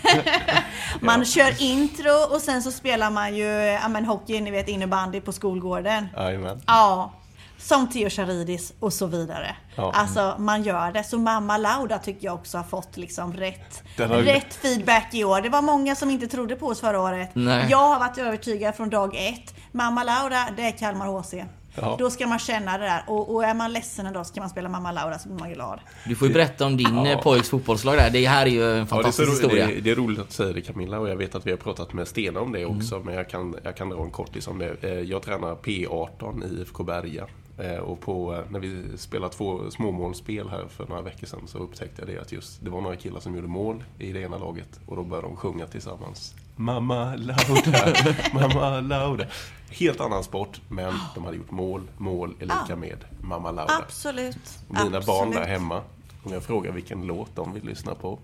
man 1.00 1.24
kör 1.24 1.62
intro 1.62 2.34
och 2.34 2.40
sen 2.40 2.62
så 2.62 2.72
spelar 2.72 3.10
man 3.10 3.36
ju 3.36 3.46
ja, 3.82 3.88
men 3.88 4.04
hockey, 4.04 4.40
ni 4.40 4.50
vet 4.50 4.68
innebandy 4.68 5.20
på 5.20 5.32
skolgården. 5.32 6.08
Jajamän. 6.16 6.62
Ja, 6.66 7.12
som 7.58 7.88
Theo 7.90 8.10
Charidis 8.10 8.72
och 8.80 8.92
så 8.92 9.06
vidare. 9.06 9.56
Ja. 9.76 9.92
Alltså 9.94 10.34
man 10.38 10.62
gör 10.62 10.92
det. 10.92 11.04
Så 11.04 11.18
Mamma 11.18 11.56
Lauda 11.58 11.98
tycker 11.98 12.24
jag 12.26 12.34
också 12.34 12.56
har 12.58 12.64
fått 12.64 12.96
liksom 12.96 13.32
rätt, 13.32 13.82
har- 13.98 14.06
rätt 14.08 14.54
feedback 14.54 15.08
i 15.14 15.24
år. 15.24 15.40
Det 15.40 15.48
var 15.48 15.62
många 15.62 15.94
som 15.94 16.10
inte 16.10 16.26
trodde 16.26 16.56
på 16.56 16.66
oss 16.66 16.80
förra 16.80 17.00
året. 17.00 17.30
Nej. 17.32 17.66
Jag 17.70 17.88
har 17.88 17.98
varit 17.98 18.18
övertygad 18.18 18.74
från 18.74 18.90
dag 18.90 19.14
ett. 19.16 19.54
Mamma 19.72 20.04
Laura, 20.04 20.44
det 20.56 20.62
är 20.62 20.70
Kalmar 20.70 21.06
HC. 21.06 21.34
Ja. 21.74 21.96
Då 21.98 22.10
ska 22.10 22.26
man 22.26 22.38
känna 22.38 22.78
det 22.78 22.84
där. 22.84 23.04
Och, 23.06 23.34
och 23.34 23.44
är 23.44 23.54
man 23.54 23.72
ledsen 23.72 24.06
en 24.06 24.12
dag 24.12 24.26
så 24.26 24.34
kan 24.34 24.42
man 24.42 24.50
spela 24.50 24.68
Mamma 24.68 24.92
Laura 24.92 25.18
så 25.18 25.28
blir 25.28 25.38
man 25.38 25.52
glad. 25.52 25.80
du 26.08 26.16
får 26.16 26.28
ju 26.28 26.34
berätta 26.34 26.66
om 26.66 26.76
din 26.76 26.96
Ja. 26.96 27.06
eh, 27.06 27.20
pojks 27.20 27.48
fotbollslag 27.48 27.96
där. 27.96 28.10
Det 28.10 28.26
här 28.26 28.46
är 28.46 28.50
ju 28.50 28.62
en 28.70 28.76
Ja, 28.76 28.80
det, 28.80 28.86
fantastisk 28.86 29.30
historia. 29.32 29.66
det, 29.66 29.76
är- 29.76 29.80
det 29.80 29.90
är 29.90 29.94
roligt 29.94 30.18
att 30.18 30.32
säger 30.32 30.54
det 30.54 30.60
Camilla 30.62 30.98
och 30.98 31.08
jag 31.08 31.16
vet 31.16 31.34
att 31.34 31.46
vi 31.46 31.50
har 31.50 31.58
pratat 31.58 31.92
med 31.92 32.08
Stena 32.08 32.40
om 32.40 32.52
det 32.52 32.62
Mm. 32.62 32.76
också 32.76 33.00
men 33.04 33.14
jag 33.14 33.28
kan, 33.28 33.56
jag 33.62 33.76
kan 33.76 33.88
dra 33.88 34.02
en 34.02 34.10
kortis 34.10 34.48
om 34.48 34.58
det. 34.58 34.76
Eh, 34.84 34.90
Jag 34.92 35.22
tränar 35.22 35.54
P18 35.54 36.44
i 36.44 36.60
IFK 36.60 36.84
Berga 36.84 37.26
Eh, 37.58 37.76
och 37.76 38.00
på, 38.00 38.42
när 38.50 38.58
vi 38.60 38.82
spelade 38.98 39.32
två 39.34 39.70
småmålsspel 39.70 40.48
här 40.48 40.64
för 40.76 40.86
några 40.86 41.02
veckor 41.02 41.26
sedan 41.26 41.40
så 41.46 41.58
upptäckte 41.58 42.02
jag 42.02 42.08
det 42.08 42.20
att 42.20 42.32
just 42.32 42.64
det 42.64 42.70
var 42.70 42.80
några 42.80 42.96
killar 42.96 43.20
som 43.20 43.34
gjorde 43.34 43.48
mål 43.48 43.84
i 43.98 44.12
det 44.12 44.20
ena 44.20 44.38
laget 44.38 44.80
och 44.86 44.96
då 44.96 45.02
började 45.02 45.28
de 45.28 45.36
sjunga 45.36 45.66
tillsammans. 45.66 46.34
Mamma 46.56 47.14
Lauda, 47.16 47.92
mamma 48.32 48.80
Lauda. 48.80 49.24
Helt 49.70 50.00
annan 50.00 50.24
sport 50.24 50.60
men 50.68 50.94
de 51.14 51.24
hade 51.24 51.36
gjort 51.36 51.50
mål, 51.50 51.82
mål 51.96 52.34
är 52.38 52.44
lika 52.44 52.64
Ja. 52.68 52.76
med 52.76 53.04
mamma 53.20 53.50
Lauda. 53.50 53.72
Absolut. 53.84 54.36
Och 54.68 54.74
mina 54.74 54.84
Absolut. 54.98 55.06
barn 55.06 55.30
där 55.30 55.44
hemma, 55.46 55.82
om 56.24 56.32
jag 56.32 56.42
frågar 56.44 56.72
vilken 56.72 57.06
låt 57.06 57.36
de 57.36 57.52
vill 57.52 57.64
lyssna 57.64 57.94
på. 57.94 58.18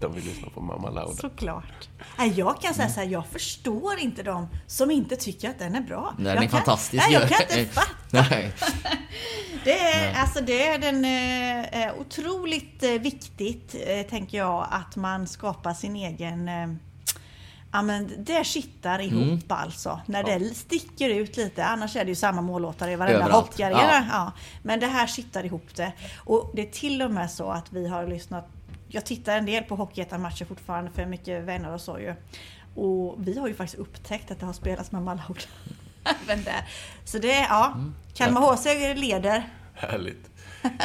De 0.00 0.14
vill 0.14 0.24
lyssna 0.24 0.48
på 0.54 0.60
Mamma 0.60 0.90
Lauda. 0.90 1.14
Såklart. 1.16 1.88
Nej, 2.18 2.32
Jag 2.36 2.60
kan 2.60 2.74
säga 2.74 2.88
så 2.88 3.00
här, 3.00 3.06
jag 3.06 3.26
förstår 3.26 3.98
inte 3.98 4.22
de 4.22 4.48
som 4.66 4.90
inte 4.90 5.16
tycker 5.16 5.50
att 5.50 5.58
den 5.58 5.74
är 5.74 5.80
bra. 5.80 6.14
Den 6.16 6.26
jag 6.26 6.36
är 6.36 6.40
kan, 6.40 6.48
fantastisk. 6.50 7.04
Nej, 7.06 7.12
jag 7.12 7.28
kan 7.28 7.58
inte 7.58 7.72
fatta. 7.72 7.88
Nej. 8.30 8.52
Det 9.64 9.78
är, 9.78 10.20
alltså 10.20 10.40
det 10.40 10.66
är 10.66 10.78
den, 10.78 11.04
eh, 11.04 11.84
eh, 11.86 11.94
otroligt 12.00 12.82
eh, 12.82 12.90
viktigt, 12.90 13.74
eh, 13.86 14.02
tänker 14.10 14.38
jag, 14.38 14.66
att 14.70 14.96
man 14.96 15.26
skapar 15.26 15.74
sin 15.74 15.96
egen... 15.96 16.48
Eh, 16.48 16.68
ja 17.74 17.82
men 17.82 18.12
det 18.24 18.46
kittar 18.46 18.98
ihop 19.00 19.52
alltså. 19.52 20.00
När 20.06 20.28
Ja. 20.30 20.38
det 20.38 20.54
sticker 20.54 21.10
ut 21.10 21.36
lite. 21.36 21.64
Annars 21.64 21.96
är 21.96 22.04
det 22.04 22.08
ju 22.08 22.14
samma 22.14 22.40
mållåtar 22.42 22.88
i 22.88 22.96
varenda 22.96 23.32
hockeyarena. 23.32 23.80
Ja. 23.82 24.04
Ja. 24.10 24.32
Men 24.62 24.80
det 24.80 24.86
här 24.86 25.06
kittar 25.06 25.44
ihop 25.46 25.74
det. 25.76 25.92
Och 26.24 26.50
det 26.54 26.62
är 26.62 26.70
till 26.72 27.02
och 27.02 27.10
med 27.10 27.30
så 27.30 27.50
att 27.50 27.72
vi 27.72 27.88
har 27.88 28.06
lyssnat... 28.06 28.48
Jag 28.88 29.06
tittar 29.06 29.36
en 29.36 29.46
del 29.46 29.64
på 29.64 29.76
Hockeyettan-matcher 29.76 30.44
fortfarande 30.44 30.90
för 30.90 31.06
mycket 31.06 31.44
vänner 31.44 31.72
och 31.74 31.80
så 31.80 31.98
ju. 31.98 32.14
Och 32.74 33.14
vi 33.18 33.38
har 33.38 33.48
ju 33.48 33.54
faktiskt 33.54 33.78
upptäckt 33.80 34.30
att 34.30 34.40
det 34.40 34.46
har 34.46 34.52
spelats 34.52 34.92
med. 34.92 35.02
Även 36.24 36.44
där. 36.44 36.68
Så 37.04 37.18
det 37.18 37.32
är, 37.32 37.46
ja. 37.48 37.76
Kalmar 38.14 38.40
HC 38.40 38.64
leder. 39.00 39.48
Härligt. 39.74 40.30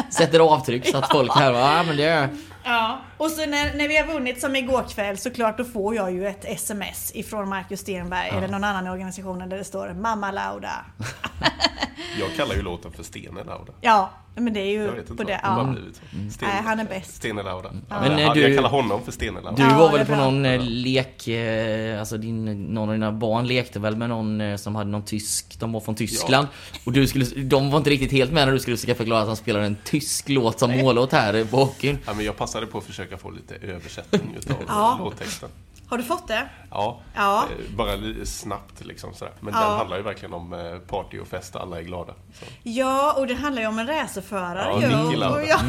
Sätter 0.09 0.39
avtryck 0.39 0.87
så 0.87 0.97
att 0.97 1.11
folk 1.11 1.31
här 1.35 1.53
ja 1.53 1.83
men 1.83 1.97
det 1.97 2.03
är... 2.03 2.29
Ja, 2.63 3.01
och 3.17 3.31
så 3.31 3.45
när, 3.45 3.77
när 3.77 3.87
vi 3.87 3.97
har 3.97 4.13
vunnit 4.13 4.41
som 4.41 4.55
igår 4.55 4.83
kväll 4.89 5.17
såklart 5.17 5.57
då 5.57 5.65
får 5.65 5.95
jag 5.95 6.11
ju 6.11 6.27
ett 6.27 6.45
sms 6.45 7.15
ifrån 7.15 7.49
Marcus 7.49 7.79
Stenberg 7.79 8.29
eller 8.29 8.47
någon 8.47 8.63
annan 8.63 8.87
i 8.87 8.89
organisationen 8.89 9.49
där 9.49 9.57
det 9.57 9.63
står 9.63 9.93
Mamma 9.93 10.31
Lauda. 10.31 10.85
Jag 12.19 12.35
kallar 12.35 12.55
ju 12.55 12.61
låten 12.61 12.91
för 12.91 13.03
Stene 13.03 13.43
Lauda. 13.43 13.73
Ja, 13.81 14.09
men 14.35 14.53
det 14.53 14.59
är 14.59 14.65
ju 14.71 14.83
Jag 14.83 14.91
vet 14.91 15.07
på 15.07 15.11
inte 15.13 15.23
det. 15.23 15.41
vad 15.43 15.67
det 15.75 15.79
Ja. 15.81 15.91
så. 15.93 16.31
Stene, 16.33 16.51
Nej, 16.53 16.61
han 16.65 16.79
är 16.79 16.85
bäst. 16.85 17.15
Stene 17.15 17.43
Lauda. 17.43 17.71
Men, 17.89 18.11
jag, 18.11 18.21
eh, 18.27 18.33
du- 18.33 18.41
jag 18.41 18.55
kallar 18.55 18.69
honom 18.69 19.03
för 19.03 19.11
Stene 19.11 19.41
Lauda. 19.41 19.55
Du 19.57 19.63
Ja, 19.63 19.77
var 19.77 19.91
väl 19.97 20.05
på 20.05 20.11
bra. 20.11 20.23
någon 20.31 20.45
eh, 20.45 20.61
lek, 20.61 21.27
eh, 21.27 21.99
alltså 21.99 22.17
din, 22.17 22.45
någon 22.63 22.89
av 22.89 22.95
dina 22.95 23.11
barn 23.11 23.47
lekte 23.47 23.79
väl 23.79 23.95
med 23.97 24.09
någon 24.09 24.57
som 24.57 24.75
hade 24.75 24.89
någon 24.89 25.05
tysk, 25.05 25.59
de 25.59 25.71
var 25.71 25.79
från 25.79 25.95
Tyskland. 25.95 26.47
Och 26.85 26.91
du 26.91 27.07
skulle, 27.07 27.25
de 27.25 27.71
var 27.71 27.77
inte 27.77 27.89
riktigt 27.89 28.11
helt 28.11 28.31
med 28.31 28.45
när 28.47 28.53
du 28.53 28.59
skulle 28.59 28.77
försöka 28.77 28.95
förklara 28.95 29.21
att 29.21 29.27
han 29.27 29.35
spelade 29.35 29.65
en 29.65 29.77
tysk 29.83 30.29
låt 30.29 30.59
som 30.59 30.77
mållåt 30.77 31.11
här 31.11 31.45
på 31.45 31.57
hockeyn. 31.57 31.97
Ja, 32.05 32.13
men 32.13 32.25
jag 32.25 32.37
passade 32.37 32.65
på 32.67 32.77
att 32.77 32.83
försöka 32.83 33.17
få 33.17 33.29
lite 33.31 33.55
översättning 33.55 34.35
utav 34.37 34.55
Ja. 34.67 34.97
låttexten. 35.03 35.49
Har 35.89 35.97
du 35.97 36.03
fått 36.03 36.27
det? 36.27 36.49
Ja, 36.71 36.99
Ja. 37.15 37.43
eh, 37.43 37.75
bara 37.75 37.97
snabbt 38.25 38.85
liksom 38.85 39.13
sådär. 39.13 39.33
Men 39.39 39.53
Ja. 39.53 39.59
den 39.69 39.77
handlar 39.77 39.97
ju 39.97 40.03
verkligen 40.03 40.33
om 40.33 40.53
eh, 40.53 40.77
party 40.79 41.19
och 41.19 41.27
fest, 41.27 41.55
alla 41.55 41.77
är 41.79 41.83
glada. 41.83 42.13
Så. 42.39 42.45
Ja, 42.63 43.13
och 43.17 43.27
det 43.27 43.33
handlar 43.35 43.61
ju 43.61 43.67
om 43.67 43.79
en 43.79 43.87
racerförare 43.87 44.81
Ja, 44.81 44.89
Lauda. 44.89 45.29
Och 45.29 45.43
ja, 45.47 45.59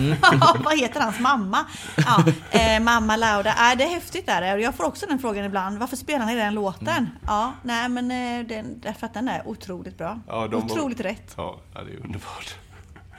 vad 0.64 0.78
heter 0.80 1.00
hans 1.00 1.20
mamma? 1.20 1.58
Ja, 1.96 2.24
eh, 2.58 2.80
mamma 2.82 3.16
Lauda. 3.16 3.50
Äh, 3.50 3.76
det 3.78 3.84
är 3.84 3.88
häftigt 3.88 4.26
där. 4.26 4.56
Jag 4.58 4.74
får 4.74 4.84
också 4.84 5.06
den 5.06 5.18
frågan 5.18 5.44
ibland. 5.44 5.78
Varför 5.78 5.96
spelar 5.96 6.26
ni 6.26 6.34
den 6.36 6.54
låten? 6.54 7.08
Ja, 7.26 7.52
nej 7.62 7.88
men 7.88 8.10
eh, 8.10 8.46
den, 8.46 8.80
därför 8.80 9.06
att 9.06 9.14
den 9.14 9.28
är 9.28 9.48
otroligt 9.48 9.98
bra. 9.98 10.20
Ja, 10.28 10.46
de 10.48 10.60
var- 10.60 10.70
otroligt 10.72 11.00
rätt. 11.00 11.34
Ja, 11.36 11.56
ja, 11.74 11.80
det 11.82 11.92
är 11.92 12.04
underbart. 12.04 12.54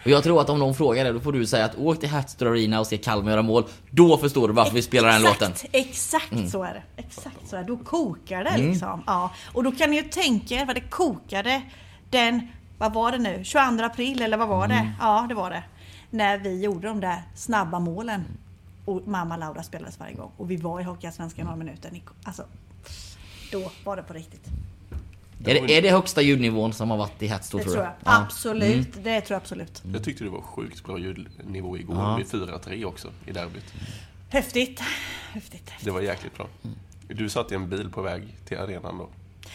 Och 0.04 0.12
jag 0.12 0.24
tror 0.24 0.42
att 0.42 0.50
om 0.50 0.60
någon 0.60 0.76
frågar 0.76 1.06
det, 1.06 1.12
då 1.12 1.20
får 1.20 1.34
du 1.34 1.46
säga 1.46 1.66
att 1.66 1.76
åk 1.78 2.00
till 2.00 2.10
Hatster 2.10 2.46
Arena 2.46 2.80
och 2.80 2.88
se 2.88 2.98
Kalmar 2.98 3.32
göra 3.32 3.42
mål. 3.42 3.64
Då 3.90 4.18
förstår 4.18 4.48
du 4.48 4.54
varför 4.54 4.74
vi 4.74 4.82
spelar 4.82 5.08
den 5.10 5.22
Exakt, 5.22 5.42
låten. 5.42 5.54
Exakt 5.72 6.52
så 6.52 6.64
är 6.64 6.74
det. 6.74 7.02
Exakt 7.02 7.50
så 7.50 7.56
är 7.56 7.60
det. 7.60 7.68
Då 7.68 7.78
kokar 7.78 8.44
det 8.44 8.58
liksom. 8.58 9.04
Ja. 9.08 9.32
Och 9.54 9.64
då 9.64 9.72
kan 9.72 9.92
ni 9.92 9.96
ju 9.96 10.04
tänka 10.04 10.56
er 10.56 10.66
vad 10.66 10.76
det 10.76 10.82
kokade 10.82 11.62
den, 12.10 12.48
vad 12.78 12.94
var 12.94 13.12
det 13.12 13.18
nu, 13.18 13.44
22 13.44 13.86
april 13.86 14.22
eller 14.22 14.38
vad 14.38 14.48
var 14.48 14.68
det? 14.68 14.92
Ja, 15.00 15.26
det 15.30 15.36
var 15.36 15.50
det. 15.50 15.64
När 16.10 16.38
vi 16.38 16.64
gjorde 16.64 16.88
de 16.88 17.00
där 17.00 17.22
snabba 17.36 17.80
målen. 17.80 18.24
Och 18.86 19.08
mamma 19.08 19.38
Laura 19.38 19.64
spelades 19.64 20.00
varje 20.00 20.14
gång. 20.16 20.32
Och 20.38 20.52
vi 20.52 20.58
var 20.58 20.80
i 20.80 20.84
Hockeyallsvenskan 20.84 21.46
några 21.46 21.58
minuter. 21.58 22.02
Alltså, 22.24 22.44
då 23.52 23.72
var 23.84 23.96
det 23.96 24.04
på 24.04 24.14
riktigt. 24.14 24.48
Är 25.46 25.68
det, 25.68 25.78
är 25.78 25.82
det 25.82 25.92
högsta 25.92 26.22
ljudnivån 26.22 26.74
som 26.74 26.90
har 26.90 26.98
varit 26.98 27.22
i 27.24 27.28
Det 27.28 27.38
tror 27.40 27.60
tror 27.62 27.76
jag. 27.76 27.86
Ja. 27.86 27.92
Absolut. 28.04 28.94
Det 29.04 29.22
tror 29.22 29.36
jag 29.36 29.42
absolut. 29.42 29.84
Jag 29.94 30.04
tyckte 30.04 30.24
det 30.24 30.30
var 30.30 30.42
sjukt 30.42 30.84
bra 30.84 31.00
ljudnivå 31.00 31.78
igår 31.78 31.96
Ja. 31.96 32.16
vid 32.16 32.26
4-3 32.28 32.86
också 32.86 33.08
i 33.26 33.32
derbyt. 33.32 33.74
Häftigt. 34.30 34.82
Häftigt. 35.32 35.72
Det 35.82 35.92
var 35.92 36.02
jäkligt 36.02 36.36
bra. 36.36 36.48
Du 37.08 37.30
satt 37.30 37.52
i 37.52 37.56
en 37.56 37.70
bil 37.70 37.90
på 37.90 38.02
väg 38.02 38.24
till 38.48 38.58
arenan 38.58 38.98
då? 38.98 39.10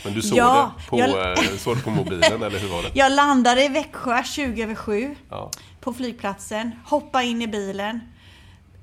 Men 0.05 0.14
du 0.14 0.22
såg, 0.22 0.39
Ja, 0.39 0.74
det, 0.78 0.89
på, 0.91 0.99
jag- 0.99 1.28
eh, 1.39 1.45
såg 1.59 1.76
det 1.76 1.82
på 1.82 1.91
mobilen, 1.91 2.43
eller 2.43 2.59
hur 2.59 2.68
var 2.68 2.82
det? 2.82 2.91
Jag 2.95 3.12
landade 3.12 3.64
i 3.64 3.68
Växjö 3.68 4.22
20 4.24 4.62
över 4.62 4.74
7. 4.74 5.14
Ja. 5.30 5.51
på 5.80 5.93
flygplatsen, 5.93 6.70
hoppa 6.84 7.22
in 7.22 7.43
i 7.43 7.47
bilen. 7.47 8.01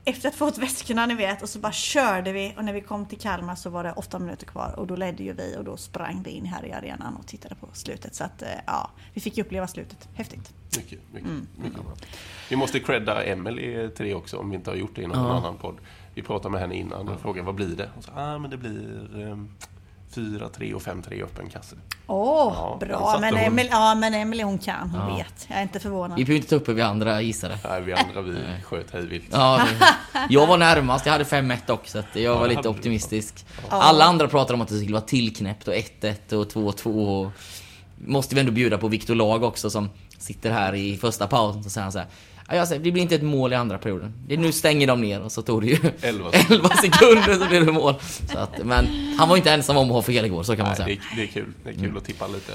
Efter 0.05 0.29
att 0.29 0.35
fått 0.35 0.57
väskorna 0.57 1.05
ni 1.05 1.15
vet 1.15 1.41
och 1.41 1.49
så 1.49 1.59
bara 1.59 1.71
körde 1.71 2.31
vi 2.31 2.53
och 2.57 2.65
när 2.65 2.73
vi 2.73 2.81
kom 2.81 3.05
till 3.05 3.19
Kalmar 3.19 3.55
så 3.55 3.69
var 3.69 3.83
det 3.83 3.91
åtta 3.91 4.19
minuter 4.19 4.45
kvar 4.45 4.73
och 4.77 4.87
då 4.87 4.95
ledde 4.95 5.23
ju 5.23 5.33
vi 5.33 5.55
och 5.57 5.63
då 5.63 5.77
sprang 5.77 6.23
vi 6.23 6.31
in 6.31 6.45
här 6.45 6.65
i 6.65 6.71
arenan 6.71 7.15
och 7.15 7.27
tittade 7.27 7.55
på 7.55 7.67
slutet. 7.73 8.15
Så 8.15 8.23
att 8.23 8.41
eh, 8.41 8.47
ja, 8.65 8.89
vi 9.13 9.21
fick 9.21 9.37
ju 9.37 9.43
uppleva 9.43 9.67
slutet. 9.67 10.09
Häftigt. 10.13 10.53
Mycket, 10.77 10.99
mycket, 11.11 11.29
mycket 11.55 11.83
bra. 11.83 11.93
Vi 12.49 12.55
måste 12.55 12.79
credda 12.79 13.23
Emily 13.23 13.89
till 13.89 14.05
det 14.05 14.15
också, 14.15 14.37
om 14.37 14.49
vi 14.49 14.55
inte 14.55 14.69
har 14.69 14.77
gjort 14.77 14.95
det 14.95 15.01
i 15.01 15.07
någon 15.07 15.17
annan 15.17 15.57
podd. 15.57 15.75
Vi 16.13 16.21
pratade 16.21 16.51
med 16.51 16.61
henne 16.61 16.75
innan 16.75 17.09
och 17.09 17.21
frågade 17.21 17.45
vad 17.45 17.55
blir 17.55 17.75
det? 17.75 17.89
Hon 17.93 18.03
sa, 18.03 18.11
ah, 18.15 18.37
men 18.37 18.51
det 18.51 18.57
blir 18.57 19.09
um, 19.13 19.49
4-3 20.15 20.73
och 20.73 20.81
5-3 20.81 21.23
öppen 21.23 21.49
kasse. 21.49 21.75
Åh, 22.07 22.53
Ja, 22.55 22.77
den 22.79 22.89
bra! 22.89 23.17
Men 23.21 23.33
hon. 23.33 23.43
Emily, 23.43 23.69
ja, 23.71 23.95
men 23.95 24.13
Emily 24.13 24.43
hon 24.43 24.57
kan, 24.57 24.89
hon 24.89 25.09
Ja. 25.09 25.15
vet. 25.15 25.45
Jag 25.49 25.57
är 25.57 25.61
inte 25.61 25.79
förvånad. 25.79 26.17
Vi 26.17 26.25
behöver 26.25 26.37
inte 26.37 26.49
ta 26.49 26.55
upp 26.55 26.67
hur 26.67 26.73
vi 26.73 26.81
andra 26.81 27.21
gissade. 27.21 27.57
Nej, 27.69 27.81
vi 27.81 27.93
andra 27.93 28.21
vi 28.21 28.35
sköt 28.63 28.91
hejvilt. 28.91 29.25
Ja, 29.31 29.61
jag 30.29 30.47
var 30.47 30.57
närmast, 30.57 31.05
jag 31.05 31.13
hade 31.13 31.23
5-1 31.23 31.71
också, 31.71 32.03
så 32.13 32.19
jag 32.19 32.37
var 32.39 32.47
lite 32.47 32.69
optimistisk. 32.69 33.45
Alla 33.69 34.05
andra 34.05 34.27
pratade 34.27 34.53
om 34.53 34.61
att 34.61 34.67
det 34.67 34.77
skulle 34.77 34.93
vara 34.93 35.01
tillknäppt 35.05 35.67
och 35.67 35.73
1-1 35.73 36.33
och 36.33 36.45
2-2 36.51 36.85
och... 37.25 37.31
Måste 38.05 38.35
vi 38.35 38.41
ändå 38.41 38.51
bjuda 38.51 38.77
på 38.77 38.87
Viktor 38.87 39.15
Lag 39.15 39.43
också 39.43 39.69
som 39.69 39.89
sitter 40.17 40.51
här 40.51 40.75
i 40.75 40.97
första 40.97 41.27
pausen 41.27 41.61
och 41.65 41.71
säger 41.71 41.83
han 41.83 41.91
så 41.91 41.99
här. 41.99 42.07
"Ja, 42.49 42.55
jag 42.55 42.67
säger, 42.67 42.83
det 42.83 42.91
blir 42.91 43.03
inte 43.03 43.15
ett 43.15 43.21
mål 43.23 43.53
i 43.53 43.55
andra 43.55 43.77
perioden. 43.77 44.13
Nu 44.27 44.51
stänger 44.51 44.87
de 44.87 45.01
ner 45.01 45.21
och 45.21 45.31
så 45.31 45.41
tog 45.41 45.61
det 45.61 45.67
ju 45.67 45.77
11 46.01 46.29
11 46.49 46.69
sekunder 46.81 47.39
så 47.39 47.47
blev 47.47 47.65
det 47.65 47.71
mål. 47.71 47.95
Så 48.31 48.37
att, 48.37 48.65
men 48.65 48.87
han 49.19 49.29
var 49.29 49.37
inte 49.37 49.51
ensam 49.51 49.77
om 49.77 49.87
att 49.87 49.93
ha 49.93 50.01
fel 50.01 50.25
igår, 50.25 50.43
så 50.43 50.55
kan 50.55 50.65
man 50.65 50.75
Nej, 50.79 50.85
säga. 50.85 50.99
det, 51.15 51.21
är, 51.21 51.25
det 51.25 51.29
är 51.29 51.33
kul. 51.33 51.53
Det 51.63 51.69
är 51.69 51.73
kul 51.73 51.97
att 51.97 52.05
tippa 52.05 52.27
lite. 52.27 52.51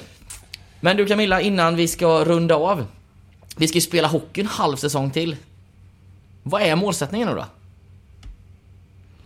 Men 0.81 0.97
du 0.97 1.07
Camilla, 1.07 1.41
innan 1.41 1.77
vi 1.77 1.89
ska 1.89 2.25
runda 2.25 2.55
av. 2.55 2.85
Vi 3.57 3.69
ska 3.69 3.75
ju 3.75 3.81
spela 3.81 4.09
hockey 4.09 4.41
en 4.41 4.47
halv 4.47 4.77
säsong 4.77 5.11
till. 5.11 5.37
Vad 6.43 6.63
är 6.63 6.77
målsättningen 6.77 7.29
nu 7.29 7.35
då? 7.35 7.45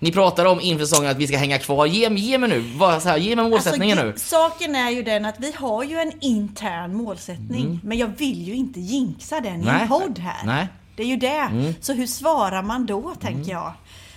Ni 0.03 0.12
pratar 0.12 0.44
om 0.44 0.61
inför 0.61 0.84
säsongen 0.84 1.11
att 1.11 1.16
vi 1.16 1.26
ska 1.26 1.36
hänga 1.36 1.59
kvar. 1.59 1.86
Ge, 1.86 2.09
ge 2.14 2.38
mig 2.38 2.48
nu, 2.48 2.64
så 2.78 2.84
här, 3.09 3.16
ge 3.16 3.36
mig 3.36 3.50
målsättningen 3.50 3.98
Alltså, 3.98 4.12
nu. 4.12 4.18
Saken 4.18 4.76
är 4.76 4.90
ju 4.90 5.03
den 5.03 5.24
att 5.24 5.34
vi 5.40 5.53
har 5.57 5.82
ju 5.84 5.98
en 5.98 6.12
intern 6.20 6.94
målsättning. 6.96 7.80
Men 7.82 7.98
jag 7.98 8.07
vill 8.07 8.42
ju 8.48 8.55
inte 8.55 8.80
jinxa 8.80 9.40
den 9.40 9.46
i 9.61 9.62
Mm. 9.62 9.64
Nej. 9.66 9.82
en 9.82 9.88
podd 9.88 10.18
här. 10.18 10.46
Nej. 10.46 10.66
Det 10.96 11.03
är 11.03 11.07
ju 11.07 11.16
det. 11.16 11.74
Så 11.80 11.92
hur 11.92 12.07
svarar 12.07 12.62
man 12.62 12.86
då, 12.86 13.00
Mm. 13.00 13.16
tänker 13.16 13.53
jag? 13.53 13.72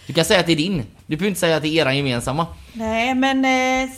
Du 0.07 0.13
kan 0.13 0.25
säga 0.25 0.39
att 0.39 0.45
det 0.45 0.51
är 0.51 0.55
din. 0.55 0.83
Du 1.07 1.15
behöver 1.17 1.27
inte 1.27 1.39
säga 1.39 1.55
att 1.57 1.63
det 1.63 1.67
är 1.69 1.81
era 1.81 1.93
gemensamma. 1.93 2.47
Nej, 2.73 3.15
men 3.15 3.45
eh, 3.45 3.89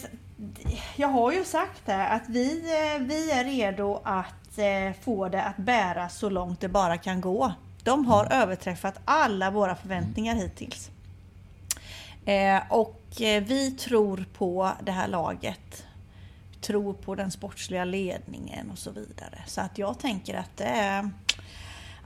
jag 0.96 1.08
har 1.08 1.32
ju 1.32 1.44
sagt 1.44 1.86
det 1.86 2.08
att 2.08 2.24
vi, 2.28 2.50
eh, 2.96 3.02
vi 3.02 3.32
är 3.32 3.44
redo 3.44 4.02
att 4.04 4.58
eh, 4.58 5.04
få 5.06 5.30
det 5.30 5.44
att 5.44 5.58
bära 5.58 6.10
så 6.10 6.30
långt 6.30 6.62
det 6.62 6.70
bara 6.70 6.98
kan 6.98 7.22
gå. 7.22 7.52
De 7.84 8.06
har 8.06 8.26
Mm. 8.26 8.42
överträffat 8.42 9.00
alla 9.06 9.52
våra 9.52 9.76
förväntningar 9.76 10.36
hittills. 10.36 10.90
Eh, 12.28 12.62
och 12.70 13.22
eh, 13.22 13.44
vi 13.44 13.72
tror 13.72 14.26
på 14.38 14.72
det 14.84 14.92
här 14.92 15.08
laget. 15.08 15.84
Vi 16.52 16.58
tror 16.58 16.94
på 16.94 17.16
den 17.16 17.32
sportsliga 17.32 17.86
ledningen 17.86 18.72
och 18.72 18.78
så 18.78 18.92
vidare. 18.92 19.40
Så 19.48 19.62
att 19.62 19.78
jag 19.78 20.00
tänker 20.00 20.38
att 20.38 20.58
det 20.58 20.64
är 20.64 21.10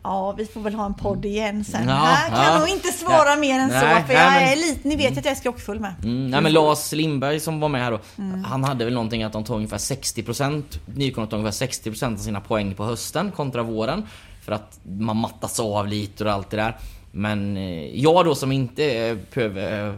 Ja, 0.03 0.31
vi 0.31 0.45
får 0.45 0.61
väl 0.61 0.73
ha 0.75 0.85
en 0.85 0.93
podd 0.93 1.25
igen 1.25 1.63
sen. 1.65 1.87
Ja, 1.87 1.93
här 1.95 2.29
kan 2.29 2.37
ja. 2.37 2.51
jag 2.51 2.59
nog 2.59 2.69
inte 2.69 2.87
svara 2.87 3.29
Ja. 3.29 3.35
mer 3.35 3.59
än 3.59 3.69
Nej, 3.69 3.79
så, 4.01 4.07
för 4.07 4.13
nej, 4.13 4.23
jag 4.23 4.31
men- 4.31 4.43
är 4.51 4.55
lite, 4.55 4.87
ni 4.87 4.95
vet 4.95 5.15
ju 5.15 5.19
att 5.19 5.25
jag 5.25 5.31
är 5.31 5.35
skrockfull 5.35 5.79
med. 5.79 5.93
Mm, 6.03 6.29
nej 6.31 6.41
men 6.41 6.53
Lars 6.53 6.91
Lindberg 6.91 7.39
som 7.39 7.59
var 7.59 7.69
med 7.69 7.81
här 7.83 7.91
då, 7.91 7.99
han 8.45 8.63
hade 8.63 8.85
väl 8.85 8.93
någonting 8.93 9.23
att 9.23 9.33
de 9.33 9.43
tog 9.43 9.55
ungefär 9.55 9.77
60% 9.77 10.79
Nykomna 10.95 11.27
tog 11.29 11.39
ungefär 11.39 11.67
60% 11.67 12.13
av 12.13 12.17
sina 12.17 12.41
poäng 12.41 12.73
på 12.75 12.83
hösten 12.85 13.31
kontra 13.31 13.63
våren. 13.63 14.07
För 14.41 14.51
att 14.51 14.79
man 14.83 15.17
mattas 15.17 15.59
av 15.59 15.87
lite 15.87 16.23
och 16.25 16.31
allt 16.31 16.49
det 16.49 16.57
där. 16.57 16.77
Men 17.11 17.57
eh, 17.57 17.99
jag 17.99 18.25
då 18.25 18.35
som 18.35 18.51
inte 18.51 18.85
eh, 18.85 19.17
behöver... 19.33 19.89
Eh, 19.89 19.93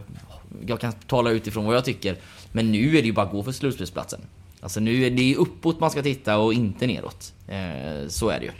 jag 0.66 0.80
kan 0.80 0.92
tala 0.92 1.30
utifrån 1.30 1.64
vad 1.64 1.76
jag 1.76 1.84
tycker. 1.84 2.16
Men 2.52 2.72
nu 2.72 2.88
är 2.88 3.02
det 3.02 3.06
ju 3.06 3.12
bara 3.12 3.26
att 3.26 3.32
gå 3.32 3.42
för 3.42 3.52
slutspelsplatsen. 3.52 4.20
Alltså 4.60 4.80
nu 4.80 5.04
är 5.04 5.10
det 5.10 5.22
ju 5.22 5.34
uppåt 5.34 5.80
man 5.80 5.90
ska 5.90 6.02
titta 6.02 6.38
och 6.38 6.54
inte 6.54 6.86
neråt. 6.86 7.32
Så 8.08 8.28
är 8.28 8.40
det 8.40 8.44
ju. 8.44 8.50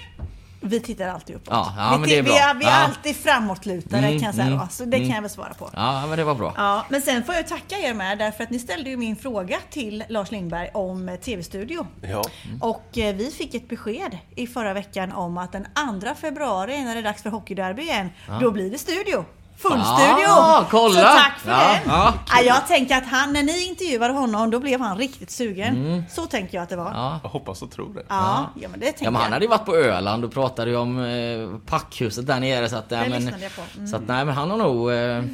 Vi 0.66 0.80
tittar 0.80 1.08
alltid 1.08 1.36
uppåt. 1.36 1.48
Ja, 1.50 1.74
ja, 1.76 1.90
vi, 1.92 1.98
men 1.98 2.08
det 2.08 2.18
är 2.18 2.22
vi, 2.22 2.28
bra. 2.28 2.38
är, 2.38 2.54
vi 2.54 2.64
är 2.64 2.68
Ja. 2.68 2.74
alltid 2.76 3.16
framåtlutade 3.16 4.06
Mm, 4.06 4.18
kan 4.18 4.26
jag 4.26 4.34
säga 4.34 4.46
mm. 4.46 4.68
Så 4.70 4.84
det 4.84 4.96
mm. 4.96 5.08
kan 5.08 5.14
jag 5.14 5.22
väl 5.22 5.30
svara 5.30 5.54
på. 5.54 5.70
Ja 5.72 6.06
men 6.06 6.18
det 6.18 6.24
var 6.24 6.34
bra. 6.34 6.52
Ja, 6.56 6.86
men 6.88 7.02
sen 7.02 7.24
får 7.24 7.34
jag 7.34 7.48
tacka 7.48 7.78
er 7.78 7.94
med 7.94 8.18
därför 8.18 8.44
att 8.44 8.50
ni 8.50 8.58
ställde 8.58 8.90
ju 8.90 8.96
min 8.96 9.16
fråga 9.16 9.58
till 9.70 10.04
Lars 10.08 10.30
Lindberg 10.30 10.70
om 10.74 11.08
eh, 11.08 11.16
TV-studio. 11.16 11.86
Ja, 12.02 12.22
Och 12.60 12.98
eh, 12.98 13.14
vi 13.14 13.30
fick 13.30 13.54
ett 13.54 13.68
besked 13.68 14.18
i 14.36 14.46
förra 14.46 14.74
veckan 14.74 15.12
om 15.12 15.38
att 15.38 15.52
den 15.52 15.66
2 16.00 16.14
februari 16.20 16.84
när 16.84 16.94
det 16.94 17.00
är 17.00 17.04
dags 17.04 17.22
för 17.22 17.30
hockeyderby 17.30 17.82
igen, 17.82 18.10
då 18.40 18.50
blir 18.50 18.70
det 18.70 18.78
studio. 18.78 19.24
Full 19.56 19.72
Ah, 19.80 19.98
studio! 19.98 20.70
kolla! 20.70 20.94
Så 20.94 21.00
tack 21.18 21.38
för 21.38 21.50
Ja, 21.50 21.58
det! 21.58 21.80
ja, 21.86 22.14
ja, 22.28 22.40
jag 22.42 22.66
tänker 22.66 22.96
att 22.96 23.06
han, 23.06 23.32
när 23.32 23.42
ni 23.42 23.64
intervjuade 23.68 24.14
honom, 24.14 24.50
då 24.50 24.60
blev 24.60 24.80
han 24.80 24.98
riktigt 24.98 25.30
sugen. 25.30 26.04
Så 26.10 26.26
tänker 26.26 26.54
jag 26.54 26.62
att 26.62 26.68
det 26.68 26.76
var. 26.76 26.84
Ja, 26.84 26.90
Mm. 26.90 27.02
Ja. 27.12 27.20
jag 27.22 27.30
hoppas 27.30 27.62
och 27.62 27.70
tror 27.70 27.94
det. 27.94 28.02
ja, 28.08 28.50
men 28.54 28.72
det 28.80 28.86
tänker 28.86 29.04
Ja 29.04 29.10
men 29.10 29.22
han 29.22 29.32
hade 29.32 29.44
ju 29.44 29.48
varit 29.50 29.64
på 29.66 29.76
Öland 29.76 30.24
och 30.24 30.32
pratade 30.32 30.70
ju 30.70 30.76
om 30.76 30.98
eh, 31.04 31.58
packhuset 31.66 32.26
där 32.26 32.40
nere 32.40 32.68
så 32.68 32.76
att... 32.76 32.88
Det 32.88 32.96
men, 32.96 33.10
lyssnade 33.12 33.42
jag 33.42 33.56
på. 33.56 33.62
Mm. 33.76 33.86
Så 33.86 33.96
att 33.96 34.02
nej 34.08 34.24
men 34.24 34.34
han 34.34 34.50
har 34.50 34.56
nog... 34.58 34.90
Eh, 34.92 34.96
mm, 34.96 35.28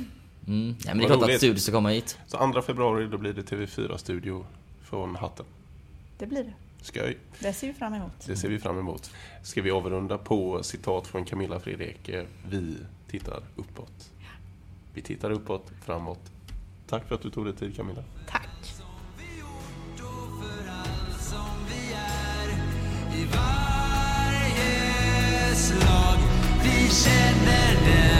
nej 0.47 0.77
men 0.85 0.99
det 0.99 1.05
är 1.05 1.07
klart 1.07 1.17
att 1.23 1.23
roligt. 1.29 1.37
Studio 1.39 1.59
ska 1.61 1.73
komma 1.73 1.89
hit. 1.89 2.19
Så 2.27 2.53
2 2.53 2.63
februari 2.63 3.07
då 3.07 3.19
blir 3.19 3.33
det 3.33 3.43
TV4-studio 3.43 4.45
från 4.85 5.17
hatten. 5.17 5.47
Det 6.19 6.27
blir 6.27 6.45
det. 6.45 6.53
Skoj. 6.83 7.19
Det 7.39 7.53
ser 7.53 7.67
vi 7.67 7.75
fram 7.75 7.95
emot. 7.95 8.13
Det 8.27 8.37
ser 8.37 8.49
vi 8.49 8.59
fram 8.59 8.79
emot. 8.79 9.11
Ska 9.43 9.63
vi 9.63 9.71
avrunda 9.71 10.19
på 10.19 10.63
citat 10.63 11.07
från 11.07 11.25
Camilla 11.25 11.61
Fredrik. 11.61 12.11
Vi 12.49 12.77
tittar 13.11 13.43
uppåt. 13.57 14.13
Vi 14.95 15.03
tittar 15.03 15.31
uppåt, 15.31 15.73
framåt. 15.83 16.31
Tack 16.87 17.09
för 17.09 17.15
att 17.15 17.23
du 17.23 17.31
tog 17.31 17.45
dig 17.45 17.57
tid 17.57 17.77
Camilla. 17.77 18.05
Tack! 18.29 18.49
i 23.15 23.25
varje 23.25 24.75
slag. 25.55 26.19
Vi 26.63 26.91
känner 26.91 27.75
den 27.85 28.20